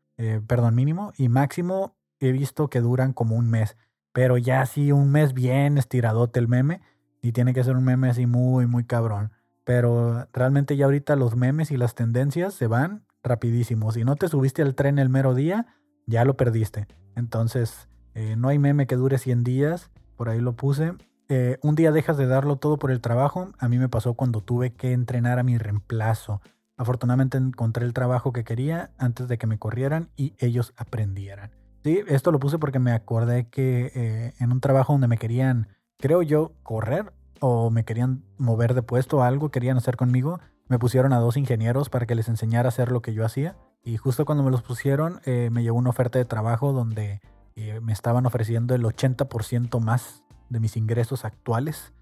perdón, 0.48 0.76
mínimo. 0.76 1.14
Y 1.18 1.30
máximo 1.30 1.96
he 2.20 2.32
visto 2.32 2.70
que 2.70 2.82
duran 2.82 3.14
como 3.14 3.36
un 3.36 3.50
mes. 3.50 3.78
Pero 4.14 4.38
ya 4.38 4.62
así 4.62 4.92
un 4.92 5.12
mes 5.12 5.34
bien 5.34 5.78
estiradote 5.78 6.40
el 6.40 6.48
meme. 6.48 6.82
Y 7.22 7.32
tiene 7.32 7.54
que 7.54 7.64
ser 7.64 7.76
un 7.76 7.84
meme 7.84 8.10
así 8.10 8.26
muy, 8.26 8.68
muy 8.68 8.84
cabrón. 8.84 9.32
Pero 9.64 10.28
realmente 10.34 10.76
ya 10.76 10.86
ahorita 10.86 11.16
los 11.16 11.36
memes 11.36 11.72
y 11.72 11.78
las 11.78 11.96
tendencias 11.96 12.54
se 12.54 12.68
van 12.68 13.06
rapidísimo. 13.24 13.92
Si 13.92 14.04
no 14.04 14.16
te 14.16 14.28
subiste 14.28 14.62
al 14.62 14.76
tren 14.76 15.00
el 15.00 15.10
mero 15.10 15.34
día, 15.34 15.68
ya 16.08 16.26
lo 16.26 16.36
perdiste. 16.36 16.88
Entonces, 17.16 17.88
eh, 18.16 18.36
no 18.38 18.48
hay 18.50 18.60
meme 18.60 18.88
que 18.88 18.96
dure 18.96 19.18
100 19.18 19.44
días. 19.44 19.92
Por 20.16 20.30
ahí 20.30 20.40
lo 20.40 20.56
puse. 20.56 20.94
Eh, 21.30 21.58
un 21.62 21.76
día 21.76 21.92
dejas 21.92 22.18
de 22.18 22.28
darlo 22.28 22.58
todo 22.58 22.78
por 22.78 22.92
el 22.92 23.02
trabajo. 23.02 23.52
A 23.60 23.70
mí 23.70 23.78
me 23.78 23.90
pasó 23.90 24.16
cuando 24.16 24.42
tuve 24.42 24.74
que 24.74 24.92
entrenar 24.92 25.40
a 25.40 25.44
mi 25.44 25.58
reemplazo. 25.58 26.42
Afortunadamente 26.78 27.38
encontré 27.38 27.86
el 27.86 27.94
trabajo 27.94 28.32
que 28.34 28.44
quería 28.44 28.92
antes 28.98 29.28
de 29.28 29.38
que 29.38 29.48
me 29.48 29.60
corrieran 29.60 30.10
y 30.16 30.34
ellos 30.40 30.74
aprendieran. 30.78 31.52
Sí, 31.84 32.00
esto 32.08 32.32
lo 32.32 32.40
puse 32.40 32.60
porque 32.60 32.80
me 32.80 32.92
acordé 32.92 33.48
que 33.50 33.92
eh, 33.96 34.34
en 34.40 34.52
un 34.52 34.62
trabajo 34.62 34.94
donde 34.94 35.08
me 35.08 35.18
querían, 35.18 35.68
creo 35.98 36.22
yo, 36.22 36.54
correr 36.62 37.14
o 37.40 37.72
me 37.72 37.86
querían 37.86 38.24
mover 38.38 38.76
de 38.76 38.84
puesto 38.84 39.18
o 39.18 39.24
algo 39.24 39.50
querían 39.50 39.78
hacer 39.78 39.98
conmigo, 39.98 40.40
me 40.68 40.78
pusieron 40.78 41.12
a 41.12 41.20
dos 41.20 41.38
ingenieros 41.38 41.90
para 41.90 42.06
que 42.06 42.14
les 42.14 42.30
enseñara 42.30 42.68
a 42.68 42.70
hacer 42.70 42.92
lo 42.92 43.02
que 43.02 43.14
yo 43.14 43.26
hacía. 43.26 43.58
Y 43.84 43.98
justo 43.98 44.26
cuando 44.26 44.44
me 44.44 44.52
los 44.52 44.62
pusieron, 44.62 45.22
eh, 45.26 45.50
me 45.52 45.64
llegó 45.64 45.78
una 45.78 45.90
oferta 45.90 46.20
de 46.20 46.26
trabajo 46.26 46.72
donde 46.72 47.20
eh, 47.56 47.80
me 47.82 47.94
estaban 47.94 48.28
ofreciendo 48.28 48.76
el 48.76 48.84
80% 48.84 49.80
más 49.80 50.24
de 50.50 50.60
mis 50.60 50.78
ingresos 50.78 51.26
actuales, 51.26 51.94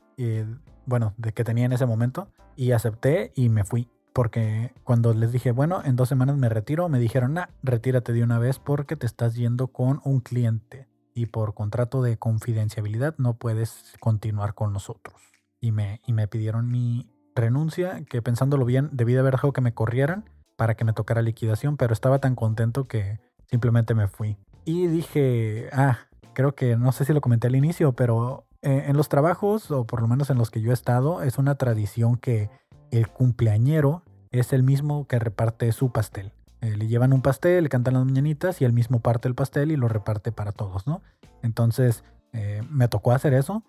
bueno, 0.86 1.14
de 1.16 1.32
que 1.32 1.46
tenía 1.46 1.64
en 1.64 1.72
ese 1.72 1.86
momento. 1.86 2.28
Y 2.58 2.74
acepté 2.74 3.32
y 3.36 3.48
me 3.48 3.64
fui 3.64 3.88
porque 4.20 4.74
cuando 4.84 5.14
les 5.14 5.32
dije, 5.32 5.54
bueno, 5.54 5.82
en 5.86 5.96
dos 5.96 6.10
semanas 6.10 6.36
me 6.36 6.50
retiro, 6.50 6.90
me 6.90 7.00
dijeron, 7.00 7.36
nah, 7.36 7.46
retírate 7.64 8.12
de 8.12 8.22
una 8.22 8.38
vez 8.38 8.60
porque 8.60 8.98
te 8.98 9.06
estás 9.06 9.34
yendo 9.34 9.68
con 9.68 10.02
un 10.04 10.20
cliente 10.20 10.90
y 11.14 11.28
por 11.28 11.54
contrato 11.54 12.02
de 12.02 12.18
confidencialidad 12.18 13.16
no 13.18 13.36
puedes 13.36 13.94
continuar 14.02 14.56
con 14.56 14.74
nosotros. 14.74 15.16
Y 15.62 15.72
me, 15.72 16.02
y 16.06 16.12
me 16.12 16.28
pidieron 16.28 16.70
mi 16.70 17.10
renuncia, 17.34 18.04
que 18.10 18.22
pensándolo 18.22 18.66
bien, 18.66 18.90
debí 18.92 19.14
de 19.14 19.20
haber 19.20 19.36
dejado 19.36 19.54
que 19.54 19.62
me 19.62 19.74
corrieran 19.74 20.26
para 20.58 20.76
que 20.76 20.84
me 20.84 20.92
tocara 20.92 21.22
liquidación, 21.22 21.78
pero 21.78 21.94
estaba 21.94 22.20
tan 22.20 22.36
contento 22.36 22.90
que 22.90 23.22
simplemente 23.50 23.96
me 23.96 24.10
fui. 24.10 24.36
Y 24.66 24.88
dije, 24.88 25.70
ah, 25.72 25.98
creo 26.34 26.56
que 26.56 26.76
no 26.76 26.92
sé 26.92 27.06
si 27.06 27.14
lo 27.14 27.22
comenté 27.22 27.48
al 27.48 27.56
inicio, 27.56 27.94
pero 27.94 28.44
eh, 28.64 28.84
en 28.88 28.98
los 28.98 29.08
trabajos, 29.08 29.72
o 29.72 29.86
por 29.86 30.02
lo 30.02 30.10
menos 30.10 30.30
en 30.30 30.38
los 30.38 30.52
que 30.52 30.60
yo 30.60 30.72
he 30.72 30.74
estado, 30.74 31.24
es 31.24 31.38
una 31.38 31.56
tradición 31.56 32.18
que 32.18 32.50
el 32.92 33.08
cumpleañero 33.08 34.04
es 34.32 34.54
el 34.54 34.64
mismo 34.64 35.08
que 35.08 35.20
reparte 35.20 35.72
su 35.72 35.92
pastel. 35.92 36.32
Eh, 36.62 36.76
le 36.76 36.88
llevan 36.88 37.14
un 37.14 37.22
pastel, 37.22 37.64
le 37.64 37.70
cantan 37.70 37.94
las 37.94 38.06
mañanitas 38.06 38.62
y 38.62 38.66
él 38.66 38.74
mismo 38.74 39.00
parte 39.00 39.28
el 39.28 39.36
pastel 39.36 39.72
y 39.72 39.78
lo 39.78 39.88
reparte 39.88 40.32
para 40.32 40.52
todos, 40.52 40.88
¿no? 40.88 41.02
Entonces, 41.42 42.04
eh, 42.34 42.62
me 42.70 42.88
tocó 42.88 43.12
hacer 43.12 43.34
eso. 43.34 43.64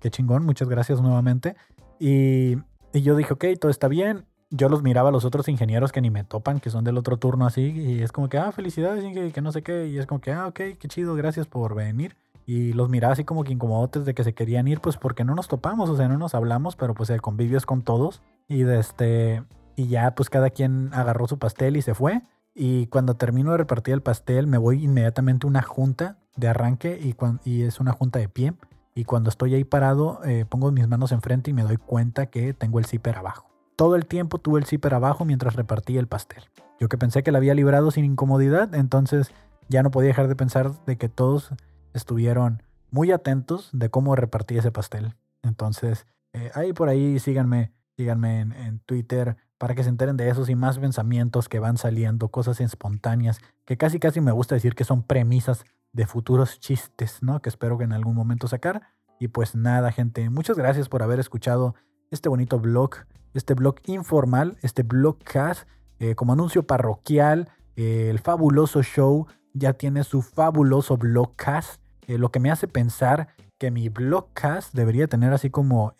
Qué 0.00 0.10
chingón, 0.10 0.44
muchas 0.44 0.68
gracias 0.68 1.00
nuevamente. 1.00 1.56
Y, 1.98 2.56
yo 2.92 3.16
dije, 3.16 3.32
ok, 3.32 3.44
todo 3.60 3.70
está 3.70 3.88
bien. 3.88 4.24
Yo 4.50 4.68
los 4.68 4.82
miraba 4.82 5.08
a 5.08 5.12
los 5.12 5.24
otros 5.24 5.48
ingenieros 5.48 5.92
que 5.92 6.00
ni 6.00 6.10
me 6.10 6.24
topan, 6.24 6.60
que 6.60 6.70
son 6.70 6.84
del 6.84 6.96
otro 6.96 7.18
turno 7.18 7.46
así, 7.46 7.72
y 7.72 8.02
es 8.02 8.12
como 8.12 8.28
que, 8.28 8.38
ah, 8.38 8.52
felicidades, 8.52 9.04
que, 9.12 9.32
que 9.32 9.40
no 9.40 9.50
sé 9.50 9.62
qué, 9.62 9.88
y 9.88 9.98
es 9.98 10.06
como 10.06 10.20
que, 10.20 10.32
ah, 10.32 10.46
ok, 10.46 10.60
qué 10.78 10.88
chido, 10.88 11.14
gracias 11.14 11.46
por 11.46 11.74
venir. 11.74 12.16
Y 12.46 12.72
los 12.74 12.88
miraba 12.88 13.12
así 13.12 13.24
como 13.24 13.42
que 13.42 13.52
incomodotes 13.52 14.04
de 14.04 14.14
que 14.14 14.22
se 14.22 14.32
querían 14.32 14.68
ir, 14.68 14.80
pues 14.80 14.96
porque 14.96 15.24
no 15.24 15.34
nos 15.34 15.48
topamos, 15.48 15.90
o 15.90 15.96
sea, 15.96 16.08
no 16.08 16.16
nos 16.16 16.34
hablamos, 16.34 16.76
pero 16.76 16.94
pues 16.94 17.10
el 17.10 17.20
convivio 17.20 17.58
es 17.58 17.66
con 17.66 17.82
todos. 17.82 18.22
Y 18.46 18.62
de 18.62 18.78
este, 18.78 19.42
y 19.76 19.88
ya 19.88 20.14
pues 20.14 20.30
cada 20.30 20.50
quien 20.50 20.90
agarró 20.92 21.28
su 21.28 21.38
pastel 21.38 21.76
y 21.76 21.82
se 21.82 21.94
fue. 21.94 22.22
Y 22.54 22.86
cuando 22.86 23.14
termino 23.14 23.52
de 23.52 23.58
repartir 23.58 23.94
el 23.94 24.02
pastel 24.02 24.46
me 24.46 24.58
voy 24.58 24.82
inmediatamente 24.82 25.46
a 25.46 25.50
una 25.50 25.62
junta 25.62 26.18
de 26.36 26.48
arranque 26.48 26.98
y, 27.00 27.14
y 27.48 27.62
es 27.62 27.78
una 27.78 27.92
junta 27.92 28.18
de 28.18 28.28
pie. 28.28 28.54
Y 28.94 29.04
cuando 29.04 29.28
estoy 29.28 29.54
ahí 29.54 29.64
parado 29.64 30.20
eh, 30.24 30.46
pongo 30.48 30.72
mis 30.72 30.88
manos 30.88 31.12
enfrente 31.12 31.50
y 31.50 31.54
me 31.54 31.62
doy 31.62 31.76
cuenta 31.76 32.26
que 32.26 32.54
tengo 32.54 32.78
el 32.78 32.86
zipper 32.86 33.18
abajo. 33.18 33.50
Todo 33.76 33.94
el 33.94 34.06
tiempo 34.06 34.38
tuve 34.38 34.58
el 34.58 34.64
zipper 34.64 34.94
abajo 34.94 35.26
mientras 35.26 35.54
repartía 35.54 36.00
el 36.00 36.06
pastel. 36.06 36.44
Yo 36.80 36.88
que 36.88 36.96
pensé 36.96 37.22
que 37.22 37.30
la 37.30 37.38
había 37.38 37.54
librado 37.54 37.90
sin 37.90 38.06
incomodidad, 38.06 38.74
entonces 38.74 39.32
ya 39.68 39.82
no 39.82 39.90
podía 39.90 40.08
dejar 40.08 40.28
de 40.28 40.36
pensar 40.36 40.72
de 40.86 40.96
que 40.96 41.10
todos 41.10 41.50
estuvieron 41.92 42.62
muy 42.90 43.12
atentos 43.12 43.68
de 43.72 43.90
cómo 43.90 44.16
repartí 44.16 44.56
ese 44.56 44.72
pastel. 44.72 45.14
Entonces, 45.42 46.06
eh, 46.32 46.50
ahí 46.54 46.72
por 46.72 46.88
ahí 46.88 47.18
síganme, 47.18 47.72
síganme 47.96 48.40
en 48.40 48.78
Twitter, 48.80 49.36
para 49.58 49.74
que 49.74 49.82
se 49.82 49.88
enteren 49.88 50.16
de 50.16 50.28
esos 50.28 50.48
y 50.48 50.54
más 50.54 50.78
pensamientos 50.78 51.48
que 51.48 51.58
van 51.58 51.76
saliendo, 51.76 52.28
cosas 52.28 52.60
espontáneas, 52.60 53.40
que 53.64 53.76
casi 53.76 53.98
casi 53.98 54.20
me 54.20 54.32
gusta 54.32 54.54
decir 54.54 54.74
que 54.74 54.84
son 54.84 55.02
premisas 55.02 55.64
de 55.92 56.06
futuros 56.06 56.60
chistes, 56.60 57.22
¿no? 57.22 57.40
Que 57.40 57.48
espero 57.48 57.78
que 57.78 57.84
en 57.84 57.92
algún 57.92 58.14
momento 58.14 58.48
sacar. 58.48 58.82
Y 59.18 59.28
pues 59.28 59.54
nada, 59.54 59.92
gente, 59.92 60.28
muchas 60.28 60.58
gracias 60.58 60.88
por 60.88 61.02
haber 61.02 61.18
escuchado 61.20 61.74
este 62.10 62.28
bonito 62.28 62.60
blog, 62.60 62.90
este 63.32 63.54
blog 63.54 63.76
informal, 63.86 64.58
este 64.62 64.82
blogcast, 64.82 65.66
eh, 65.98 66.14
como 66.14 66.34
anuncio 66.34 66.66
parroquial, 66.66 67.48
eh, 67.76 68.08
el 68.10 68.18
fabuloso 68.18 68.82
show 68.82 69.26
ya 69.54 69.72
tiene 69.72 70.04
su 70.04 70.20
fabuloso 70.20 70.98
blogcast, 70.98 71.80
eh, 72.06 72.18
lo 72.18 72.30
que 72.30 72.40
me 72.40 72.50
hace 72.50 72.68
pensar 72.68 73.28
que 73.58 73.70
mi 73.70 73.88
blogcast 73.88 74.74
debería 74.74 75.06
tener 75.06 75.32
así 75.32 75.48
como 75.48 75.94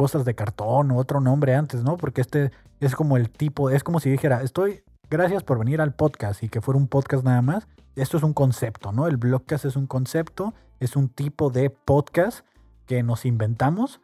cosas 0.00 0.24
de 0.24 0.34
cartón 0.34 0.90
o 0.92 0.96
otro 0.96 1.20
nombre 1.20 1.54
antes, 1.54 1.84
¿no? 1.84 1.98
Porque 1.98 2.22
este 2.22 2.52
es 2.80 2.94
como 2.94 3.18
el 3.18 3.28
tipo, 3.28 3.68
es 3.68 3.84
como 3.84 4.00
si 4.00 4.08
dijera, 4.08 4.40
estoy, 4.40 4.82
gracias 5.10 5.42
por 5.42 5.58
venir 5.58 5.82
al 5.82 5.92
podcast 5.92 6.42
y 6.42 6.48
que 6.48 6.62
fuera 6.62 6.78
un 6.78 6.88
podcast 6.88 7.22
nada 7.22 7.42
más. 7.42 7.68
Esto 7.96 8.16
es 8.16 8.22
un 8.22 8.32
concepto, 8.32 8.92
¿no? 8.92 9.06
El 9.08 9.18
blogcast 9.18 9.66
es 9.66 9.76
un 9.76 9.86
concepto, 9.86 10.54
es 10.78 10.96
un 10.96 11.10
tipo 11.10 11.50
de 11.50 11.68
podcast 11.68 12.46
que 12.86 13.02
nos 13.02 13.26
inventamos. 13.26 14.00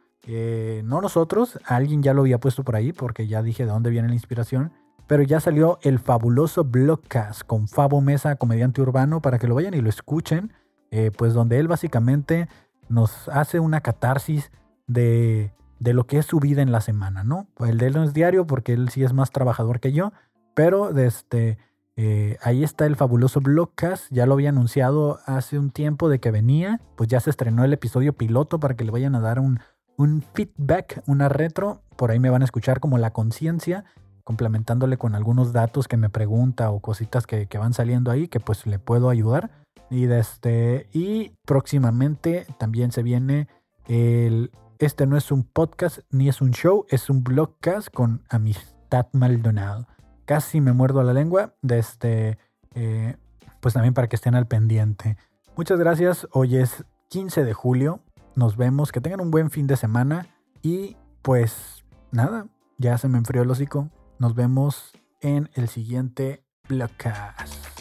no 0.83 1.01
nosotros, 1.01 1.57
alguien 1.65 2.03
ya 2.03 2.13
lo 2.13 2.21
había 2.21 2.39
puesto 2.39 2.63
por 2.63 2.75
ahí 2.75 2.93
porque 2.93 3.25
ya 3.25 3.41
dije 3.41 3.65
de 3.65 3.71
dónde 3.71 3.89
viene 3.89 4.07
la 4.07 4.13
inspiración. 4.13 4.73
Pero 5.07 5.23
ya 5.23 5.39
salió 5.39 5.79
el 5.81 5.97
fabuloso 5.97 6.63
blogcast 6.63 7.41
con 7.41 7.67
Fabo 7.67 8.01
Mesa, 8.01 8.35
comediante 8.35 8.83
urbano, 8.83 9.19
para 9.19 9.39
que 9.39 9.47
lo 9.47 9.55
vayan 9.55 9.73
y 9.73 9.81
lo 9.81 9.89
escuchen. 9.89 10.53
Eh, 10.91 11.09
pues 11.17 11.33
donde 11.33 11.57
él 11.57 11.67
básicamente 11.67 12.49
nos 12.87 13.29
hace 13.29 13.59
una 13.59 13.81
catarsis 13.81 14.51
de 14.85 15.57
de 15.79 15.93
lo 15.93 16.07
que 16.07 16.17
es 16.17 16.25
su 16.25 16.39
vida 16.39 16.61
en 16.61 16.71
la 16.71 16.81
semana, 16.81 17.23
¿no? 17.23 17.47
El 17.59 17.77
de 17.77 17.87
él 17.87 17.93
no 17.93 18.03
es 18.03 18.13
diario 18.13 18.47
porque 18.47 18.73
él 18.73 18.89
sí 18.89 19.03
es 19.03 19.13
más 19.13 19.31
trabajador 19.31 19.79
que 19.79 19.91
yo, 19.91 20.11
pero 20.53 20.95
este, 20.97 21.57
eh, 21.95 22.37
ahí 22.41 22.63
está 22.63 22.85
el 22.85 22.95
fabuloso 22.95 23.41
Blogcast, 23.41 24.11
ya 24.11 24.25
lo 24.25 24.33
había 24.33 24.49
anunciado 24.49 25.19
hace 25.25 25.57
un 25.59 25.71
tiempo 25.71 26.09
de 26.09 26.19
que 26.19 26.31
venía, 26.31 26.79
pues 26.95 27.09
ya 27.09 27.19
se 27.19 27.29
estrenó 27.29 27.63
el 27.63 27.73
episodio 27.73 28.13
piloto 28.13 28.59
para 28.59 28.75
que 28.75 28.83
le 28.83 28.91
vayan 28.91 29.15
a 29.15 29.19
dar 29.19 29.39
un, 29.39 29.59
un 29.97 30.23
feedback, 30.33 31.03
una 31.07 31.29
retro, 31.29 31.81
por 31.95 32.11
ahí 32.11 32.19
me 32.19 32.29
van 32.29 32.43
a 32.43 32.45
escuchar 32.45 32.79
como 32.79 32.97
la 32.97 33.13
conciencia, 33.13 33.85
complementándole 34.23 34.97
con 34.97 35.15
algunos 35.15 35.53
datos 35.53 35.87
que 35.87 35.97
me 35.97 36.09
pregunta 36.09 36.69
o 36.69 36.81
cositas 36.81 37.25
que, 37.25 37.47
que 37.47 37.57
van 37.57 37.73
saliendo 37.73 38.11
ahí 38.11 38.27
que 38.27 38.39
pues 38.39 38.65
le 38.67 38.77
puedo 38.77 39.09
ayudar. 39.09 39.49
Y, 39.89 40.05
este, 40.05 40.89
y 40.91 41.31
próximamente 41.45 42.45
también 42.59 42.91
se 42.91 43.03
viene 43.03 43.47
el 43.87 44.51
este 44.79 45.07
no 45.07 45.17
es 45.17 45.31
un 45.31 45.43
podcast 45.43 45.99
ni 46.09 46.29
es 46.29 46.41
un 46.41 46.51
show, 46.51 46.85
es 46.89 47.09
un 47.09 47.23
blogcast 47.23 47.89
con 47.89 48.23
Amistad 48.29 49.07
Maldonado. 49.11 49.87
Casi 50.25 50.61
me 50.61 50.73
muerdo 50.73 51.03
la 51.03 51.13
lengua 51.13 51.55
de 51.61 51.79
este, 51.79 52.37
eh, 52.75 53.17
pues 53.59 53.73
también 53.73 53.93
para 53.93 54.07
que 54.07 54.15
estén 54.15 54.35
al 54.35 54.47
pendiente. 54.47 55.17
Muchas 55.55 55.79
gracias, 55.79 56.27
hoy 56.31 56.57
es 56.57 56.85
15 57.09 57.43
de 57.43 57.53
julio, 57.53 58.01
nos 58.35 58.57
vemos, 58.57 58.91
que 58.91 59.01
tengan 59.01 59.21
un 59.21 59.31
buen 59.31 59.49
fin 59.49 59.65
de 59.67 59.77
semana 59.77 60.27
y 60.61 60.97
pues 61.21 61.83
nada, 62.11 62.47
ya 62.77 62.97
se 62.97 63.07
me 63.07 63.17
enfrió 63.17 63.41
el 63.41 63.49
hocico, 63.49 63.89
nos 64.19 64.35
vemos 64.35 64.91
en 65.21 65.49
el 65.55 65.67
siguiente 65.67 66.43
Blockcast. 66.69 67.76